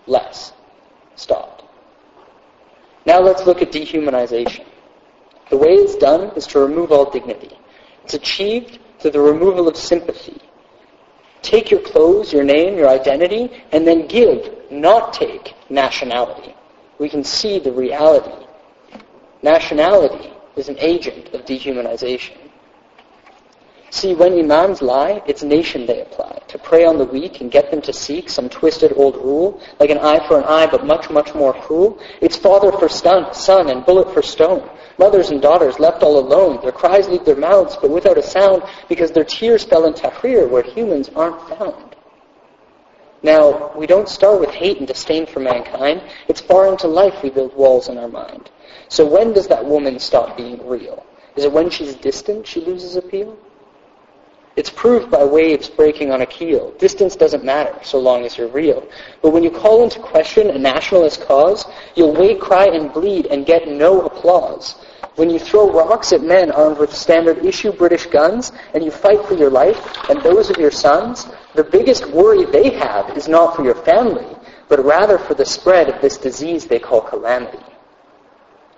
less. 0.07 0.53
Stopped. 1.15 1.65
Now 3.05 3.19
let's 3.19 3.45
look 3.45 3.61
at 3.61 3.71
dehumanization. 3.71 4.65
The 5.51 5.57
way 5.57 5.69
it's 5.69 5.97
done 5.97 6.31
is 6.35 6.47
to 6.47 6.59
remove 6.59 6.91
all 6.91 7.11
dignity. 7.11 7.55
It's 8.03 8.15
achieved 8.15 8.79
through 8.99 9.11
the 9.11 9.21
removal 9.21 9.67
of 9.67 9.77
sympathy. 9.77 10.41
Take 11.41 11.71
your 11.71 11.81
clothes, 11.81 12.33
your 12.33 12.43
name, 12.43 12.77
your 12.77 12.89
identity, 12.89 13.63
and 13.71 13.87
then 13.87 14.07
give, 14.07 14.71
not 14.71 15.13
take, 15.13 15.55
nationality. 15.69 16.53
We 16.97 17.09
can 17.09 17.23
see 17.23 17.59
the 17.59 17.71
reality. 17.71 18.45
Nationality 19.41 20.33
is 20.55 20.67
an 20.67 20.77
agent 20.79 21.33
of 21.33 21.45
dehumanization. 21.45 22.37
See, 23.91 24.13
when 24.13 24.37
imams 24.37 24.81
lie, 24.81 25.23
it's 25.25 25.41
nation 25.41 25.87
they 25.87 26.01
apply, 26.01 26.41
to 26.49 26.59
prey 26.59 26.85
on 26.85 26.97
the 26.97 27.05
weak 27.05 27.41
and 27.41 27.49
get 27.49 27.71
them 27.71 27.81
to 27.81 27.93
seek 27.93 28.29
some 28.29 28.47
twisted 28.47 28.93
old 28.95 29.15
rule, 29.15 29.59
like 29.79 29.89
an 29.89 29.97
eye 29.97 30.25
for 30.27 30.37
an 30.37 30.43
eye, 30.43 30.67
but 30.67 30.85
much, 30.85 31.09
much 31.09 31.33
more 31.33 31.53
cruel. 31.53 31.99
It's 32.21 32.37
father 32.37 32.71
for 32.71 32.87
son, 32.87 33.69
and 33.69 33.85
bullet 33.85 34.13
for 34.13 34.21
stone. 34.21 34.69
Mothers 34.99 35.29
and 35.31 35.41
daughters 35.41 35.79
left 35.79 36.03
all 36.03 36.19
alone. 36.19 36.59
Their 36.61 36.73
cries 36.73 37.07
leave 37.07 37.23
their 37.23 37.37
mouths, 37.37 37.77
but 37.81 37.89
without 37.89 38.17
a 38.17 38.21
sound, 38.21 38.63
because 38.89 39.11
their 39.11 39.23
tears 39.23 39.63
fell 39.63 39.85
in 39.85 39.93
Tahrir, 39.93 40.49
where 40.49 40.61
humans 40.61 41.09
aren't 41.15 41.41
found. 41.47 41.95
Now, 43.23 43.71
we 43.77 43.87
don't 43.87 44.09
start 44.09 44.41
with 44.41 44.49
hate 44.49 44.77
and 44.77 44.87
disdain 44.87 45.25
for 45.25 45.39
mankind. 45.39 46.03
It's 46.27 46.41
far 46.41 46.67
into 46.67 46.87
life 46.87 47.23
we 47.23 47.29
build 47.29 47.55
walls 47.55 47.87
in 47.87 47.97
our 47.97 48.09
mind. 48.09 48.51
So 48.89 49.05
when 49.05 49.31
does 49.31 49.47
that 49.47 49.65
woman 49.65 49.99
stop 49.99 50.35
being 50.35 50.65
real? 50.67 51.05
Is 51.37 51.45
it 51.45 51.51
when 51.51 51.69
she's 51.69 51.95
distant 51.95 52.45
she 52.45 52.59
loses 52.59 52.97
appeal? 52.97 53.37
It's 54.55 54.69
proved 54.69 55.09
by 55.09 55.23
waves 55.23 55.69
breaking 55.69 56.11
on 56.11 56.21
a 56.21 56.25
keel. 56.25 56.71
Distance 56.71 57.15
doesn't 57.15 57.45
matter 57.45 57.73
so 57.81 57.97
long 57.97 58.25
as 58.25 58.37
you're 58.37 58.49
real. 58.49 58.85
But 59.21 59.29
when 59.29 59.43
you 59.43 59.51
call 59.51 59.83
into 59.83 59.99
question 59.99 60.49
a 60.49 60.57
nationalist 60.57 61.21
cause, 61.21 61.65
you'll 61.95 62.13
wait, 62.13 62.41
cry, 62.41 62.65
and 62.65 62.91
bleed 62.91 63.27
and 63.27 63.45
get 63.45 63.69
no 63.69 64.01
applause. 64.01 64.75
When 65.19 65.29
you 65.29 65.37
throw 65.37 65.69
rocks 65.69 66.13
at 66.13 66.23
men 66.23 66.49
armed 66.49 66.77
with 66.77 66.95
standard 66.95 67.45
issue 67.45 67.73
British 67.73 68.05
guns 68.05 68.53
and 68.73 68.81
you 68.81 68.89
fight 68.89 69.25
for 69.25 69.33
your 69.33 69.49
life 69.49 69.77
and 70.09 70.21
those 70.21 70.49
of 70.49 70.55
your 70.55 70.71
sons, 70.71 71.27
the 71.55 71.63
biggest 71.65 72.07
worry 72.07 72.45
they 72.45 72.69
have 72.69 73.17
is 73.17 73.27
not 73.27 73.53
for 73.53 73.65
your 73.65 73.75
family, 73.75 74.33
but 74.69 74.81
rather 74.85 75.17
for 75.17 75.33
the 75.33 75.43
spread 75.43 75.89
of 75.89 76.01
this 76.01 76.15
disease 76.17 76.67
they 76.67 76.79
call 76.79 77.01
calamity. 77.01 77.59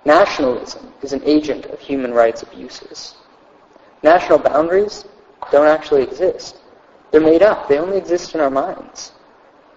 Nationalism 0.04 0.92
is 1.00 1.12
an 1.12 1.22
agent 1.24 1.66
of 1.66 1.78
human 1.78 2.12
rights 2.12 2.42
abuses. 2.42 3.14
National 4.02 4.40
boundaries 4.40 5.04
don't 5.52 5.68
actually 5.68 6.02
exist. 6.02 6.56
They're 7.12 7.20
made 7.20 7.42
up. 7.42 7.68
They 7.68 7.78
only 7.78 7.98
exist 7.98 8.34
in 8.34 8.40
our 8.40 8.50
minds. 8.50 9.12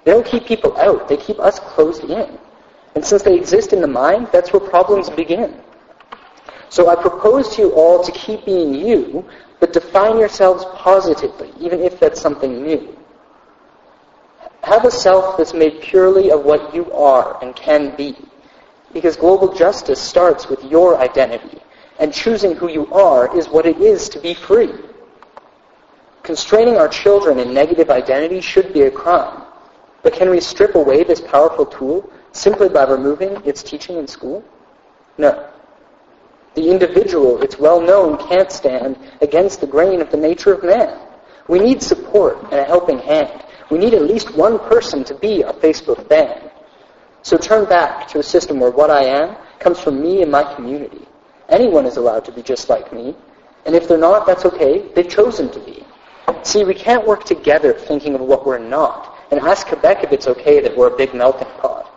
They 0.03 0.13
don't 0.13 0.25
keep 0.25 0.47
people 0.47 0.75
out. 0.79 1.07
They 1.09 1.17
keep 1.17 1.37
us 1.37 1.59
closed 1.59 2.05
in. 2.05 2.39
And 2.95 3.05
since 3.05 3.21
they 3.21 3.35
exist 3.35 3.71
in 3.71 3.81
the 3.81 3.87
mind, 3.87 4.29
that's 4.31 4.51
where 4.51 4.67
problems 4.67 5.11
begin. 5.11 5.61
So 6.69 6.89
I 6.89 6.95
propose 6.95 7.55
to 7.55 7.61
you 7.61 7.71
all 7.73 8.03
to 8.03 8.11
keep 8.11 8.45
being 8.45 8.73
you, 8.73 9.25
but 9.59 9.73
define 9.73 10.17
yourselves 10.17 10.65
positively, 10.73 11.51
even 11.59 11.81
if 11.81 11.99
that's 11.99 12.19
something 12.19 12.63
new. 12.63 12.97
Have 14.63 14.85
a 14.85 14.91
self 14.91 15.37
that's 15.37 15.53
made 15.53 15.81
purely 15.81 16.31
of 16.31 16.43
what 16.43 16.73
you 16.73 16.91
are 16.91 17.41
and 17.43 17.55
can 17.55 17.95
be. 17.95 18.17
Because 18.93 19.15
global 19.15 19.53
justice 19.53 20.01
starts 20.01 20.49
with 20.49 20.63
your 20.63 20.97
identity, 20.97 21.59
and 21.99 22.13
choosing 22.13 22.55
who 22.55 22.69
you 22.69 22.91
are 22.93 23.37
is 23.37 23.47
what 23.47 23.65
it 23.65 23.77
is 23.77 24.09
to 24.09 24.19
be 24.19 24.33
free. 24.33 24.73
Constraining 26.23 26.77
our 26.77 26.87
children 26.87 27.39
in 27.39 27.53
negative 27.53 27.91
identity 27.91 28.41
should 28.41 28.73
be 28.73 28.81
a 28.81 28.91
crime. 28.91 29.43
But 30.01 30.13
can 30.13 30.29
we 30.29 30.39
strip 30.39 30.75
away 30.75 31.03
this 31.03 31.21
powerful 31.21 31.65
tool 31.65 32.11
simply 32.31 32.69
by 32.69 32.85
removing 32.85 33.41
its 33.45 33.61
teaching 33.61 33.97
in 33.97 34.07
school? 34.07 34.43
No. 35.17 35.47
The 36.55 36.69
individual, 36.69 37.41
it's 37.43 37.59
well 37.59 37.81
known, 37.81 38.17
can't 38.29 38.51
stand 38.51 38.97
against 39.21 39.61
the 39.61 39.67
grain 39.67 40.01
of 40.01 40.09
the 40.09 40.17
nature 40.17 40.53
of 40.53 40.63
man. 40.63 40.97
We 41.47 41.59
need 41.59 41.83
support 41.83 42.41
and 42.43 42.55
a 42.55 42.63
helping 42.63 42.99
hand. 42.99 43.43
We 43.69 43.77
need 43.77 43.93
at 43.93 44.01
least 44.01 44.35
one 44.35 44.59
person 44.59 45.03
to 45.05 45.15
be 45.15 45.41
a 45.41 45.53
Facebook 45.53 46.07
fan. 46.07 46.49
So 47.23 47.37
turn 47.37 47.65
back 47.65 48.07
to 48.09 48.19
a 48.19 48.23
system 48.23 48.59
where 48.59 48.71
what 48.71 48.89
I 48.89 49.03
am 49.03 49.35
comes 49.59 49.79
from 49.79 50.01
me 50.01 50.21
and 50.21 50.31
my 50.31 50.53
community. 50.55 51.07
Anyone 51.49 51.85
is 51.85 51.97
allowed 51.97 52.25
to 52.25 52.31
be 52.31 52.41
just 52.41 52.69
like 52.69 52.93
me. 52.93 53.15
And 53.65 53.75
if 53.75 53.87
they're 53.87 53.97
not, 53.97 54.25
that's 54.25 54.45
okay. 54.45 54.87
They've 54.93 55.09
chosen 55.09 55.49
to 55.51 55.59
be. 55.59 55.85
See, 56.43 56.63
we 56.63 56.75
can't 56.75 57.05
work 57.05 57.23
together 57.23 57.73
thinking 57.73 58.13
of 58.13 58.21
what 58.21 58.45
we're 58.45 58.59
not 58.59 59.17
and 59.31 59.39
ask 59.39 59.67
Quebec 59.67 60.03
if 60.03 60.11
it's 60.11 60.27
okay 60.27 60.59
that 60.61 60.77
we're 60.77 60.93
a 60.93 60.97
big 60.97 61.13
melting 61.13 61.47
pot. 61.59 61.91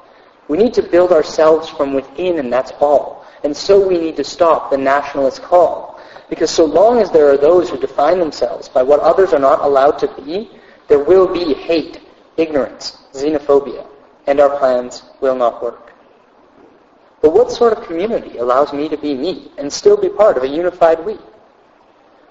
We 0.49 0.57
need 0.57 0.73
to 0.75 0.83
build 0.83 1.13
ourselves 1.13 1.69
from 1.69 1.93
within 1.93 2.39
and 2.39 2.53
that's 2.53 2.73
all. 2.81 3.27
And 3.45 3.57
so 3.57 3.87
we 3.87 3.99
need 3.99 4.17
to 4.17 4.25
stop 4.25 4.71
the 4.71 4.79
nationalist 4.79 5.43
call. 5.43 6.01
Because 6.29 6.51
so 6.51 6.65
long 6.65 6.99
as 6.99 7.11
there 7.11 7.31
are 7.31 7.39
those 7.39 7.71
who 7.71 7.79
define 7.79 8.19
themselves 8.19 8.69
by 8.69 8.83
what 8.83 9.01
others 9.01 9.33
are 9.33 9.39
not 9.39 9.61
allowed 9.61 9.99
to 10.01 10.09
be, 10.23 10.51
there 10.89 11.03
will 11.03 11.27
be 11.27 11.55
hate, 11.55 12.01
ignorance, 12.37 12.99
xenophobia, 13.13 13.87
and 14.27 14.41
our 14.41 14.59
plans 14.59 15.03
will 15.21 15.37
not 15.37 15.63
work. 15.63 15.93
But 17.21 17.33
what 17.33 17.51
sort 17.51 17.77
of 17.77 17.85
community 17.85 18.39
allows 18.39 18.73
me 18.73 18.89
to 18.89 18.97
be 18.97 19.15
me 19.15 19.51
and 19.59 19.73
still 19.73 19.97
be 19.97 20.09
part 20.09 20.37
of 20.37 20.45
a 20.45 20.49
unified 20.49 21.05
we? 21.05 21.19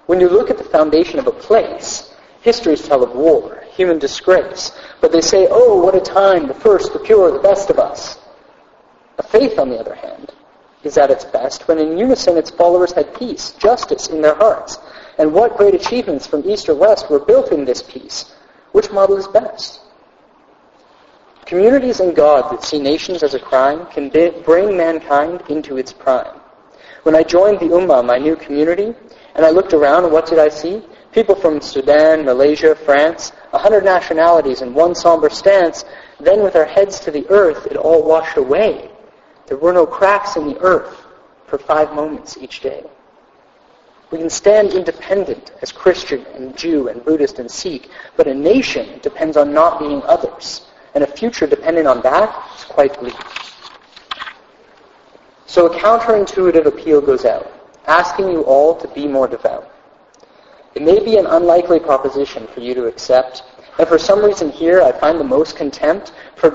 When 0.06 0.20
you 0.20 0.28
look 0.28 0.48
at 0.48 0.56
the 0.56 0.64
foundation 0.64 1.18
of 1.18 1.26
a 1.26 1.32
place, 1.32 2.14
histories 2.40 2.86
tell 2.86 3.02
of 3.02 3.14
war, 3.14 3.62
human 3.72 3.98
disgrace, 3.98 4.72
but 5.00 5.12
they 5.12 5.20
say, 5.20 5.48
oh, 5.50 5.82
what 5.82 5.94
a 5.94 6.00
time, 6.00 6.48
the 6.48 6.54
first, 6.54 6.92
the 6.92 6.98
pure, 6.98 7.30
the 7.30 7.38
best 7.40 7.68
of 7.68 7.78
us. 7.78 8.18
A 9.18 9.22
faith, 9.22 9.58
on 9.58 9.68
the 9.68 9.78
other 9.78 9.94
hand, 9.94 10.32
is 10.88 10.98
at 10.98 11.10
its 11.10 11.24
best 11.24 11.68
when 11.68 11.78
in 11.78 11.96
unison 11.96 12.36
its 12.36 12.50
followers 12.50 12.92
had 12.92 13.14
peace, 13.14 13.52
justice 13.52 14.08
in 14.08 14.20
their 14.20 14.34
hearts. 14.34 14.78
And 15.18 15.32
what 15.32 15.56
great 15.56 15.74
achievements 15.74 16.26
from 16.26 16.48
east 16.48 16.68
or 16.68 16.74
west 16.74 17.10
were 17.10 17.20
built 17.20 17.52
in 17.52 17.64
this 17.64 17.82
peace? 17.82 18.34
Which 18.72 18.90
model 18.90 19.16
is 19.16 19.28
best? 19.28 19.80
Communities 21.46 22.00
in 22.00 22.14
God 22.14 22.50
that 22.50 22.64
see 22.64 22.78
nations 22.78 23.22
as 23.22 23.34
a 23.34 23.38
crime 23.38 23.86
can 23.86 24.10
bring 24.44 24.76
mankind 24.76 25.42
into 25.48 25.76
its 25.76 25.92
prime. 25.92 26.40
When 27.04 27.14
I 27.14 27.22
joined 27.22 27.60
the 27.60 27.66
Ummah, 27.66 28.04
my 28.04 28.18
new 28.18 28.36
community, 28.36 28.94
and 29.34 29.46
I 29.46 29.50
looked 29.50 29.72
around, 29.72 30.10
what 30.10 30.26
did 30.26 30.38
I 30.38 30.48
see? 30.48 30.82
People 31.12 31.34
from 31.34 31.60
Sudan, 31.60 32.24
Malaysia, 32.24 32.74
France, 32.74 33.32
a 33.52 33.58
hundred 33.58 33.84
nationalities 33.84 34.60
in 34.60 34.74
one 34.74 34.94
somber 34.94 35.30
stance. 35.30 35.84
Then 36.20 36.42
with 36.42 36.54
our 36.54 36.66
heads 36.66 37.00
to 37.00 37.10
the 37.10 37.26
earth, 37.30 37.66
it 37.66 37.76
all 37.76 38.06
washed 38.06 38.36
away. 38.36 38.90
There 39.48 39.56
were 39.56 39.72
no 39.72 39.86
cracks 39.86 40.36
in 40.36 40.46
the 40.46 40.58
earth 40.60 41.04
for 41.46 41.58
five 41.58 41.94
moments 41.94 42.36
each 42.36 42.60
day. 42.60 42.84
We 44.10 44.18
can 44.18 44.30
stand 44.30 44.72
independent 44.72 45.52
as 45.62 45.72
Christian 45.72 46.24
and 46.34 46.56
Jew 46.56 46.88
and 46.88 47.04
Buddhist 47.04 47.38
and 47.38 47.50
Sikh, 47.50 47.90
but 48.16 48.26
a 48.26 48.34
nation 48.34 49.00
depends 49.00 49.36
on 49.36 49.52
not 49.52 49.78
being 49.78 50.02
others, 50.02 50.66
and 50.94 51.02
a 51.02 51.06
future 51.06 51.46
dependent 51.46 51.86
on 51.86 52.02
that 52.02 52.28
is 52.56 52.64
quite 52.64 52.98
bleak. 52.98 53.16
So 55.46 55.66
a 55.66 55.78
counterintuitive 55.78 56.66
appeal 56.66 57.00
goes 57.00 57.24
out 57.24 57.50
asking 57.86 58.28
you 58.28 58.42
all 58.42 58.74
to 58.76 58.86
be 58.88 59.08
more 59.08 59.26
devout. 59.26 59.72
It 60.74 60.82
may 60.82 61.02
be 61.02 61.16
an 61.16 61.26
unlikely 61.26 61.80
proposition 61.80 62.46
for 62.48 62.60
you 62.60 62.74
to 62.74 62.84
accept, 62.84 63.42
and 63.78 63.88
for 63.88 63.98
some 63.98 64.22
reason 64.22 64.50
here 64.50 64.82
I 64.82 64.92
find 64.92 65.18
the 65.18 65.24
most 65.24 65.56
contempt 65.56 66.12
for, 66.36 66.50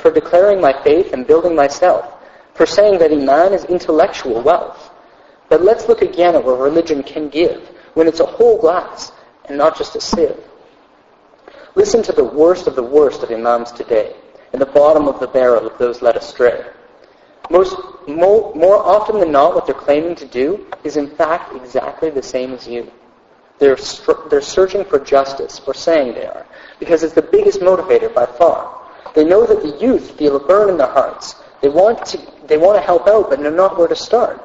for 0.00 0.10
declaring 0.10 0.60
my 0.60 0.72
faith 0.82 1.12
and 1.12 1.26
building 1.26 1.54
myself, 1.54 2.14
for 2.54 2.66
saying 2.66 2.98
that 2.98 3.12
Iman 3.12 3.52
is 3.52 3.64
intellectual 3.64 4.42
wealth. 4.42 4.90
But 5.48 5.62
let's 5.62 5.88
look 5.88 6.02
again 6.02 6.34
at 6.34 6.44
what 6.44 6.58
religion 6.58 7.02
can 7.02 7.28
give 7.28 7.62
when 7.94 8.06
it's 8.06 8.20
a 8.20 8.26
whole 8.26 8.58
glass 8.60 9.12
and 9.46 9.58
not 9.58 9.76
just 9.76 9.96
a 9.96 10.00
sieve. 10.00 10.36
Listen 11.74 12.02
to 12.02 12.12
the 12.12 12.24
worst 12.24 12.66
of 12.66 12.76
the 12.76 12.82
worst 12.82 13.22
of 13.22 13.30
Imams 13.30 13.72
today, 13.72 14.14
and 14.52 14.60
the 14.60 14.66
bottom 14.66 15.06
of 15.08 15.20
the 15.20 15.26
barrel 15.26 15.66
of 15.66 15.78
those 15.78 16.02
led 16.02 16.16
astray. 16.16 16.64
Most, 17.50 17.76
more, 18.06 18.54
more 18.54 18.76
often 18.76 19.18
than 19.18 19.32
not, 19.32 19.54
what 19.54 19.66
they're 19.66 19.74
claiming 19.74 20.14
to 20.16 20.26
do 20.26 20.66
is 20.84 20.96
in 20.96 21.08
fact 21.08 21.54
exactly 21.54 22.10
the 22.10 22.22
same 22.22 22.52
as 22.52 22.66
you. 22.66 22.90
They're, 23.58 23.78
they're 24.30 24.40
searching 24.40 24.84
for 24.84 24.98
justice, 24.98 25.60
or 25.66 25.74
saying 25.74 26.14
they 26.14 26.26
are, 26.26 26.46
because 26.78 27.02
it's 27.02 27.14
the 27.14 27.22
biggest 27.22 27.60
motivator 27.60 28.12
by 28.12 28.26
far. 28.26 28.80
They 29.14 29.24
know 29.24 29.46
that 29.46 29.62
the 29.62 29.78
youth 29.84 30.12
feel 30.12 30.36
a 30.36 30.46
burn 30.46 30.68
in 30.68 30.76
their 30.76 30.86
hearts. 30.86 31.34
They 31.60 31.68
want 31.68 32.04
to, 32.06 32.18
they 32.46 32.56
want 32.56 32.78
to 32.78 32.84
help 32.84 33.06
out, 33.06 33.30
but 33.30 33.40
know 33.40 33.50
not 33.50 33.78
where 33.78 33.88
to 33.88 33.96
start. 33.96 34.42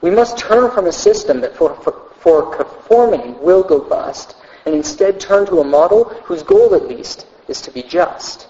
We 0.00 0.10
must 0.10 0.38
turn 0.38 0.70
from 0.70 0.86
a 0.86 0.92
system 0.92 1.40
that 1.40 1.56
for, 1.56 1.74
for, 1.82 2.12
for 2.20 2.54
conforming 2.56 3.40
will 3.40 3.62
go 3.62 3.80
bust, 3.80 4.36
and 4.66 4.74
instead 4.74 5.18
turn 5.18 5.46
to 5.46 5.60
a 5.60 5.64
model 5.64 6.04
whose 6.24 6.42
goal 6.42 6.74
at 6.74 6.88
least 6.88 7.26
is 7.48 7.60
to 7.62 7.70
be 7.70 7.82
just. 7.82 8.48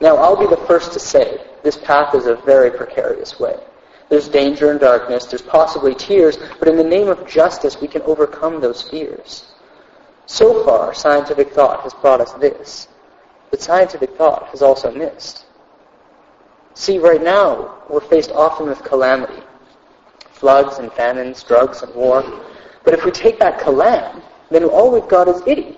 Now, 0.00 0.16
I'll 0.16 0.36
be 0.36 0.46
the 0.46 0.66
first 0.66 0.92
to 0.94 0.98
say 0.98 1.44
this 1.62 1.76
path 1.76 2.14
is 2.14 2.26
a 2.26 2.34
very 2.36 2.70
precarious 2.70 3.38
way. 3.38 3.56
There's 4.08 4.28
danger 4.28 4.70
and 4.70 4.80
darkness. 4.80 5.26
There's 5.26 5.42
possibly 5.42 5.94
tears. 5.94 6.36
But 6.58 6.68
in 6.68 6.76
the 6.76 6.84
name 6.84 7.08
of 7.08 7.26
justice, 7.26 7.80
we 7.80 7.88
can 7.88 8.02
overcome 8.02 8.60
those 8.60 8.82
fears. 8.82 9.46
So 10.26 10.64
far, 10.64 10.92
scientific 10.92 11.52
thought 11.52 11.80
has 11.80 11.94
brought 11.94 12.20
us 12.20 12.32
this. 12.34 12.88
But 13.52 13.60
scientific 13.60 14.16
thought 14.16 14.48
has 14.48 14.62
also 14.62 14.90
missed. 14.90 15.44
See, 16.72 16.98
right 16.98 17.22
now, 17.22 17.82
we're 17.88 18.00
faced 18.00 18.32
often 18.32 18.66
with 18.66 18.82
calamity. 18.82 19.42
Floods 20.32 20.78
and 20.78 20.90
famines, 20.94 21.44
drugs 21.44 21.82
and 21.82 21.94
war. 21.94 22.24
But 22.82 22.94
if 22.94 23.04
we 23.04 23.10
take 23.10 23.38
that 23.40 23.60
calam, 23.60 24.22
then 24.50 24.64
all 24.64 24.90
we've 24.90 25.06
got 25.06 25.28
is 25.28 25.42
itty. 25.46 25.76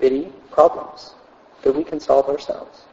Itty 0.00 0.32
problems 0.50 1.14
that 1.62 1.76
we 1.76 1.84
can 1.84 2.00
solve 2.00 2.30
ourselves. 2.30 2.86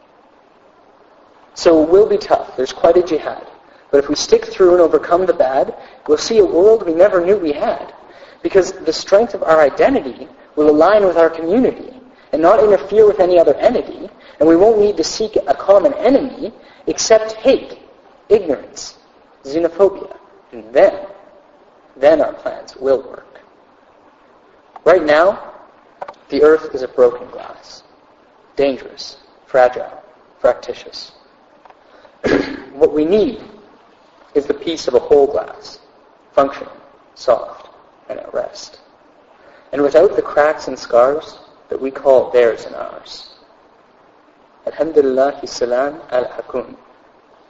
So 1.53 1.81
it 1.81 1.89
will 1.89 2.07
be 2.07 2.17
tough. 2.17 2.57
There's 2.57 2.73
quite 2.73 2.97
a 2.97 3.03
jihad. 3.03 3.47
But 3.89 4.03
if 4.03 4.09
we 4.09 4.15
stick 4.15 4.43
through 4.43 4.73
and 4.73 4.81
overcome 4.81 5.25
the 5.25 5.33
bad, 5.33 5.75
we'll 6.07 6.17
see 6.17 6.39
a 6.39 6.45
world 6.45 6.85
we 6.85 6.93
never 6.93 7.25
knew 7.25 7.37
we 7.37 7.53
had. 7.53 7.93
Because 8.41 8.73
the 8.73 8.91
strength 8.91 9.33
of 9.33 9.43
our 9.43 9.61
identity 9.61 10.27
will 10.57 10.69
align 10.69 11.05
with 11.05 11.15
our 11.15 11.29
community 11.29 11.93
and 12.33 12.41
not 12.41 12.61
interfere 12.61 13.05
with 13.05 13.19
any 13.19 13.39
other 13.39 13.53
entity. 13.55 14.09
And 14.39 14.49
we 14.49 14.55
won't 14.55 14.79
need 14.79 14.97
to 14.97 15.03
seek 15.03 15.35
a 15.35 15.53
common 15.53 15.93
enemy 15.93 16.51
except 16.87 17.33
hate, 17.33 17.79
ignorance, 18.27 18.97
xenophobia. 19.43 20.17
And 20.51 20.73
then, 20.73 21.05
then 21.95 22.21
our 22.21 22.33
plans 22.33 22.75
will 22.75 23.01
work. 23.03 23.39
Right 24.83 25.03
now, 25.03 25.53
the 26.29 26.41
earth 26.41 26.73
is 26.73 26.81
a 26.81 26.87
broken 26.87 27.29
glass. 27.29 27.83
Dangerous, 28.55 29.17
fragile, 29.45 30.03
fractious. 30.39 31.11
what 32.73 32.93
we 32.93 33.05
need 33.05 33.43
is 34.33 34.47
the 34.47 34.53
piece 34.53 34.87
of 34.87 34.95
a 34.95 34.99
whole 34.99 35.27
glass, 35.27 35.79
functioning, 36.33 36.73
soft, 37.13 37.69
and 38.09 38.19
at 38.19 38.33
rest. 38.33 38.79
And 39.71 39.81
without 39.81 40.15
the 40.15 40.21
cracks 40.21 40.67
and 40.67 40.77
scars 40.77 41.37
that 41.69 41.81
we 41.81 41.91
call 41.91 42.31
theirs 42.31 42.65
and 42.65 42.75
ours. 42.75 43.29
Alhamdulillah 44.67 45.45
salam 45.45 45.99
alaikum. 46.11 46.75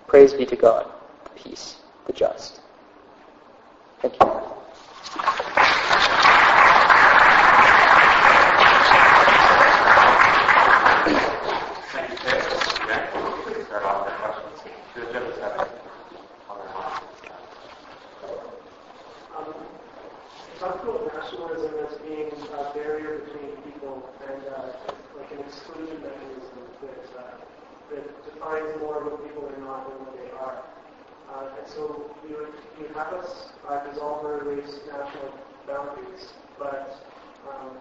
Praise 0.07 0.33
be 0.33 0.45
to 0.45 0.55
God, 0.55 0.87
the 1.25 1.29
peace, 1.41 1.77
the 2.07 2.13
just. 2.13 2.59
Thank 4.01 4.15
you. 4.19 5.72
Defines 28.43 28.79
more 28.79 29.03
what 29.03 29.23
people 29.23 29.47
are 29.47 29.61
not 29.63 29.87
than 29.87 29.97
what 30.03 30.13
they 30.19 30.29
are. 30.35 30.59
Uh, 31.31 31.57
and 31.57 31.67
so 31.67 32.11
you 32.27 32.35
you 32.79 32.87
have 32.93 33.13
us 33.13 33.49
uh, 33.67 33.79
dissolve 33.87 34.25
or 34.25 34.43
erase 34.43 34.81
national 34.91 35.31
boundaries, 35.65 36.33
but 36.59 36.99
um, 37.47 37.71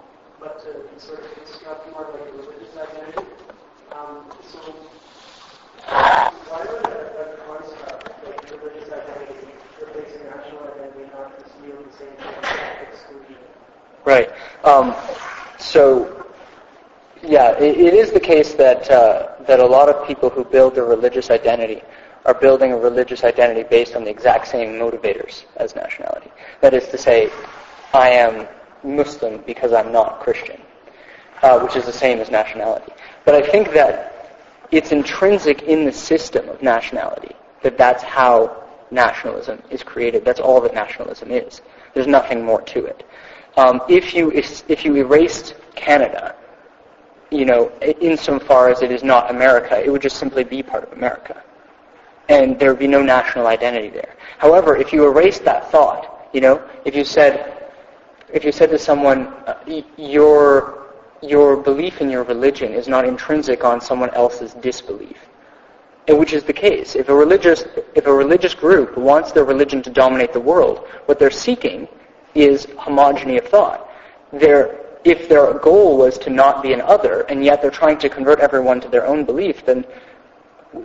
but 0.40 0.62
to 0.62 1.00
sort 1.00 1.24
of 1.24 1.34
construct 1.34 1.90
more 1.92 2.08
like 2.14 2.22
a 2.22 2.36
religious 2.38 2.76
identity. 2.78 3.26
Um, 3.92 4.30
so 4.46 4.58
why 6.48 6.62
would 6.62 6.86
a, 6.86 7.00
a 7.20 7.36
construct 7.44 8.24
like 8.24 8.40
religious 8.62 8.86
identity 8.86 9.50
replace 9.82 10.14
national 10.22 10.62
identity 10.72 11.10
not 11.12 11.36
just 11.42 11.52
really 11.60 11.84
the 11.84 11.92
same 11.98 12.14
thing 12.16 12.86
exclusion? 12.86 13.36
Right. 14.06 14.30
Um, 14.64 14.94
so 15.58 16.21
yeah, 17.22 17.52
it, 17.52 17.78
it 17.78 17.94
is 17.94 18.10
the 18.10 18.20
case 18.20 18.54
that 18.54 18.90
uh, 18.90 19.34
that 19.46 19.60
a 19.60 19.66
lot 19.66 19.88
of 19.88 20.06
people 20.06 20.28
who 20.28 20.44
build 20.44 20.74
their 20.74 20.84
religious 20.84 21.30
identity 21.30 21.82
are 22.24 22.34
building 22.34 22.72
a 22.72 22.76
religious 22.76 23.24
identity 23.24 23.62
based 23.68 23.94
on 23.96 24.04
the 24.04 24.10
exact 24.10 24.46
same 24.48 24.70
motivators 24.74 25.44
as 25.56 25.74
nationality. 25.74 26.30
That 26.60 26.74
is 26.74 26.88
to 26.88 26.98
say, 26.98 27.30
I 27.92 28.10
am 28.10 28.46
Muslim 28.84 29.42
because 29.46 29.72
I'm 29.72 29.92
not 29.92 30.20
Christian, 30.20 30.60
uh, 31.42 31.60
which 31.60 31.76
is 31.76 31.84
the 31.84 31.92
same 31.92 32.18
as 32.18 32.30
nationality. 32.30 32.92
But 33.24 33.34
I 33.34 33.42
think 33.50 33.72
that 33.72 34.38
it's 34.70 34.92
intrinsic 34.92 35.62
in 35.62 35.84
the 35.84 35.92
system 35.92 36.48
of 36.48 36.62
nationality 36.62 37.34
that 37.62 37.76
that's 37.78 38.02
how 38.02 38.64
nationalism 38.90 39.62
is 39.70 39.82
created. 39.82 40.24
That's 40.24 40.40
all 40.40 40.60
that 40.60 40.74
nationalism 40.74 41.30
is. 41.30 41.62
There's 41.94 42.06
nothing 42.06 42.44
more 42.44 42.62
to 42.62 42.84
it. 42.86 43.04
Um, 43.56 43.80
if 43.88 44.14
you 44.14 44.30
if 44.32 44.84
you 44.84 44.96
erased 44.96 45.54
Canada 45.74 46.34
you 47.32 47.44
know, 47.44 47.72
insofar 48.00 48.68
as 48.68 48.82
it 48.82 48.92
is 48.92 49.02
not 49.02 49.30
America, 49.30 49.82
it 49.82 49.90
would 49.90 50.02
just 50.02 50.18
simply 50.18 50.44
be 50.44 50.62
part 50.62 50.84
of 50.84 50.92
America. 50.92 51.42
And 52.28 52.58
there 52.58 52.70
would 52.70 52.78
be 52.78 52.86
no 52.86 53.02
national 53.02 53.46
identity 53.46 53.88
there. 53.88 54.14
However, 54.38 54.76
if 54.76 54.92
you 54.92 55.06
erase 55.06 55.38
that 55.40 55.70
thought, 55.70 56.28
you 56.32 56.40
know, 56.40 56.62
if 56.84 56.94
you 56.94 57.04
said, 57.04 57.70
if 58.32 58.44
you 58.44 58.52
said 58.52 58.70
to 58.70 58.78
someone, 58.78 59.34
your, 59.96 60.86
your 61.22 61.56
belief 61.56 62.00
in 62.00 62.10
your 62.10 62.24
religion 62.24 62.72
is 62.72 62.88
not 62.88 63.06
intrinsic 63.06 63.64
on 63.64 63.80
someone 63.80 64.10
else's 64.10 64.54
disbelief, 64.54 65.18
and 66.08 66.18
which 66.18 66.32
is 66.32 66.44
the 66.44 66.52
case. 66.52 66.96
If 66.96 67.08
a 67.08 67.14
religious, 67.14 67.64
if 67.94 68.06
a 68.06 68.12
religious 68.12 68.54
group 68.54 68.96
wants 68.96 69.32
their 69.32 69.44
religion 69.44 69.82
to 69.82 69.90
dominate 69.90 70.32
the 70.32 70.40
world, 70.40 70.86
what 71.06 71.18
they're 71.18 71.30
seeking 71.30 71.88
is 72.34 72.66
homogeny 72.66 73.38
of 73.38 73.48
thought. 73.48 73.90
They're 74.32 74.81
if 75.04 75.28
their 75.28 75.54
goal 75.54 75.98
was 75.98 76.18
to 76.18 76.30
not 76.30 76.62
be 76.62 76.72
an 76.72 76.80
other, 76.80 77.22
and 77.22 77.44
yet 77.44 77.60
they're 77.60 77.70
trying 77.70 77.98
to 77.98 78.08
convert 78.08 78.40
everyone 78.40 78.80
to 78.80 78.88
their 78.88 79.06
own 79.06 79.24
belief, 79.24 79.64
then 79.64 79.84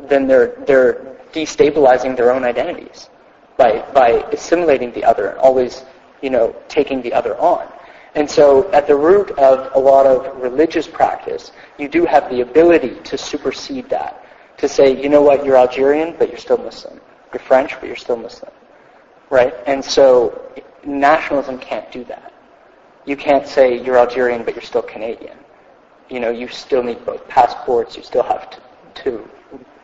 then 0.09 0.27
they're 0.27 0.55
they're 0.65 1.15
destabilizing 1.31 2.15
their 2.15 2.31
own 2.31 2.43
identities 2.43 3.09
by 3.57 3.81
by 3.93 4.09
assimilating 4.31 4.91
the 4.93 5.03
other 5.03 5.27
and 5.27 5.39
always, 5.39 5.85
you 6.21 6.29
know, 6.29 6.55
taking 6.67 7.01
the 7.01 7.13
other 7.13 7.37
on. 7.37 7.67
And 8.15 8.29
so 8.29 8.71
at 8.71 8.87
the 8.87 8.95
root 8.95 9.29
of 9.31 9.71
a 9.75 9.79
lot 9.79 10.07
of 10.07 10.41
religious 10.41 10.87
practice, 10.87 11.51
you 11.77 11.87
do 11.87 12.05
have 12.05 12.29
the 12.29 12.41
ability 12.41 12.99
to 13.03 13.17
supersede 13.17 13.89
that. 13.89 14.23
To 14.57 14.67
say, 14.67 14.99
you 14.99 15.07
know 15.07 15.21
what, 15.21 15.45
you're 15.45 15.55
Algerian, 15.55 16.15
but 16.17 16.29
you're 16.29 16.39
still 16.39 16.57
Muslim. 16.57 16.99
You're 17.31 17.41
French, 17.41 17.79
but 17.79 17.85
you're 17.85 17.95
still 17.95 18.17
Muslim. 18.17 18.51
Right? 19.29 19.53
And 19.67 19.85
so 19.85 20.41
nationalism 20.83 21.59
can't 21.59 21.91
do 21.91 22.03
that 22.05 22.33
you 23.07 23.15
can't 23.15 23.47
say 23.47 23.81
you're 23.83 23.97
Algerian 23.97 24.43
but 24.43 24.53
you're 24.53 24.61
still 24.61 24.83
Canadian. 24.83 25.37
You 26.09 26.19
know, 26.19 26.29
you 26.29 26.47
still 26.49 26.83
need 26.83 27.03
both 27.05 27.27
passports. 27.27 27.95
You 27.97 28.03
still 28.03 28.23
have 28.23 28.49
to, 28.51 28.59
to 29.03 29.29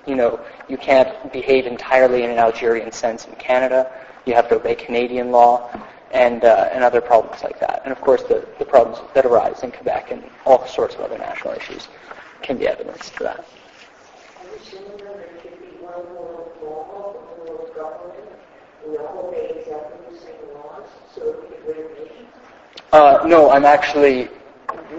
you 0.05 0.15
know, 0.15 0.39
you 0.67 0.77
can't 0.77 1.31
behave 1.31 1.65
entirely 1.65 2.23
in 2.23 2.29
an 2.29 2.37
Algerian 2.37 2.91
sense 2.91 3.25
in 3.25 3.33
Canada. 3.35 3.89
You 4.25 4.33
have 4.33 4.49
to 4.49 4.55
obey 4.55 4.75
Canadian 4.75 5.31
law 5.31 5.69
and 6.11 6.43
uh, 6.43 6.69
and 6.71 6.83
other 6.83 7.01
problems 7.01 7.41
like 7.43 7.59
that. 7.61 7.81
And 7.85 7.91
of 7.91 8.01
course, 8.01 8.23
the, 8.23 8.45
the 8.59 8.65
problems 8.65 8.99
that 9.13 9.25
arise 9.25 9.63
in 9.63 9.71
Quebec 9.71 10.11
and 10.11 10.23
all 10.45 10.67
sorts 10.67 10.95
of 10.95 11.01
other 11.01 11.17
national 11.17 11.53
issues 11.53 11.87
can 12.41 12.57
be 12.57 12.67
evidence 12.67 13.09
to 13.11 13.23
that. 13.23 13.45
Uh, 22.93 23.25
no, 23.25 23.49
I'm 23.49 23.65
actually, 23.65 24.29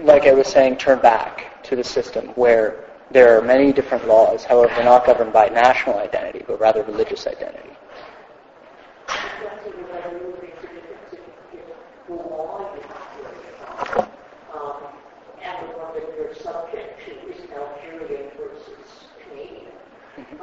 like 0.03 0.27
I 0.27 0.33
was 0.33 0.47
saying, 0.47 0.75
turned 0.75 1.01
back 1.01 1.63
to 1.63 1.77
the 1.77 1.83
system 1.83 2.27
where 2.35 2.83
there 3.09 3.37
are 3.37 3.41
many 3.41 3.71
different 3.71 4.05
laws, 4.05 4.43
however, 4.43 4.83
not 4.83 5.05
governed 5.05 5.31
by 5.31 5.47
national 5.47 5.99
identity, 5.99 6.43
but 6.45 6.59
rather 6.59 6.83
religious 6.83 7.25
identity. 7.25 7.69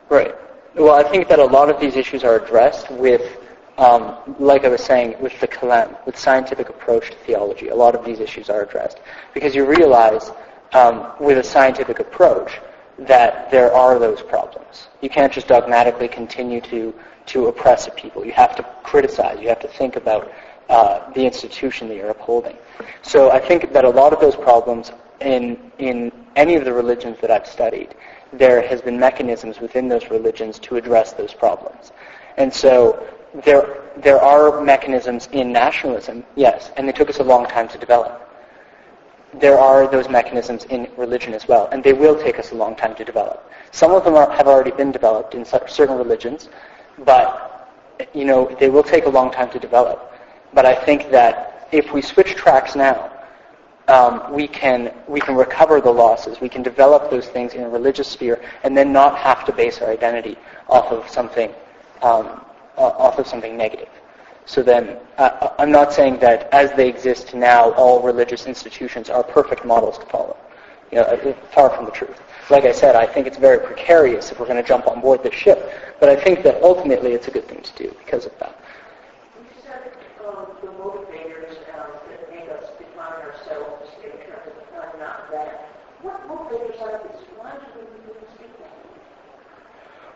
Right. 0.09 0.35
Well, 0.75 0.95
I 0.95 1.03
think 1.09 1.29
that 1.29 1.39
a 1.39 1.45
lot 1.45 1.71
of 1.71 1.81
these 1.81 1.97
issues 1.97 2.25
are 2.25 2.37
addressed 2.37 2.91
with, 2.91 3.39
um, 3.79 4.17
like 4.39 4.65
I 4.65 4.69
was 4.69 4.83
saying, 4.83 5.17
with 5.21 5.39
the 5.41 5.49
kalam, 5.49 6.05
with 6.07 6.19
scientific 6.19 6.69
approach 6.69 7.11
to 7.11 7.17
theology. 7.19 7.69
A 7.69 7.75
lot 7.75 7.95
of 7.95 8.05
these 8.05 8.21
issues 8.21 8.51
are 8.51 8.63
addressed 8.63 9.01
because 9.33 9.55
you 9.55 9.65
realize 9.65 10.31
um, 10.73 11.13
with 11.21 11.39
a 11.39 11.45
scientific 11.45 12.01
approach 12.01 12.61
that 12.99 13.51
there 13.51 13.73
are 13.73 13.99
those 13.99 14.23
problems. 14.23 14.89
You 15.01 15.09
can't 15.09 15.33
just 15.33 15.49
dogmatically 15.49 16.09
continue 16.09 16.61
to 16.63 16.95
to 17.27 17.47
oppress 17.47 17.87
a 17.87 17.91
people. 17.91 18.25
You 18.25 18.33
have 18.33 18.55
to 18.57 18.63
criticize. 18.83 19.41
You 19.41 19.49
have 19.49 19.61
to 19.61 19.69
think 19.69 19.97
about 19.97 20.31
uh, 20.69 21.11
the 21.13 21.25
institution 21.25 21.89
that 21.89 21.97
you're 21.97 22.11
upholding. 22.11 22.57
So 23.03 23.31
I 23.31 23.39
think 23.39 23.73
that 23.73 23.85
a 23.85 23.91
lot 23.91 24.13
of 24.13 24.21
those 24.21 24.37
problems 24.37 24.93
in 25.21 25.71
in 25.79 26.13
any 26.37 26.57
of 26.57 26.65
the 26.65 26.73
religions 26.73 27.19
that 27.21 27.31
I've 27.31 27.47
studied, 27.47 27.95
there 28.33 28.61
has 28.67 28.83
been 28.83 28.99
mechanisms 28.99 29.61
within 29.61 29.89
those 29.89 30.11
religions 30.11 30.59
to 30.61 30.77
address 30.77 31.13
those 31.13 31.33
problems. 31.33 31.93
And 32.37 32.53
so 32.53 33.07
there 33.45 33.83
there 33.97 34.21
are 34.21 34.61
mechanisms 34.61 35.29
in 35.33 35.53
nationalism, 35.53 36.25
yes, 36.35 36.71
and 36.77 36.89
they 36.89 36.93
took 36.93 37.11
us 37.11 37.19
a 37.19 37.25
long 37.25 37.47
time 37.47 37.69
to 37.69 37.79
develop. 37.79 38.21
There 39.35 39.59
are 39.59 39.89
those 39.89 40.09
mechanisms 40.09 40.65
in 40.65 40.89
religion 40.97 41.35
as 41.35 41.49
well, 41.49 41.69
and 41.73 41.83
they 41.83 41.93
will 41.93 42.17
take 42.17 42.39
us 42.39 42.53
a 42.53 42.55
long 42.55 42.77
time 42.77 42.95
to 42.97 43.05
develop. 43.05 43.51
Some 43.73 43.91
of 43.91 44.05
them 44.05 44.15
are, 44.15 44.31
have 44.31 44.47
already 44.47 44.71
been 44.71 44.93
developed 44.93 45.35
in 45.35 45.45
certain 45.45 45.97
religions, 45.97 46.49
but 47.05 47.71
you 48.13 48.25
know 48.25 48.55
they 48.61 48.71
will 48.71 48.83
take 48.83 49.07
a 49.07 49.11
long 49.11 49.31
time 49.31 49.51
to 49.51 49.59
develop. 49.59 50.14
But 50.55 50.65
I 50.65 50.75
think 50.75 51.11
that 51.11 51.69
if 51.73 51.93
we 51.93 52.01
switch 52.01 52.35
tracks 52.35 52.77
now, 52.77 53.11
um, 53.89 54.33
we 54.33 54.49
can 54.49 54.95
we 55.09 55.21
can 55.21 55.35
recover 55.35 55.81
the 55.81 55.91
losses. 55.91 56.41
We 56.41 56.49
can 56.49 56.63
develop 56.63 57.11
those 57.11 57.27
things 57.27 57.53
in 57.55 57.65
a 57.65 57.69
religious 57.69 58.09
sphere, 58.09 58.41
and 58.63 58.77
then 58.77 58.93
not 58.93 59.19
have 59.19 59.45
to 59.47 59.53
base 59.53 59.83
our 59.83 59.91
identity 59.91 60.39
off 60.69 60.91
of 60.91 61.09
something 61.09 61.53
um, 62.03 62.41
off 62.77 63.19
of 63.19 63.27
something 63.27 63.57
negative. 63.57 63.89
So 64.47 64.63
then, 64.63 64.99
uh, 65.19 65.51
I'm 65.59 65.71
not 65.71 65.93
saying 65.93 66.19
that 66.21 66.53
as 66.53 66.73
they 66.73 66.89
exist 66.89 67.35
now, 67.35 67.73
all 67.73 68.03
religious 68.03 68.47
institutions 68.47 69.09
are 69.11 69.23
perfect 69.23 69.65
models 69.65 69.99
to 69.99 70.07
follow. 70.07 70.37
You 70.93 70.99
know, 70.99 71.05
uh, 71.05 71.33
far 71.51 71.71
from 71.71 71.87
the 71.87 71.91
truth. 71.91 72.21
Like 72.51 72.65
I 72.65 72.73
said, 72.73 72.95
I 72.95 73.07
think 73.07 73.27
it's 73.27 73.39
very 73.39 73.59
precarious 73.59 74.31
if 74.31 74.39
we're 74.39 74.47
going 74.47 74.63
to 74.63 74.69
jump 74.69 74.87
on 74.87 75.01
board 75.01 75.23
this 75.23 75.35
ship, 75.35 75.73
but 75.99 76.11
I 76.11 76.17
think 76.17 76.43
that 76.45 76.63
ultimately 76.63 77.13
it's 77.13 77.27
a 77.27 77.31
good 77.31 77.49
thing 77.49 77.63
to 77.63 77.73
do 77.83 77.95
because 78.05 78.27
of 78.27 78.39
that. 78.39 78.55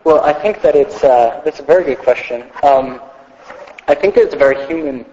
Well, 0.08 0.24
I 0.24 0.32
think 0.32 0.62
that 0.62 0.74
it's 0.74 1.04
uh, 1.04 1.42
a 1.44 1.62
very 1.64 1.84
good 1.84 1.98
question. 1.98 2.44
Um, 2.62 2.98
I 3.88 3.94
think 3.94 4.14
that 4.14 4.24
it's 4.24 4.32
a 4.32 4.38
very 4.38 4.66
human 4.66 5.04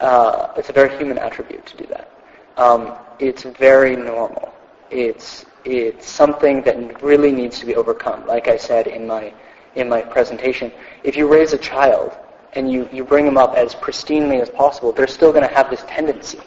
uh, 0.00 0.52
it's 0.54 0.68
a 0.68 0.72
very 0.74 0.94
human 0.98 1.16
attribute 1.16 1.64
to 1.64 1.76
do 1.78 1.86
that. 1.86 2.10
Um, 2.58 2.94
it's 3.18 3.44
very 3.44 3.96
normal. 3.96 4.52
It's 4.90 5.46
it's 5.64 6.06
something 6.06 6.60
that 6.64 7.02
really 7.02 7.32
needs 7.32 7.58
to 7.60 7.64
be 7.64 7.74
overcome. 7.74 8.26
Like 8.26 8.48
I 8.48 8.58
said 8.58 8.86
in 8.86 9.06
my 9.06 9.32
in 9.76 9.88
my 9.88 10.02
presentation, 10.02 10.72
if 11.04 11.16
you 11.16 11.26
raise 11.26 11.54
a 11.54 11.58
child 11.72 12.12
and 12.52 12.70
you, 12.70 12.86
you 12.92 13.04
bring 13.04 13.24
them 13.24 13.38
up 13.38 13.54
as 13.54 13.74
pristinely 13.76 14.42
as 14.42 14.50
possible, 14.50 14.92
they're 14.92 15.06
still 15.06 15.32
going 15.32 15.48
to 15.48 15.54
have 15.54 15.70
this 15.70 15.84
tendency. 15.88 16.40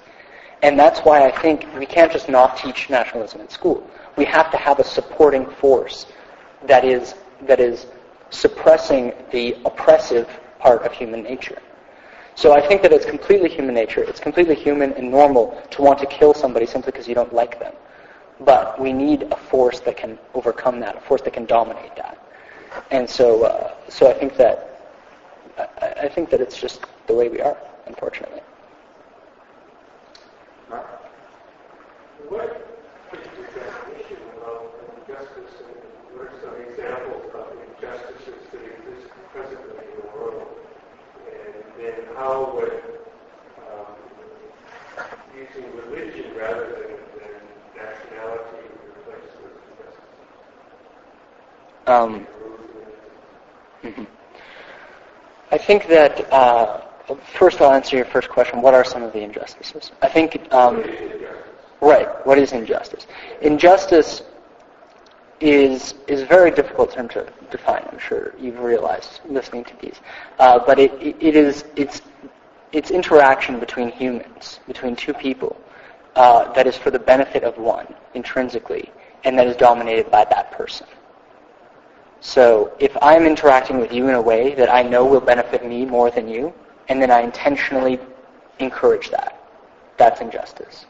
And 0.61 0.77
that's 0.77 0.99
why 0.99 1.25
I 1.25 1.31
think 1.41 1.65
we 1.79 1.87
can't 1.87 2.11
just 2.11 2.29
not 2.29 2.57
teach 2.57 2.91
nationalism 2.91 3.41
in 3.41 3.49
school. 3.49 3.89
We 4.17 4.25
have 4.25 4.51
to 4.51 4.57
have 4.57 4.77
a 4.77 4.83
supporting 4.83 5.47
force 5.47 6.05
that 6.67 6.85
is 6.85 7.15
that 7.47 7.59
is 7.59 7.87
suppressing 8.29 9.13
the 9.31 9.57
oppressive 9.65 10.27
part 10.59 10.83
of 10.83 10.93
human 10.93 11.23
nature. 11.23 11.61
So 12.35 12.53
I 12.53 12.65
think 12.65 12.81
that 12.81 12.93
it's 12.93 13.05
completely 13.05 13.49
human 13.49 13.75
nature. 13.75 14.03
It's 14.03 14.19
completely 14.19 14.55
human 14.55 14.93
and 14.93 15.11
normal 15.11 15.61
to 15.71 15.81
want 15.81 15.99
to 15.99 16.05
kill 16.05 16.33
somebody 16.33 16.65
simply 16.65 16.91
because 16.91 17.07
you 17.07 17.15
don't 17.15 17.33
like 17.33 17.59
them. 17.59 17.73
But 18.39 18.79
we 18.79 18.93
need 18.93 19.23
a 19.23 19.35
force 19.35 19.79
that 19.81 19.97
can 19.97 20.17
overcome 20.33 20.79
that, 20.79 20.95
a 20.95 21.01
force 21.01 21.21
that 21.23 21.33
can 21.33 21.45
dominate 21.45 21.95
that. 21.97 22.17
And 22.89 23.07
so, 23.09 23.43
uh, 23.43 23.73
so 23.89 24.09
I 24.09 24.13
think 24.13 24.37
that 24.37 24.71
I, 25.57 26.05
I 26.05 26.09
think 26.09 26.29
that 26.29 26.41
it's 26.41 26.57
just 26.57 26.85
the 27.07 27.13
way 27.13 27.27
we 27.27 27.41
are, 27.41 27.57
unfortunately. 27.85 28.41
What 32.29 32.65
is 33.13 33.19
the 33.35 33.59
definition 33.59 34.17
of 34.45 34.71
justice 35.05 35.51
and 35.67 36.17
what 36.17 36.27
are 36.27 36.41
some 36.41 36.55
examples 36.71 37.31
injustices 37.81 38.47
that 38.51 39.20
in 39.35 39.41
the 39.41 40.17
world, 40.17 40.47
and 41.27 41.63
then 41.77 41.93
how 42.15 42.53
would 42.55 42.71
um, 43.71 43.95
using 45.35 45.65
religion 45.77 46.35
rather 46.37 46.65
than, 46.65 46.91
than 47.19 47.41
nationality 47.75 48.67
replace? 48.97 49.31
Um, 51.87 52.27
mm-hmm. 53.83 54.03
I 55.51 55.57
think 55.57 55.87
that 55.87 56.31
uh, 56.33 56.81
first 57.37 57.61
I'll 57.61 57.73
answer 57.73 57.95
your 57.95 58.05
first 58.05 58.29
question. 58.29 58.61
What 58.61 58.73
are 58.73 58.83
some 58.83 59.03
of 59.03 59.13
the 59.13 59.19
injustices? 59.21 59.91
I 60.01 60.09
think 60.09 60.51
um, 60.53 60.83
right. 61.81 62.07
What 62.25 62.37
is 62.37 62.51
injustice? 62.51 63.07
Injustice 63.41 64.23
is 65.41 65.95
is 66.07 66.21
a 66.21 66.25
very 66.25 66.51
difficult 66.51 66.91
term 66.91 67.09
to 67.09 67.27
define. 67.49 67.83
I'm 67.91 67.99
sure 67.99 68.33
you've 68.39 68.59
realized 68.59 69.21
listening 69.27 69.63
to 69.65 69.73
these, 69.81 69.99
uh, 70.39 70.59
but 70.59 70.79
it, 70.79 70.93
it 71.01 71.35
is 71.35 71.65
it's 71.75 72.01
it's 72.71 72.91
interaction 72.91 73.59
between 73.59 73.89
humans, 73.89 74.59
between 74.67 74.95
two 74.95 75.13
people, 75.13 75.59
uh, 76.15 76.51
that 76.53 76.67
is 76.67 76.77
for 76.77 76.91
the 76.91 76.99
benefit 76.99 77.43
of 77.43 77.57
one 77.57 77.87
intrinsically, 78.13 78.91
and 79.23 79.37
that 79.37 79.47
is 79.47 79.55
dominated 79.55 80.09
by 80.11 80.23
that 80.25 80.51
person. 80.51 80.87
So 82.21 82.73
if 82.79 82.95
I'm 83.01 83.25
interacting 83.25 83.79
with 83.79 83.91
you 83.91 84.07
in 84.07 84.15
a 84.15 84.21
way 84.21 84.53
that 84.55 84.71
I 84.71 84.83
know 84.83 85.05
will 85.05 85.21
benefit 85.21 85.65
me 85.65 85.85
more 85.85 86.11
than 86.11 86.27
you, 86.27 86.53
and 86.87 87.01
then 87.01 87.09
I 87.09 87.21
intentionally 87.21 87.99
encourage 88.59 89.09
that, 89.09 89.41
that's 89.97 90.21
injustice. 90.21 90.85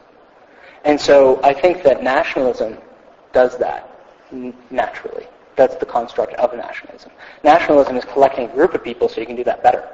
And 0.84 1.00
so 1.00 1.40
I 1.42 1.54
think 1.54 1.82
that 1.84 2.02
nationalism 2.02 2.76
does 3.32 3.56
that 3.58 3.91
naturally. 4.70 5.26
That's 5.56 5.76
the 5.76 5.86
construct 5.86 6.34
of 6.34 6.54
nationalism. 6.54 7.12
Nationalism 7.44 7.96
is 7.96 8.04
collecting 8.04 8.48
a 8.48 8.52
group 8.52 8.74
of 8.74 8.82
people 8.82 9.08
so 9.08 9.20
you 9.20 9.26
can 9.26 9.36
do 9.36 9.44
that 9.44 9.62
better. 9.62 9.88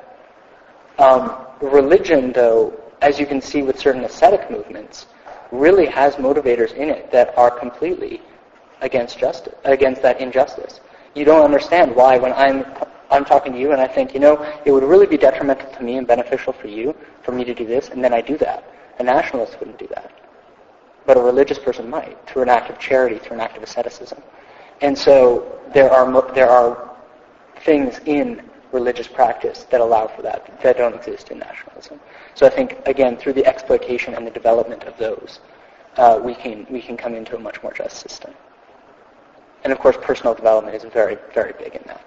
Um, 0.99 1.47
religion, 1.61 2.32
though, 2.32 2.72
as 3.03 3.18
you 3.18 3.26
can 3.26 3.41
see 3.41 3.62
with 3.62 3.78
certain 3.78 4.05
ascetic 4.05 4.51
movements, 4.51 5.07
really 5.51 5.86
has 5.86 6.14
motivators 6.16 6.74
in 6.74 6.89
it 6.91 7.11
that 7.11 7.36
are 7.36 7.51
completely 7.51 8.20
against 8.80 9.18
justice, 9.18 9.55
against 9.64 10.03
that 10.03 10.20
injustice. 10.20 10.80
You 11.14 11.24
don't 11.24 11.45
understand 11.45 11.95
why 11.95 12.18
when 12.18 12.32
I'm 12.32 12.64
I'm 13.11 13.24
talking 13.24 13.55
to 13.55 13.59
you 13.59 13.72
and 13.72 13.80
I 13.80 13.89
think, 13.89 14.12
you 14.12 14.20
know, 14.20 14.45
it 14.66 14.70
would 14.70 14.82
really 14.82 15.07
be 15.07 15.16
detrimental 15.16 15.70
to 15.72 15.82
me 15.82 15.97
and 15.97 16.07
beneficial 16.07 16.53
for 16.53 16.68
you 16.68 16.95
for 17.22 17.32
me 17.32 17.43
to 17.45 17.55
do 17.55 17.64
this, 17.64 17.89
and 17.89 18.05
then 18.05 18.12
I 18.12 18.20
do 18.20 18.36
that. 18.36 18.64
A 18.99 19.03
nationalist 19.03 19.59
wouldn't 19.59 19.78
do 19.78 19.86
that 19.89 20.27
but 21.09 21.16
a 21.16 21.20
religious 21.20 21.59
person 21.59 21.88
might 21.88 22.18
through 22.28 22.42
an 22.42 22.50
act 22.50 22.68
of 22.68 22.78
charity, 22.78 23.18
through 23.18 23.36
an 23.36 23.40
act 23.40 23.56
of 23.56 23.62
asceticism. 23.62 24.22
And 24.82 24.96
so 24.96 25.59
there 25.72 25.90
are 25.90 26.34
there 26.34 26.50
are 26.50 26.90
things 27.64 27.98
in 28.04 28.42
religious 28.72 29.09
practice 29.09 29.64
that 29.70 29.80
allow 29.80 30.06
for 30.06 30.20
that 30.20 30.61
that 30.62 30.76
don't 30.76 30.94
exist 30.94 31.30
in 31.30 31.38
nationalism. 31.38 31.98
So 32.34 32.46
I 32.46 32.50
think 32.50 32.76
again 32.84 33.16
through 33.16 33.32
the 33.32 33.46
exploitation 33.46 34.14
and 34.14 34.26
the 34.26 34.30
development 34.30 34.84
of 34.84 34.98
those, 34.98 35.40
uh, 35.96 36.20
we 36.22 36.34
can 36.34 36.66
we 36.68 36.82
can 36.82 36.98
come 36.98 37.14
into 37.14 37.36
a 37.36 37.40
much 37.40 37.62
more 37.62 37.72
just 37.72 37.96
system. 37.96 38.34
And 39.64 39.72
of 39.72 39.78
course, 39.78 39.96
personal 40.02 40.34
development 40.34 40.76
is 40.76 40.84
very 40.92 41.16
very 41.32 41.54
big 41.54 41.74
in 41.74 41.82
that. 41.86 42.04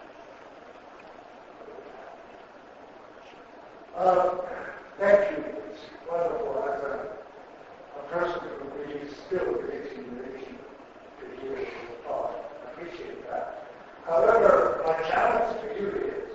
Uh, 3.98 4.38
thank 5.00 5.38
you. 5.38 5.44
It's 5.72 5.82
wonderful. 6.08 6.52
As 8.14 8.18
a, 8.18 8.26
a 8.26 8.30
person 8.30 9.08
still 9.28 9.56
facing 9.70 10.04
relation 10.18 10.58
to 11.20 11.42
Jewish 11.42 11.70
thought. 12.06 12.34
I 12.68 12.72
appreciate 12.72 13.26
that. 13.30 13.66
However, 14.06 14.84
my 14.86 15.10
challenge 15.10 15.62
to 15.62 15.82
you 15.82 15.88
is, 15.88 16.30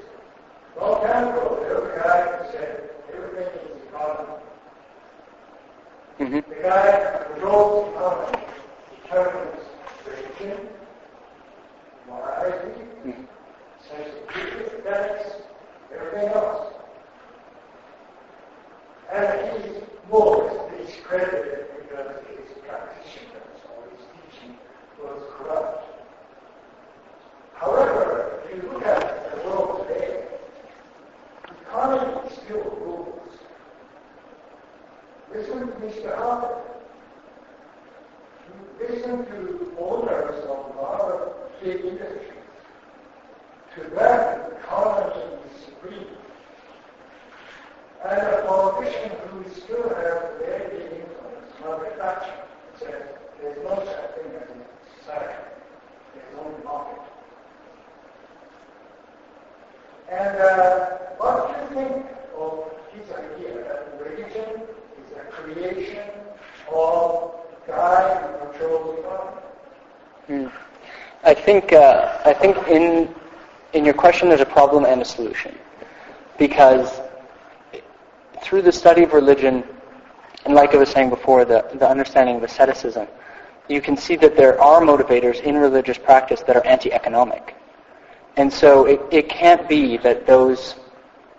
long 0.81 1.05
time 1.05 1.29
ago, 1.29 1.59
there 1.61 1.75
was 1.75 1.91
a 1.91 2.03
guy 2.03 2.23
who 2.23 2.53
said 2.53 2.91
everything 3.13 3.77
is 3.77 3.83
economy. 3.89 4.43
Mm-hmm. 6.19 6.51
The 6.51 6.63
guy 6.63 7.19
who 7.19 7.35
controls 7.35 7.93
the 7.93 8.01
economy 8.01 8.43
determines 9.03 9.61
religion, 10.07 10.69
morality, 12.09 12.81
mm-hmm. 13.05 13.23
sense 13.87 14.15
of 14.15 14.35
duty, 14.35 14.89
ethics, 14.89 15.37
everything 15.95 16.29
else. 16.31 16.73
And 19.13 19.63
he's 19.63 19.83
more 20.11 20.71
discredited 20.79 21.67
because 21.81 22.17
practitioners 22.67 23.61
or 23.71 23.91
his 23.91 24.07
teaching 24.15 24.57
was 25.03 25.23
corrupt. 25.37 25.85
However, 27.55 28.43
if 28.45 28.57
you 28.57 28.71
look 28.71 28.85
at 28.85 29.31
the 29.31 29.49
world 29.49 29.87
today, 29.89 30.25
economy 31.63 32.31
still 32.31 32.77
rules. 32.81 33.33
Listen 35.33 35.61
to 35.61 35.73
Mr. 35.75 36.17
Harper. 36.17 36.63
Listen 38.81 39.25
to 39.27 39.77
owners 39.79 40.45
of 40.45 40.77
a 40.77 40.81
lot 40.81 41.01
of 41.01 41.63
big 41.63 41.85
industries. 41.85 42.33
To 43.75 43.83
them, 43.91 44.53
economy 44.63 45.27
And 48.09 48.21
a 48.21 48.45
politician 48.47 49.11
who 49.31 49.51
still 49.51 49.89
has 49.89 50.39
very 50.39 50.79
big 50.79 51.01
influence, 51.01 51.51
Margaret 51.61 51.99
Thatcher, 51.99 52.35
says 52.79 53.03
there's 53.43 53.57
no 53.65 53.85
such 53.85 54.15
thing 54.15 54.31
as 54.37 54.49
a 54.49 55.01
society. 55.01 55.35
There's 56.15 56.39
only 56.39 56.63
market. 56.63 57.03
And 60.09 60.39
uh, 60.39 60.87
what 61.19 61.49
do 61.49 61.75
you 61.75 61.83
think 61.83 62.07
of 62.39 62.71
his 62.93 63.11
idea 63.11 63.55
that 63.65 64.01
religion 64.01 64.63
is 65.03 65.17
a 65.17 65.25
creation 65.33 66.09
of 66.71 67.33
God 67.67 68.23
who 68.23 68.53
controls 68.53 68.95
the 68.95 69.03
economy? 69.03 69.41
Hmm. 70.29 70.47
I 71.25 71.35
think 71.47 71.73
uh, 71.73 72.19
I 72.25 72.35
think 72.35 72.57
in 72.67 73.15
in 73.73 73.85
your 73.85 73.95
question 73.95 74.29
there's 74.29 74.47
a 74.51 74.53
problem 74.59 74.85
and 74.85 75.01
a 75.01 75.05
solution 75.05 75.55
because 76.39 77.01
through 78.43 78.63
the 78.63 78.73
study 78.73 79.05
of 79.05 79.13
religion 79.13 79.63
and 80.45 80.55
like 80.55 80.75
I 80.75 80.79
was 80.79 80.89
saying 80.89 81.11
before 81.11 81.45
the, 81.45 81.65
the 81.75 81.89
understanding 81.89 82.37
of 82.37 82.43
asceticism 82.43 83.07
you 83.69 83.81
can 83.81 83.97
see 83.97 84.17
that 84.17 84.37
there 84.37 84.61
are 84.61 84.81
motivators 84.81 85.41
in 85.43 85.57
religious 85.57 85.99
practice 85.99 86.41
that 86.47 86.57
are 86.57 86.67
anti-economic 86.67 87.55
and 88.37 88.53
so 88.53 88.87
it, 88.87 89.01
it 89.13 89.29
can't 89.29 89.69
be 89.69 89.97
that 89.99 90.27
those 90.27 90.75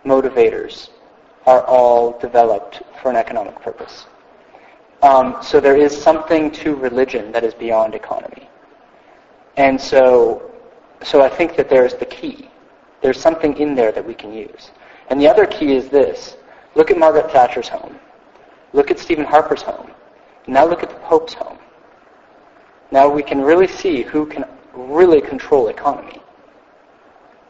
motivators 0.06 0.90
are 1.46 1.64
all 1.66 2.18
developed 2.20 2.82
for 3.02 3.10
an 3.10 3.18
economic 3.18 3.60
purpose. 3.62 4.06
Um, 5.02 5.38
so 5.42 5.60
there 5.60 5.78
is 5.78 5.96
something 5.96 6.50
to 6.52 6.76
religion 6.76 7.32
that 7.34 7.44
is 7.44 7.54
beyond 7.54 7.94
economy. 7.94 8.50
And 9.58 9.80
so, 9.80 10.52
so 11.04 11.22
I 11.22 11.30
think 11.30 11.56
that 11.58 11.70
there's 11.70 11.96
the 11.96 12.06
key. 12.06 12.50
There's 13.02 13.20
something 13.20 13.58
in 13.58 13.76
there 13.76 13.92
that 13.92 14.06
we 14.06 14.14
can 14.14 14.34
use. 14.34 14.72
And 15.10 15.20
the 15.20 15.28
other 15.28 15.46
key 15.46 15.74
is 15.76 15.90
this. 15.90 16.38
Look 16.76 16.92
at 16.92 16.98
Margaret 16.98 17.32
Thatcher's 17.32 17.68
home. 17.68 18.00
Look 18.74 18.92
at 18.92 19.00
Stephen 19.00 19.26
Harper's 19.26 19.62
home. 19.62 19.92
Now 20.48 20.66
look 20.66 20.84
at 20.84 20.90
the 20.90 20.96
Pope's 20.96 21.34
home. 21.34 21.58
Now 22.92 23.10
we 23.10 23.24
can 23.24 23.42
really 23.42 23.68
see 23.68 24.04
who 24.04 24.26
can 24.26 24.46
really 24.74 25.22
control 25.22 25.68
economy 25.68 26.22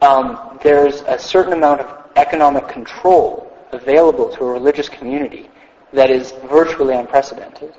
um, 0.02 0.58
there's 0.62 1.02
a 1.02 1.18
certain 1.18 1.52
amount 1.52 1.80
of 1.80 2.10
economic 2.16 2.68
control 2.68 3.52
available 3.72 4.28
to 4.36 4.44
a 4.44 4.52
religious 4.52 4.88
community 4.88 5.50
that 5.92 6.10
is 6.10 6.32
virtually 6.48 6.94
unprecedented. 6.94 7.74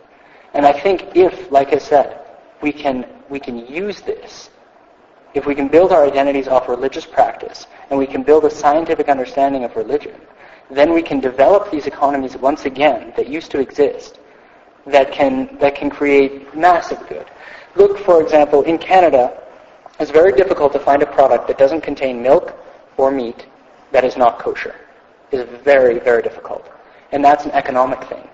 And 0.53 0.65
I 0.65 0.73
think 0.73 1.15
if, 1.15 1.51
like 1.51 1.73
I 1.73 1.77
said, 1.77 2.19
we 2.61 2.71
can, 2.71 3.05
we 3.29 3.39
can 3.39 3.65
use 3.67 4.01
this, 4.01 4.49
if 5.33 5.45
we 5.45 5.55
can 5.55 5.67
build 5.67 5.91
our 5.91 6.05
identities 6.05 6.47
off 6.47 6.67
religious 6.67 7.05
practice, 7.05 7.67
and 7.89 7.99
we 7.99 8.07
can 8.07 8.23
build 8.23 8.45
a 8.45 8.49
scientific 8.49 9.09
understanding 9.09 9.63
of 9.63 9.75
religion, 9.75 10.19
then 10.69 10.93
we 10.93 11.01
can 11.01 11.19
develop 11.19 11.71
these 11.71 11.87
economies 11.87 12.35
once 12.37 12.65
again 12.65 13.13
that 13.15 13.27
used 13.27 13.51
to 13.51 13.59
exist 13.59 14.19
that 14.85 15.11
can, 15.11 15.57
that 15.59 15.75
can 15.75 15.89
create 15.89 16.55
massive 16.55 16.99
good. 17.07 17.25
Look, 17.75 17.97
for 17.99 18.21
example, 18.21 18.63
in 18.63 18.77
Canada, 18.77 19.41
it's 19.99 20.11
very 20.11 20.31
difficult 20.31 20.73
to 20.73 20.79
find 20.79 21.01
a 21.03 21.05
product 21.05 21.47
that 21.47 21.57
doesn't 21.57 21.81
contain 21.81 22.21
milk 22.21 22.55
or 22.97 23.11
meat 23.11 23.45
that 23.91 24.03
is 24.03 24.17
not 24.17 24.39
kosher. 24.39 24.75
It's 25.31 25.49
very, 25.63 25.99
very 25.99 26.21
difficult. 26.21 26.69
And 27.11 27.23
that's 27.23 27.45
an 27.45 27.51
economic 27.51 28.03
thing. 28.05 28.27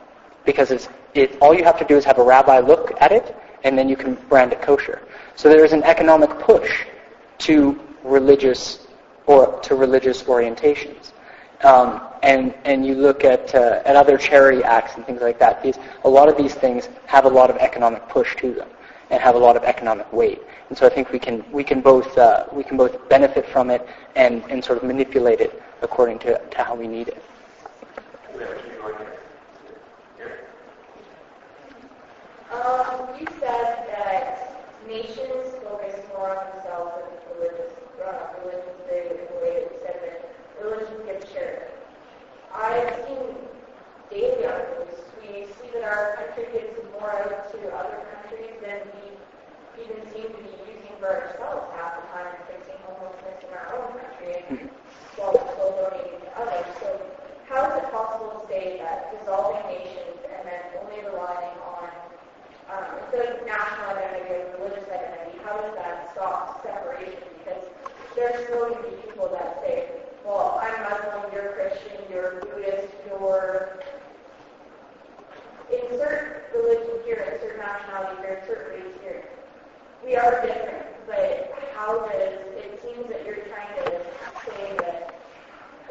Because 0.45 0.71
it's, 0.71 0.89
it, 1.13 1.37
all 1.41 1.53
you 1.53 1.63
have 1.63 1.79
to 1.79 1.85
do 1.85 1.97
is 1.97 2.05
have 2.05 2.19
a 2.19 2.23
rabbi 2.23 2.59
look 2.59 2.91
at 3.01 3.11
it, 3.11 3.35
and 3.65 3.77
then 3.77 3.89
you 3.89 3.97
can 3.97 4.13
brand 4.29 4.53
it 4.53 4.61
kosher. 4.61 5.01
So 5.35 5.49
there 5.49 5.65
is 5.65 5.73
an 5.73 5.83
economic 5.83 6.29
push 6.39 6.85
to 7.39 7.77
religious 8.03 8.87
or 9.25 9.59
to 9.61 9.75
religious 9.75 10.23
orientations. 10.23 11.11
Um, 11.63 12.01
and 12.21 12.53
and 12.63 12.85
you 12.85 12.95
look 12.95 13.23
at 13.23 13.53
uh, 13.55 13.81
at 13.85 13.95
other 13.95 14.17
charity 14.17 14.63
acts 14.63 14.95
and 14.95 15.05
things 15.05 15.21
like 15.21 15.39
that. 15.39 15.63
These 15.63 15.77
a 16.03 16.09
lot 16.09 16.29
of 16.29 16.37
these 16.37 16.53
things 16.53 16.89
have 17.07 17.25
a 17.25 17.29
lot 17.29 17.49
of 17.49 17.57
economic 17.57 18.07
push 18.07 18.35
to 18.37 18.53
them 18.53 18.69
and 19.09 19.21
have 19.21 19.35
a 19.35 19.39
lot 19.39 19.55
of 19.57 19.63
economic 19.63 20.11
weight. 20.13 20.41
And 20.69 20.77
so 20.77 20.85
I 20.85 20.89
think 20.89 21.11
we 21.11 21.19
can 21.19 21.43
we 21.51 21.63
can 21.63 21.81
both 21.81 22.17
uh, 22.17 22.45
we 22.51 22.63
can 22.63 22.77
both 22.77 23.09
benefit 23.09 23.47
from 23.47 23.69
it 23.71 23.87
and, 24.15 24.43
and 24.49 24.63
sort 24.63 24.77
of 24.77 24.83
manipulate 24.83 25.41
it 25.41 25.61
according 25.81 26.19
to, 26.19 26.37
to 26.37 26.63
how 26.63 26.75
we 26.75 26.87
need 26.87 27.07
it. 27.09 27.23
Um, 32.55 33.09
you 33.19 33.27
said 33.39 33.83
that 33.91 34.63
nations 34.87 35.51
focus 35.59 35.99
more 36.15 36.39
on 36.39 36.39
themselves 36.55 37.03
than 37.03 37.35
religious 37.35 37.73
uh, 37.99 38.31
religions 38.39 38.79
do 38.87 38.95
in 38.95 39.27
the 39.27 39.37
way 39.43 39.51
that 39.59 39.67
you 39.75 39.79
said 39.83 39.99
that 39.99 40.17
religions 40.63 41.03
give 41.03 41.33
charity. 41.35 41.75
I've 42.55 42.95
seen 43.03 43.35
daily 44.09 44.45
articles. 44.45 45.03
We 45.19 45.51
see 45.59 45.67
that 45.73 45.83
our 45.83 46.15
country 46.15 46.47
gives 46.53 46.79
more 46.95 47.11
out 47.11 47.51
to 47.51 47.59
other 47.75 47.99
countries 48.15 48.55
than 48.63 48.87
we 49.03 49.83
even 49.83 49.99
seem 50.15 50.31
to 50.31 50.39
be 50.39 50.55
using 50.63 50.95
for 51.03 51.11
ourselves 51.11 51.67
half 51.75 51.99
the 51.99 52.07
time, 52.15 52.39
fixing 52.47 52.79
homelessness 52.87 53.43
in 53.43 53.51
our 53.51 53.67
own 53.75 53.99
country 53.99 54.31
and 54.47 54.69
while 55.19 55.35
still 55.35 55.75
donating 55.75 56.23
to 56.23 56.29
others. 56.39 56.71
So 56.79 57.03
how 57.51 57.67
is 57.67 57.83
it 57.83 57.91
possible 57.91 58.39
to 58.39 58.47
say 58.47 58.79
that 58.79 59.11
dissolving 59.11 59.59
nations 59.67 60.23
and 60.23 60.47
then 60.47 60.61
only 60.79 61.03
relying 61.03 61.59
on 61.67 61.74
um, 62.71 62.83
of 63.13 63.45
national 63.45 63.89
identity 63.95 64.33
or 64.33 64.57
religious 64.59 64.89
identity, 64.89 65.37
how 65.43 65.57
does 65.61 65.75
that 65.75 66.11
stop 66.13 66.63
separation? 66.63 67.21
Because 67.39 67.63
there 68.15 68.29
are 68.29 68.47
so 68.47 68.69
many 68.69 68.95
people 69.01 69.29
that 69.29 69.61
say, 69.61 69.89
well, 70.25 70.59
I'm 70.61 70.81
Muslim, 70.83 71.31
you're 71.33 71.53
Christian, 71.53 71.99
you're 72.09 72.41
Buddhist, 72.41 72.93
you're 73.05 73.79
in 75.71 75.97
certain 75.97 76.41
religions 76.53 77.05
here, 77.05 77.25
in 77.31 77.39
certain 77.41 77.59
nationalities 77.59 78.19
here, 78.21 78.39
in 78.41 78.47
certain 78.47 78.69
races 78.73 79.01
here 79.01 79.25
we 80.05 80.15
are 80.15 80.45
different, 80.45 80.85
but 81.07 81.51
how 81.73 82.05
does 82.05 82.37
it 82.61 82.79
seems 82.83 83.09
that 83.09 83.25
you're 83.25 83.41
trying 83.49 83.73
to 83.81 84.05
say 84.45 84.77
that 84.77 85.15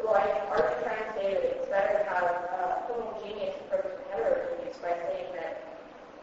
well, 0.01 0.15
I 0.15 0.23
are 0.55 0.71
you 0.71 0.85
trying 0.87 1.03
to 1.03 1.13
say 1.19 1.33
that 1.33 1.43
it's 1.43 1.67
better 1.67 1.99
to 1.99 2.05
have 2.07 2.23
a 2.23 2.87
homogeneous 2.87 3.55
approach 3.67 3.91
to 3.91 4.15
heterogeneous 4.15 4.77
by 4.77 4.95
saying 5.03 5.35
that 5.35 5.67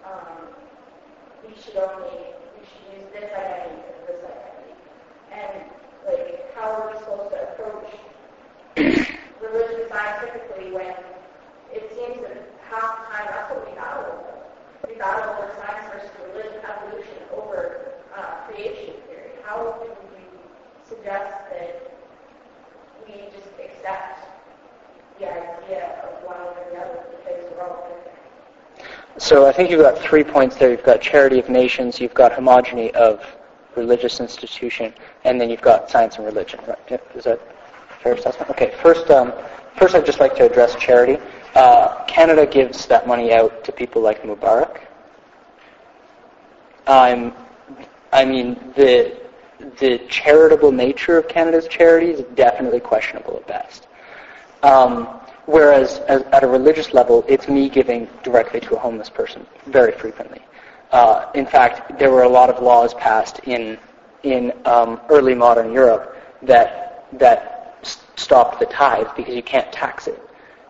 um, 0.08 0.48
we 1.44 1.52
should 1.60 1.76
only 1.76 2.32
we 2.56 2.64
should 2.64 2.96
use 2.96 3.12
this 3.12 3.28
identity 3.28 3.76
and 3.76 4.08
this 4.08 4.24
identity, 4.24 4.72
and 5.36 5.52
like 6.08 6.54
how 6.56 6.72
are 6.72 6.92
we 6.92 6.98
supposed 6.98 7.28
to 7.28 7.38
approach 7.52 7.92
religion 9.44 9.84
scientifically 9.92 10.72
when 10.72 10.96
it 11.76 11.92
seems 11.92 12.24
that 12.24 12.40
half 12.72 13.04
the 13.04 13.12
time 13.12 13.26
that's 13.28 13.52
what 13.52 13.68
we 13.68 13.76
battle 13.76 14.16
with. 14.16 14.88
We 14.88 14.98
battle 14.98 15.28
over 15.28 15.52
science 15.60 15.92
versus 15.92 16.10
religion, 16.32 16.60
evolution 16.64 17.20
over 17.36 17.92
uh, 18.16 18.46
creation 18.46 18.94
theory? 19.08 19.32
How 19.44 19.78
can 19.80 19.90
we 20.12 20.22
suggest 20.88 21.32
that 21.50 21.96
we 23.06 23.14
just 23.32 23.48
accept 23.58 24.28
the 25.18 25.26
idea 25.26 26.00
of 26.04 26.24
one 26.24 26.40
over 26.40 26.60
the 26.70 26.78
other 26.78 27.04
because 27.10 27.44
we're 27.52 27.62
all 27.62 27.88
different? 27.88 29.21
So 29.32 29.46
I 29.46 29.52
think 29.52 29.70
you've 29.70 29.80
got 29.80 29.98
three 29.98 30.24
points 30.24 30.56
there. 30.56 30.70
You've 30.70 30.82
got 30.82 31.00
charity 31.00 31.38
of 31.38 31.48
nations, 31.48 31.98
you've 31.98 32.12
got 32.12 32.32
homogeny 32.32 32.92
of 32.92 33.24
religious 33.76 34.20
institution, 34.20 34.92
and 35.24 35.40
then 35.40 35.48
you've 35.48 35.62
got 35.62 35.90
science 35.90 36.16
and 36.16 36.26
religion. 36.26 36.60
Right? 36.68 37.00
Is 37.14 37.24
that 37.24 37.40
fair 38.02 38.12
assessment? 38.12 38.50
Okay. 38.50 38.74
First, 38.82 39.10
um, 39.10 39.32
first 39.78 39.94
I'd 39.94 40.04
just 40.04 40.20
like 40.20 40.36
to 40.36 40.44
address 40.44 40.74
charity. 40.74 41.16
Uh, 41.54 42.04
Canada 42.04 42.44
gives 42.44 42.84
that 42.84 43.06
money 43.06 43.32
out 43.32 43.64
to 43.64 43.72
people 43.72 44.02
like 44.02 44.22
Mubarak. 44.22 44.82
Um, 46.86 47.32
I 48.12 48.26
mean, 48.26 48.60
the 48.76 49.18
the 49.78 49.96
charitable 50.10 50.72
nature 50.72 51.16
of 51.16 51.26
Canada's 51.26 51.68
charities 51.68 52.18
is 52.18 52.26
definitely 52.34 52.80
questionable 52.80 53.38
at 53.38 53.46
best. 53.46 53.86
Um, 54.62 55.21
whereas 55.46 55.98
as, 56.08 56.22
at 56.32 56.42
a 56.44 56.46
religious 56.46 56.92
level, 56.94 57.24
it's 57.28 57.48
me 57.48 57.68
giving 57.68 58.08
directly 58.22 58.60
to 58.60 58.76
a 58.76 58.78
homeless 58.78 59.10
person 59.10 59.46
very 59.66 59.92
frequently. 59.92 60.40
Uh, 60.90 61.30
in 61.34 61.46
fact, 61.46 61.98
there 61.98 62.10
were 62.10 62.22
a 62.22 62.28
lot 62.28 62.50
of 62.50 62.62
laws 62.62 62.94
passed 62.94 63.40
in 63.44 63.78
in 64.22 64.52
um, 64.66 65.00
early 65.08 65.34
modern 65.34 65.72
Europe 65.72 66.16
that 66.42 67.08
that 67.18 67.76
stopped 68.14 68.60
the 68.60 68.66
tithe 68.66 69.08
because 69.16 69.34
you 69.34 69.42
can't 69.42 69.72
tax 69.72 70.06
it 70.06 70.20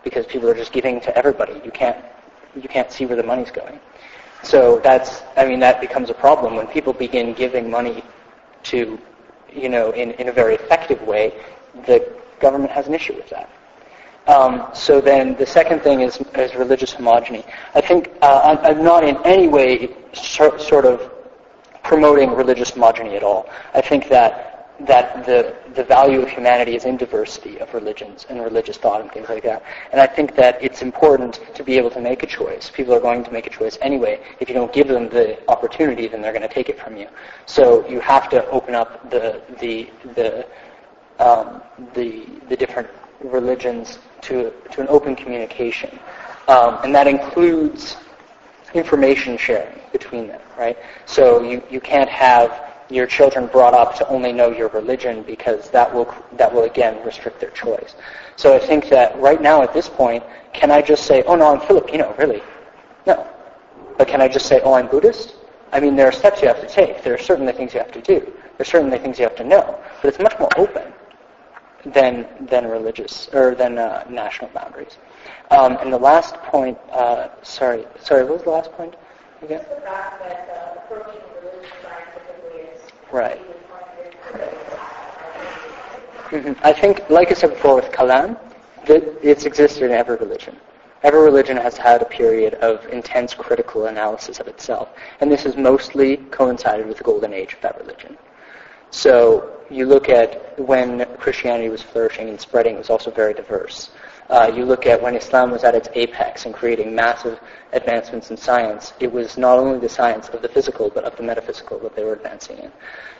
because 0.03 0.25
people 0.25 0.49
are 0.49 0.55
just 0.55 0.71
giving 0.71 0.99
to 1.01 1.15
everybody. 1.15 1.61
You 1.63 1.71
can't 1.71 1.97
you 2.55 2.67
can't 2.69 2.91
see 2.91 3.05
where 3.05 3.17
the 3.17 3.23
money's 3.23 3.51
going. 3.51 3.79
So 4.43 4.79
that's, 4.79 5.21
I 5.37 5.45
mean, 5.45 5.59
that 5.61 5.79
becomes 5.79 6.09
a 6.09 6.13
problem 6.13 6.55
when 6.55 6.67
people 6.67 6.91
begin 6.91 7.33
giving 7.33 7.71
money 7.71 8.03
to, 8.63 8.99
you 9.51 9.69
know, 9.69 9.91
in, 9.91 10.11
in 10.11 10.27
a 10.27 10.31
very 10.31 10.55
effective 10.55 11.01
way, 11.03 11.33
the 11.85 12.13
government 12.39 12.71
has 12.71 12.87
an 12.87 12.93
issue 12.93 13.15
with 13.15 13.29
that. 13.29 13.49
Um, 14.27 14.67
so 14.73 15.01
then 15.01 15.35
the 15.35 15.45
second 15.45 15.81
thing 15.81 16.01
is, 16.01 16.17
is 16.35 16.55
religious 16.55 16.93
homogeny. 16.93 17.45
I 17.75 17.81
think 17.81 18.11
uh, 18.21 18.57
I'm 18.63 18.83
not 18.83 19.03
in 19.03 19.17
any 19.25 19.47
way 19.47 19.95
sort 20.13 20.85
of 20.85 21.11
promoting 21.83 22.31
religious 22.31 22.71
homogeny 22.71 23.15
at 23.15 23.23
all. 23.23 23.49
I 23.73 23.81
think 23.81 24.07
that 24.09 24.49
that 24.79 25.23
the, 25.25 25.55
the 25.75 25.83
value 25.83 26.19
of 26.21 26.27
humanity 26.27 26.75
is 26.75 26.85
in 26.85 26.97
diversity 26.97 27.59
of 27.59 27.71
religions 27.73 28.25
and 28.29 28.41
religious 28.41 28.75
thought 28.75 29.01
and 29.01 29.11
things 29.11 29.29
like 29.29 29.43
that. 29.43 29.63
And 29.91 30.01
I 30.01 30.07
think 30.07 30.35
that 30.35 30.61
it's 30.61 30.81
important 30.81 31.39
to 31.53 31.63
be 31.63 31.77
able 31.77 31.91
to 31.91 32.01
make 32.01 32.23
a 32.23 32.25
choice. 32.25 32.71
People 32.71 32.93
are 32.93 32.99
going 32.99 33.23
to 33.23 33.31
make 33.31 33.45
a 33.45 33.51
choice 33.51 33.77
anyway. 33.81 34.19
If 34.39 34.49
you 34.49 34.55
don't 34.55 34.73
give 34.73 34.87
them 34.87 35.09
the 35.09 35.37
opportunity, 35.49 36.07
then 36.07 36.21
they're 36.21 36.33
going 36.33 36.47
to 36.47 36.53
take 36.53 36.69
it 36.69 36.79
from 36.79 36.97
you. 36.97 37.07
So 37.45 37.87
you 37.87 37.99
have 37.99 38.29
to 38.29 38.45
open 38.49 38.73
up 38.73 39.09
the 39.11 39.41
the 39.59 39.89
the 40.15 40.47
um, 41.19 41.61
the, 41.93 42.25
the 42.49 42.57
different 42.57 42.89
religions 43.23 43.99
to 44.23 44.51
to 44.71 44.81
an 44.81 44.87
open 44.89 45.15
communication, 45.15 45.99
um, 46.47 46.79
and 46.83 46.93
that 46.95 47.07
includes 47.07 47.97
information 48.73 49.37
sharing 49.37 49.79
between 49.91 50.27
them, 50.27 50.41
right? 50.57 50.77
So 51.05 51.43
you, 51.43 51.61
you 51.69 51.79
can't 51.79 52.09
have 52.09 52.73
your 52.89 53.07
children 53.07 53.47
brought 53.47 53.73
up 53.73 53.95
to 53.95 54.07
only 54.07 54.33
know 54.33 54.51
your 54.51 54.67
religion 54.69 55.23
because 55.23 55.69
that 55.69 55.93
will 55.93 56.13
that 56.33 56.53
will 56.53 56.63
again 56.63 57.03
restrict 57.05 57.39
their 57.39 57.51
choice. 57.51 57.95
So 58.35 58.55
I 58.55 58.59
think 58.59 58.89
that 58.89 59.17
right 59.19 59.41
now 59.41 59.61
at 59.61 59.73
this 59.73 59.87
point, 59.89 60.23
can 60.53 60.71
I 60.71 60.81
just 60.81 61.05
say, 61.05 61.23
oh 61.23 61.35
no, 61.35 61.53
I'm 61.53 61.65
Filipino, 61.65 62.13
really? 62.17 62.41
No. 63.07 63.27
But 63.97 64.07
can 64.07 64.21
I 64.21 64.27
just 64.27 64.47
say, 64.47 64.59
oh, 64.63 64.73
I'm 64.73 64.87
Buddhist? 64.87 65.35
I 65.71 65.79
mean, 65.79 65.95
there 65.95 66.07
are 66.07 66.11
steps 66.11 66.41
you 66.41 66.47
have 66.47 66.61
to 66.61 66.67
take. 66.67 67.03
There 67.03 67.13
are 67.13 67.19
certainly 67.19 67.53
things 67.53 67.73
you 67.73 67.79
have 67.79 67.91
to 67.91 68.01
do. 68.01 68.19
There 68.19 68.61
are 68.61 68.65
certainly 68.65 68.99
things 68.99 69.17
you 69.17 69.23
have 69.23 69.35
to 69.37 69.43
know. 69.43 69.79
But 70.01 70.09
it's 70.09 70.19
much 70.19 70.37
more 70.39 70.49
open 70.57 70.93
than 71.85 72.27
than 72.41 72.65
religious 72.67 73.29
or 73.33 73.55
than 73.55 73.77
uh, 73.77 74.05
national 74.09 74.49
boundaries. 74.51 74.97
Um, 75.51 75.77
and 75.81 75.91
the 75.91 75.97
last 75.97 76.35
point, 76.35 76.77
uh, 76.91 77.29
sorry, 77.43 77.85
sorry, 77.99 78.23
what 78.23 78.33
was 78.33 78.43
the 78.43 78.49
last 78.49 78.71
point 78.71 78.95
again? 79.41 79.65
That 79.83 80.49
uh, 80.49 80.79
approaching 80.79 81.21
religion 81.41 81.69
scientifically 81.81 82.61
is 82.61 82.81
Right. 83.11 83.39
hmm 86.29 86.53
I 86.63 86.73
think, 86.73 87.09
like 87.09 87.29
I 87.31 87.33
said 87.33 87.51
before 87.51 87.75
with 87.75 87.91
Kalam, 87.91 88.37
that 88.85 89.03
it's 89.21 89.45
existed 89.45 89.83
in 89.83 89.91
every 89.91 90.15
religion. 90.17 90.55
Every 91.03 91.21
religion 91.21 91.57
has 91.57 91.75
had 91.77 92.01
a 92.01 92.05
period 92.05 92.53
of 92.55 92.85
intense 92.87 93.33
critical 93.33 93.87
analysis 93.87 94.39
of 94.39 94.47
itself, 94.47 94.89
and 95.19 95.29
this 95.29 95.43
has 95.43 95.57
mostly 95.57 96.17
coincided 96.31 96.87
with 96.87 96.97
the 96.97 97.03
golden 97.03 97.33
age 97.33 97.53
of 97.53 97.61
that 97.61 97.77
religion. 97.77 98.17
So 98.93 99.49
you 99.71 99.87
look 99.87 100.07
at 100.07 100.57
when 100.59 101.03
Christianity 101.17 101.67
was 101.67 101.81
flourishing 101.81 102.29
and 102.29 102.39
spreading, 102.39 102.75
it 102.75 102.77
was 102.77 102.91
also 102.91 103.09
very 103.09 103.33
diverse. 103.33 103.89
Uh, 104.29 104.51
you 104.55 104.65
look 104.65 104.85
at 104.85 105.01
when 105.01 105.15
Islam 105.15 105.49
was 105.49 105.63
at 105.63 105.73
its 105.73 105.89
apex 105.95 106.45
and 106.45 106.53
creating 106.53 106.93
massive 106.93 107.39
advancements 107.71 108.29
in 108.29 108.37
science, 108.37 108.93
it 108.99 109.11
was 109.11 109.35
not 109.35 109.57
only 109.57 109.79
the 109.79 109.89
science 109.89 110.29
of 110.29 110.43
the 110.43 110.47
physical, 110.47 110.91
but 110.91 111.05
of 111.05 111.15
the 111.15 111.23
metaphysical 111.23 111.79
that 111.79 111.95
they 111.95 112.03
were 112.03 112.13
advancing 112.13 112.59
in. 112.59 112.71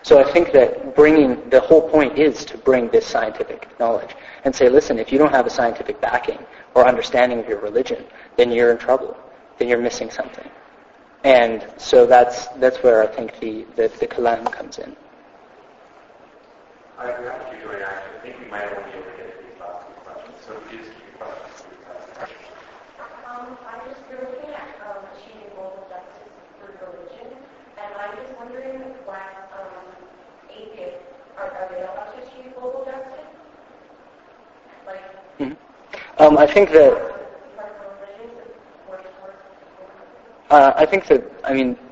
So 0.03 0.23
I 0.23 0.31
think 0.31 0.51
that 0.51 0.95
bringing, 0.95 1.49
the 1.49 1.59
whole 1.59 1.89
point 1.89 2.19
is 2.19 2.45
to 2.45 2.57
bring 2.59 2.87
this 2.89 3.07
scientific 3.07 3.67
knowledge 3.79 4.15
and 4.45 4.55
say, 4.55 4.69
listen, 4.69 4.99
if 4.99 5.11
you 5.11 5.17
don't 5.17 5.31
have 5.31 5.47
a 5.47 5.49
scientific 5.49 5.99
backing 5.99 6.39
or 6.75 6.87
understanding 6.87 7.39
of 7.39 7.49
your 7.49 7.59
religion, 7.61 8.05
then 8.37 8.51
you're 8.51 8.71
in 8.71 8.77
trouble. 8.77 9.17
Then 9.57 9.69
you're 9.69 9.81
missing 9.81 10.11
something. 10.11 10.49
And 11.23 11.65
so 11.77 12.05
that's, 12.05 12.45
that's 12.59 12.77
where 12.83 13.01
I 13.01 13.07
think 13.07 13.39
the, 13.39 13.65
the, 13.75 13.87
the 13.99 14.05
kalam 14.05 14.51
comes 14.51 14.77
in. 14.77 14.95
I 16.97 17.09
agree 17.09 17.25
with 17.25 17.49
you, 17.53 17.59
Joy. 17.65 17.81
I 17.81 18.21
think 18.21 18.39
we 18.39 18.45
might 18.49 18.69
only 18.69 18.91
be 18.91 18.97
able 19.01 19.09
to 19.09 19.17
get 19.17 19.29
these 19.41 19.57
last 19.59 19.89
two 19.89 19.97
questions. 20.05 20.37
So 20.45 20.51
please 20.69 20.85
keep 20.93 21.09
your 21.09 21.17
questions. 21.17 21.49
Um, 23.25 23.57
I'm 23.65 23.81
just 23.89 24.01
you're 24.09 24.29
looking 24.29 24.53
at 24.53 24.77
um, 24.85 25.09
achieving 25.17 25.49
global 25.57 25.89
justice 25.89 26.29
through 26.61 26.77
religion, 26.85 27.33
and 27.81 27.89
I'm 27.97 28.13
just 28.21 28.31
wondering 28.37 28.93
what 29.09 29.25
um, 29.57 29.89
atheists 30.53 31.09
are, 31.37 31.49
are 31.49 31.67
they 31.73 31.81
allowed 31.81 32.13
to 32.13 32.19
achieve 32.29 32.53
global 32.53 32.85
justice? 32.85 33.25
Like, 34.85 35.01
Mhm. 35.39 35.57
Um, 36.19 36.37
I 36.37 36.45
think 36.45 36.69
that 36.71 36.93
like 37.57 37.73
religions 37.81 38.37
work 38.87 39.01
towards 39.17 39.41
Uh, 40.51 40.73
I 40.75 40.85
think 40.85 41.07
that, 41.07 41.23
I 41.43 41.53
mean, 41.53 41.71
it, 41.71 41.82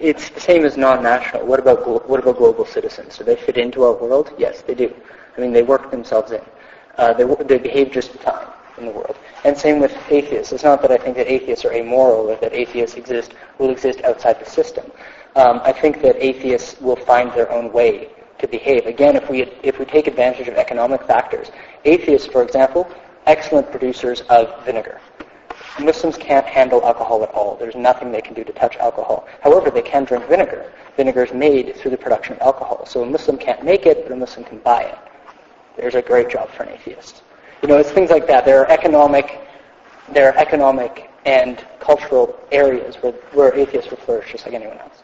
it's 0.00 0.28
the 0.30 0.40
same 0.40 0.64
as 0.64 0.76
non-national. 0.76 1.46
What 1.46 1.60
about 1.60 2.08
what 2.08 2.20
about 2.20 2.38
global 2.38 2.64
citizens? 2.64 3.18
Do 3.18 3.24
they 3.24 3.36
fit 3.36 3.56
into 3.56 3.82
our 3.84 3.94
world? 3.94 4.32
Yes, 4.38 4.62
they 4.62 4.74
do. 4.74 4.94
I 5.36 5.40
mean, 5.40 5.52
they 5.52 5.62
work 5.62 5.90
themselves 5.90 6.32
in. 6.32 6.40
Uh, 6.96 7.12
they, 7.12 7.24
they 7.44 7.58
behave 7.58 7.92
just 7.92 8.10
fine 8.12 8.46
in 8.78 8.86
the 8.86 8.92
world. 8.92 9.16
And 9.44 9.56
same 9.56 9.80
with 9.80 9.96
atheists. 10.10 10.52
It's 10.52 10.64
not 10.64 10.82
that 10.82 10.90
I 10.90 10.98
think 10.98 11.16
that 11.16 11.30
atheists 11.30 11.64
are 11.64 11.72
amoral 11.72 12.30
or 12.30 12.36
that 12.36 12.52
atheists 12.52 12.96
exist 12.96 13.34
will 13.58 13.70
exist 13.70 14.02
outside 14.02 14.40
the 14.40 14.46
system. 14.50 14.90
Um, 15.36 15.60
I 15.64 15.72
think 15.72 16.00
that 16.02 16.16
atheists 16.16 16.80
will 16.80 16.96
find 16.96 17.32
their 17.32 17.50
own 17.52 17.72
way 17.72 18.10
to 18.38 18.48
behave. 18.48 18.86
Again, 18.86 19.16
if 19.16 19.28
we 19.28 19.42
if 19.62 19.78
we 19.78 19.84
take 19.84 20.06
advantage 20.06 20.48
of 20.48 20.54
economic 20.54 21.02
factors, 21.04 21.50
atheists, 21.84 22.26
for 22.26 22.42
example, 22.42 22.88
excellent 23.26 23.70
producers 23.70 24.22
of 24.22 24.64
vinegar. 24.64 25.00
Muslims 25.80 26.16
can't 26.16 26.46
handle 26.46 26.84
alcohol 26.84 27.22
at 27.22 27.30
all. 27.30 27.56
There's 27.56 27.76
nothing 27.76 28.12
they 28.12 28.20
can 28.20 28.34
do 28.34 28.44
to 28.44 28.52
touch 28.52 28.76
alcohol. 28.76 29.26
However, 29.40 29.70
they 29.70 29.82
can 29.82 30.04
drink 30.04 30.26
vinegar. 30.26 30.72
Vinegar 30.96 31.24
is 31.24 31.32
made 31.32 31.76
through 31.76 31.92
the 31.92 31.96
production 31.96 32.34
of 32.34 32.42
alcohol. 32.42 32.86
So 32.86 33.02
a 33.02 33.06
Muslim 33.06 33.38
can't 33.38 33.64
make 33.64 33.86
it, 33.86 34.02
but 34.04 34.12
a 34.12 34.16
Muslim 34.16 34.44
can 34.44 34.58
buy 34.58 34.82
it. 34.82 34.98
There's 35.76 35.94
a 35.94 36.02
great 36.02 36.28
job 36.28 36.50
for 36.50 36.64
an 36.64 36.70
atheist. 36.70 37.22
You 37.62 37.68
know, 37.68 37.76
it's 37.76 37.90
things 37.90 38.10
like 38.10 38.26
that. 38.26 38.44
There 38.44 38.60
are 38.60 38.70
economic, 38.70 39.40
there 40.12 40.32
are 40.32 40.36
economic 40.38 41.10
and 41.24 41.64
cultural 41.80 42.38
areas 42.52 42.96
where, 42.96 43.12
where 43.32 43.54
atheists 43.54 43.90
will 43.90 43.98
flourish 43.98 44.32
just 44.32 44.44
like 44.44 44.54
anyone 44.54 44.78
else. 44.78 45.02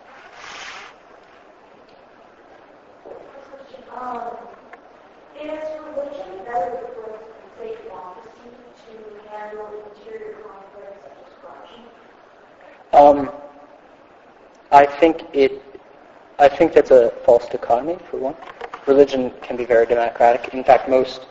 Um, 3.95 4.23
is 5.41 5.51
religion 5.95 6.45
better 6.45 6.79
equipped 6.83 7.25
than, 7.59 7.69
say, 7.69 7.77
democracy 7.85 8.51
to 8.87 9.31
handle 9.31 9.69
interior 9.97 10.35
conflicts 10.43 11.03
such 11.03 11.19
as 11.27 11.33
corruption? 11.41 11.83
Um, 12.95 13.33
I 14.71 14.87
think 14.87 15.25
it. 15.33 15.61
I 16.39 16.49
think 16.49 16.73
that's 16.73 16.93
a 16.93 17.11
false 17.25 17.49
dichotomy. 17.49 17.99
For 18.11 18.19
one, 18.19 18.37
religion 18.87 19.33
can 19.43 19.57
be 19.57 19.65
very 19.65 19.87
democratic. 19.87 20.55
In 20.55 20.63
fact, 20.63 20.89
most, 20.89 21.27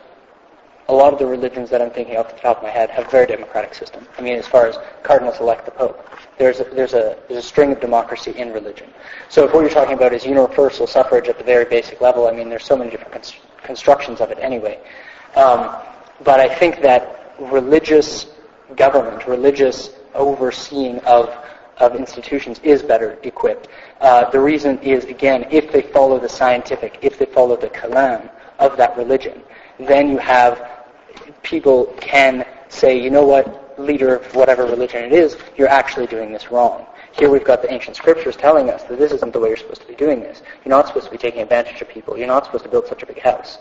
a 0.89 0.93
lot 0.93 1.13
of 1.13 1.19
the 1.19 1.25
religions 1.25 1.69
that 1.69 1.81
I'm 1.81 1.89
thinking 1.89 2.17
off 2.17 2.33
the 2.33 2.39
top 2.41 2.57
of 2.57 2.63
my 2.63 2.69
head 2.69 2.89
have 2.89 3.09
very 3.09 3.27
democratic 3.27 3.73
system. 3.73 4.05
I 4.17 4.21
mean, 4.21 4.37
as 4.37 4.45
far 4.45 4.67
as 4.67 4.77
cardinals 5.03 5.39
elect 5.39 5.65
the 5.65 5.71
pope, 5.71 6.05
there's 6.37 6.59
a, 6.59 6.65
there's 6.65 6.93
a 6.93 7.17
there's 7.29 7.45
a 7.45 7.47
string 7.47 7.71
of 7.71 7.79
democracy 7.79 8.31
in 8.31 8.51
religion. 8.51 8.89
So 9.29 9.45
if 9.45 9.53
what 9.53 9.61
you're 9.61 9.69
talking 9.69 9.95
about 9.95 10.13
is 10.13 10.25
universal 10.25 10.85
suffrage 10.85 11.29
at 11.29 11.37
the 11.37 11.45
very 11.45 11.65
basic 11.65 12.01
level, 12.01 12.27
I 12.27 12.33
mean, 12.33 12.49
there's 12.49 12.65
so 12.65 12.75
many 12.75 12.91
different 12.91 13.13
const- 13.13 13.39
constructions 13.63 14.19
of 14.19 14.31
it 14.31 14.37
anyway. 14.41 14.79
Um, 15.35 15.75
but 16.25 16.41
I 16.41 16.53
think 16.53 16.81
that 16.81 17.33
religious 17.39 18.27
government, 18.75 19.27
religious 19.27 19.91
overseeing 20.13 20.99
of 20.99 21.29
of 21.77 21.95
institutions 21.95 22.59
is 22.63 22.81
better 22.83 23.17
equipped. 23.23 23.67
Uh, 24.01 24.29
the 24.29 24.39
reason 24.39 24.77
is, 24.79 25.05
again, 25.05 25.45
if 25.51 25.71
they 25.71 25.81
follow 25.81 26.19
the 26.19 26.29
scientific, 26.29 26.99
if 27.01 27.17
they 27.17 27.25
follow 27.25 27.55
the 27.55 27.69
kalam 27.69 28.29
of 28.59 28.77
that 28.77 28.95
religion, 28.97 29.41
then 29.79 30.09
you 30.09 30.17
have 30.17 30.83
people 31.41 31.85
can 31.99 32.45
say, 32.69 32.99
you 32.99 33.09
know 33.09 33.25
what, 33.25 33.79
leader 33.79 34.15
of 34.15 34.35
whatever 34.35 34.65
religion 34.65 35.03
it 35.03 35.13
is, 35.13 35.37
you're 35.57 35.67
actually 35.67 36.07
doing 36.07 36.31
this 36.31 36.51
wrong. 36.51 36.85
Here 37.11 37.29
we've 37.29 37.43
got 37.43 37.61
the 37.61 37.71
ancient 37.71 37.95
scriptures 37.95 38.35
telling 38.35 38.69
us 38.69 38.83
that 38.83 38.97
this 38.97 39.11
isn't 39.11 39.33
the 39.33 39.39
way 39.39 39.49
you're 39.49 39.57
supposed 39.57 39.81
to 39.81 39.87
be 39.87 39.95
doing 39.95 40.19
this. 40.19 40.41
You're 40.63 40.75
not 40.75 40.87
supposed 40.87 41.05
to 41.05 41.11
be 41.11 41.17
taking 41.17 41.41
advantage 41.41 41.79
of 41.81 41.89
people. 41.89 42.17
You're 42.17 42.27
not 42.27 42.45
supposed 42.45 42.63
to 42.63 42.69
build 42.69 42.87
such 42.87 43.03
a 43.03 43.05
big 43.05 43.19
house. 43.19 43.59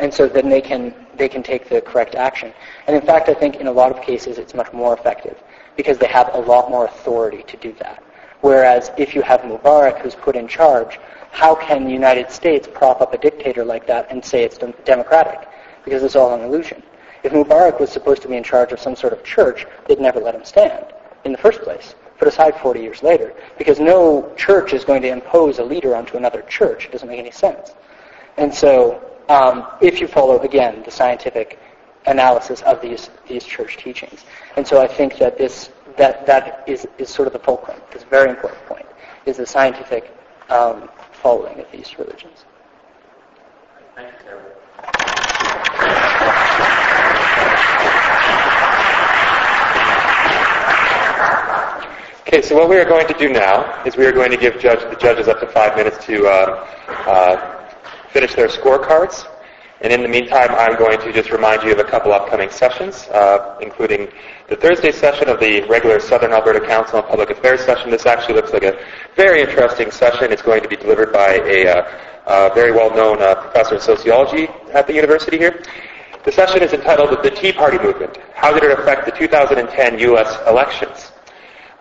And 0.00 0.12
so 0.12 0.28
then 0.28 0.48
they 0.48 0.60
can 0.60 0.94
they 1.16 1.28
can 1.28 1.42
take 1.42 1.68
the 1.68 1.80
correct 1.80 2.14
action. 2.14 2.52
And 2.86 2.94
in 2.96 3.02
fact, 3.02 3.28
I 3.28 3.34
think 3.34 3.56
in 3.56 3.66
a 3.66 3.72
lot 3.72 3.90
of 3.90 4.00
cases 4.00 4.38
it's 4.38 4.54
much 4.54 4.72
more 4.72 4.96
effective 4.96 5.42
because 5.78 5.96
they 5.96 6.08
have 6.08 6.28
a 6.34 6.38
lot 6.38 6.68
more 6.68 6.84
authority 6.86 7.44
to 7.44 7.56
do 7.56 7.72
that. 7.78 8.02
Whereas 8.40 8.90
if 8.98 9.14
you 9.14 9.22
have 9.22 9.40
Mubarak 9.42 10.00
who's 10.00 10.16
put 10.16 10.34
in 10.34 10.48
charge, 10.48 10.98
how 11.30 11.54
can 11.54 11.84
the 11.84 11.92
United 11.92 12.30
States 12.32 12.68
prop 12.70 13.00
up 13.00 13.14
a 13.14 13.18
dictator 13.18 13.64
like 13.64 13.86
that 13.86 14.10
and 14.10 14.22
say 14.22 14.42
it's 14.42 14.58
democratic? 14.84 15.48
Because 15.84 16.02
it's 16.02 16.16
all 16.16 16.34
an 16.34 16.40
illusion. 16.40 16.82
If 17.22 17.32
Mubarak 17.32 17.78
was 17.80 17.90
supposed 17.90 18.22
to 18.22 18.28
be 18.28 18.36
in 18.36 18.42
charge 18.42 18.72
of 18.72 18.80
some 18.80 18.96
sort 18.96 19.12
of 19.12 19.22
church, 19.22 19.66
they'd 19.86 20.00
never 20.00 20.20
let 20.20 20.34
him 20.34 20.44
stand 20.44 20.84
in 21.24 21.30
the 21.30 21.38
first 21.38 21.62
place. 21.62 21.94
Put 22.18 22.26
aside 22.26 22.56
40 22.56 22.80
years 22.80 23.04
later, 23.04 23.32
because 23.56 23.78
no 23.78 24.32
church 24.36 24.72
is 24.72 24.84
going 24.84 25.02
to 25.02 25.08
impose 25.08 25.60
a 25.60 25.64
leader 25.64 25.94
onto 25.94 26.16
another 26.16 26.42
church. 26.42 26.86
It 26.86 26.92
doesn't 26.92 27.08
make 27.08 27.20
any 27.20 27.30
sense. 27.30 27.74
And 28.36 28.52
so, 28.52 29.00
um, 29.28 29.66
if 29.80 30.00
you 30.00 30.08
follow 30.08 30.40
again 30.40 30.82
the 30.84 30.90
scientific 30.90 31.60
analysis 32.08 32.62
of 32.62 32.80
these 32.80 33.10
these 33.28 33.44
church 33.44 33.76
teachings, 33.76 34.24
and 34.56 34.66
so 34.66 34.80
I 34.80 34.88
think 34.88 35.18
that 35.18 35.38
this 35.38 35.70
that 35.96 36.26
that 36.26 36.64
is 36.66 36.86
is 36.98 37.08
sort 37.08 37.26
of 37.28 37.32
the 37.32 37.38
fulcrum. 37.38 37.80
This 37.92 38.02
very 38.04 38.30
important 38.30 38.64
point 38.66 38.86
is 39.26 39.36
the 39.36 39.46
scientific 39.46 40.12
um, 40.48 40.88
following 41.12 41.60
of 41.60 41.70
these 41.70 41.98
religions. 41.98 42.44
Thank 43.94 44.14
you, 44.26 44.38
Okay, 52.28 52.42
so 52.42 52.54
what 52.54 52.68
we 52.68 52.76
are 52.76 52.84
going 52.84 53.06
to 53.06 53.14
do 53.14 53.30
now 53.30 53.82
is 53.84 53.96
we 53.96 54.04
are 54.04 54.12
going 54.12 54.30
to 54.30 54.36
give 54.36 54.60
judge, 54.60 54.80
the 54.80 54.96
judges 54.96 55.28
up 55.28 55.40
to 55.40 55.46
five 55.46 55.74
minutes 55.74 56.04
to 56.04 56.26
uh, 56.26 56.66
uh, 57.06 57.70
finish 58.10 58.34
their 58.34 58.48
scorecards. 58.48 59.26
And 59.80 59.92
in 59.92 60.02
the 60.02 60.08
meantime, 60.08 60.50
I'm 60.50 60.76
going 60.76 60.98
to 61.00 61.12
just 61.12 61.30
remind 61.30 61.62
you 61.62 61.70
of 61.72 61.78
a 61.78 61.84
couple 61.84 62.12
upcoming 62.12 62.50
sessions, 62.50 63.06
uh, 63.08 63.56
including 63.60 64.08
the 64.48 64.56
Thursday 64.56 64.90
session 64.90 65.28
of 65.28 65.38
the 65.38 65.62
regular 65.68 66.00
Southern 66.00 66.32
Alberta 66.32 66.60
Council 66.66 66.98
on 66.98 67.06
Public 67.06 67.30
Affairs 67.30 67.60
session. 67.60 67.90
This 67.90 68.04
actually 68.04 68.34
looks 68.34 68.52
like 68.52 68.64
a 68.64 68.76
very 69.14 69.40
interesting 69.40 69.92
session. 69.92 70.32
It's 70.32 70.42
going 70.42 70.62
to 70.62 70.68
be 70.68 70.74
delivered 70.74 71.12
by 71.12 71.34
a 71.44 71.68
uh, 72.26 72.50
very 72.54 72.72
well-known 72.72 73.22
uh, 73.22 73.36
professor 73.36 73.76
of 73.76 73.82
sociology 73.82 74.48
at 74.72 74.88
the 74.88 74.94
university 74.94 75.38
here. 75.38 75.62
The 76.24 76.32
session 76.32 76.62
is 76.62 76.72
entitled 76.72 77.10
The 77.22 77.30
Tea 77.30 77.52
Party 77.52 77.78
Movement. 77.78 78.18
How 78.34 78.52
did 78.52 78.64
it 78.64 78.76
affect 78.76 79.06
the 79.06 79.12
2010 79.12 79.98
U.S. 80.00 80.38
elections? 80.48 81.12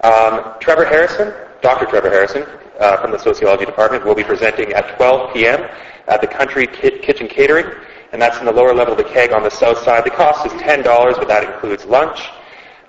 Um, 0.03 0.53
Trevor 0.59 0.85
Harrison, 0.85 1.33
Dr. 1.61 1.87
Trevor 1.87 2.09
Harrison, 2.09 2.45
uh, 2.79 2.97
from 2.97 3.09
the 3.11 3.17
sociology 3.17 3.65
department, 3.65 4.05
will 4.05 4.13
be 4.13 4.23
presenting 4.23 4.71
at 4.73 4.95
12 4.97 5.33
p.m. 5.33 5.67
at 6.07 6.21
the 6.21 6.27
Country 6.27 6.67
Kitchen 6.67 7.27
Catering, 7.27 7.65
and 8.11 8.21
that's 8.21 8.39
in 8.39 8.45
the 8.45 8.51
lower 8.51 8.73
level 8.73 8.93
of 8.93 8.97
the 8.97 9.11
keg 9.11 9.31
on 9.31 9.43
the 9.43 9.49
south 9.49 9.79
side. 9.79 10.05
The 10.05 10.09
cost 10.09 10.45
is 10.45 10.53
$10, 10.53 10.83
but 10.83 11.27
that 11.27 11.43
includes 11.43 11.85
lunch. 11.85 12.29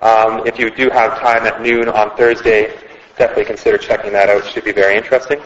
Um, 0.01 0.47
if 0.47 0.59
you 0.59 0.71
do 0.71 0.89
have 0.91 1.19
time 1.19 1.45
at 1.45 1.61
noon 1.61 1.89
on 1.89 2.17
Thursday, 2.17 2.73
definitely 3.17 3.47
consider 3.47 3.77
checking 3.77 4.13
that 4.13 4.29
out. 4.29 4.45
It 4.45 4.53
should 4.53 4.65
be 4.65 4.73
very 4.73 4.97
interesting. 4.97 5.41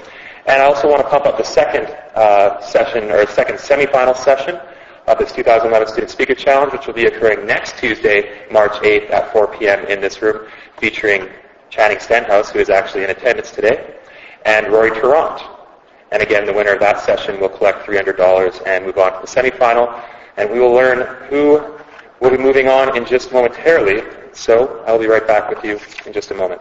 And 0.46 0.60
I 0.60 0.66
also 0.66 0.90
want 0.90 1.00
to 1.02 1.08
pump 1.08 1.24
up 1.24 1.38
the 1.38 1.44
second 1.44 1.86
uh, 2.14 2.60
session, 2.60 3.10
or 3.10 3.26
second 3.26 3.56
semifinal 3.56 4.16
session 4.16 4.60
of 5.06 5.18
this 5.18 5.32
2011 5.32 5.88
Student 5.88 6.10
Speaker 6.10 6.34
Challenge, 6.34 6.72
which 6.72 6.86
will 6.86 6.94
be 6.94 7.06
occurring 7.06 7.46
next 7.46 7.78
Tuesday, 7.78 8.46
March 8.50 8.72
8th 8.72 9.10
at 9.10 9.32
4 9.32 9.56
p.m. 9.56 9.84
in 9.86 10.00
this 10.00 10.20
room, 10.20 10.46
featuring 10.78 11.28
Channing 11.70 11.98
Stenhouse, 11.98 12.50
who 12.50 12.58
is 12.58 12.70
actually 12.70 13.04
in 13.04 13.10
attendance 13.10 13.50
today, 13.50 13.94
and 14.44 14.66
Rory 14.68 14.90
Tarrant. 14.90 15.40
And 16.12 16.22
again, 16.22 16.44
the 16.44 16.52
winner 16.52 16.74
of 16.74 16.80
that 16.80 17.00
session 17.00 17.40
will 17.40 17.48
collect 17.48 17.86
$300 17.86 18.66
and 18.66 18.84
move 18.84 18.98
on 18.98 19.14
to 19.14 19.20
the 19.20 19.26
semifinal. 19.26 20.02
And 20.36 20.50
we 20.50 20.60
will 20.60 20.72
learn 20.72 21.06
who 21.30 21.74
will 22.20 22.30
be 22.30 22.36
moving 22.36 22.68
on 22.68 22.94
in 22.96 23.06
just 23.06 23.32
momentarily. 23.32 24.02
So 24.34 24.84
I'll 24.86 24.98
be 24.98 25.06
right 25.06 25.26
back 25.26 25.48
with 25.48 25.64
you 25.64 25.80
in 26.06 26.12
just 26.12 26.30
a 26.30 26.34
moment. 26.34 26.60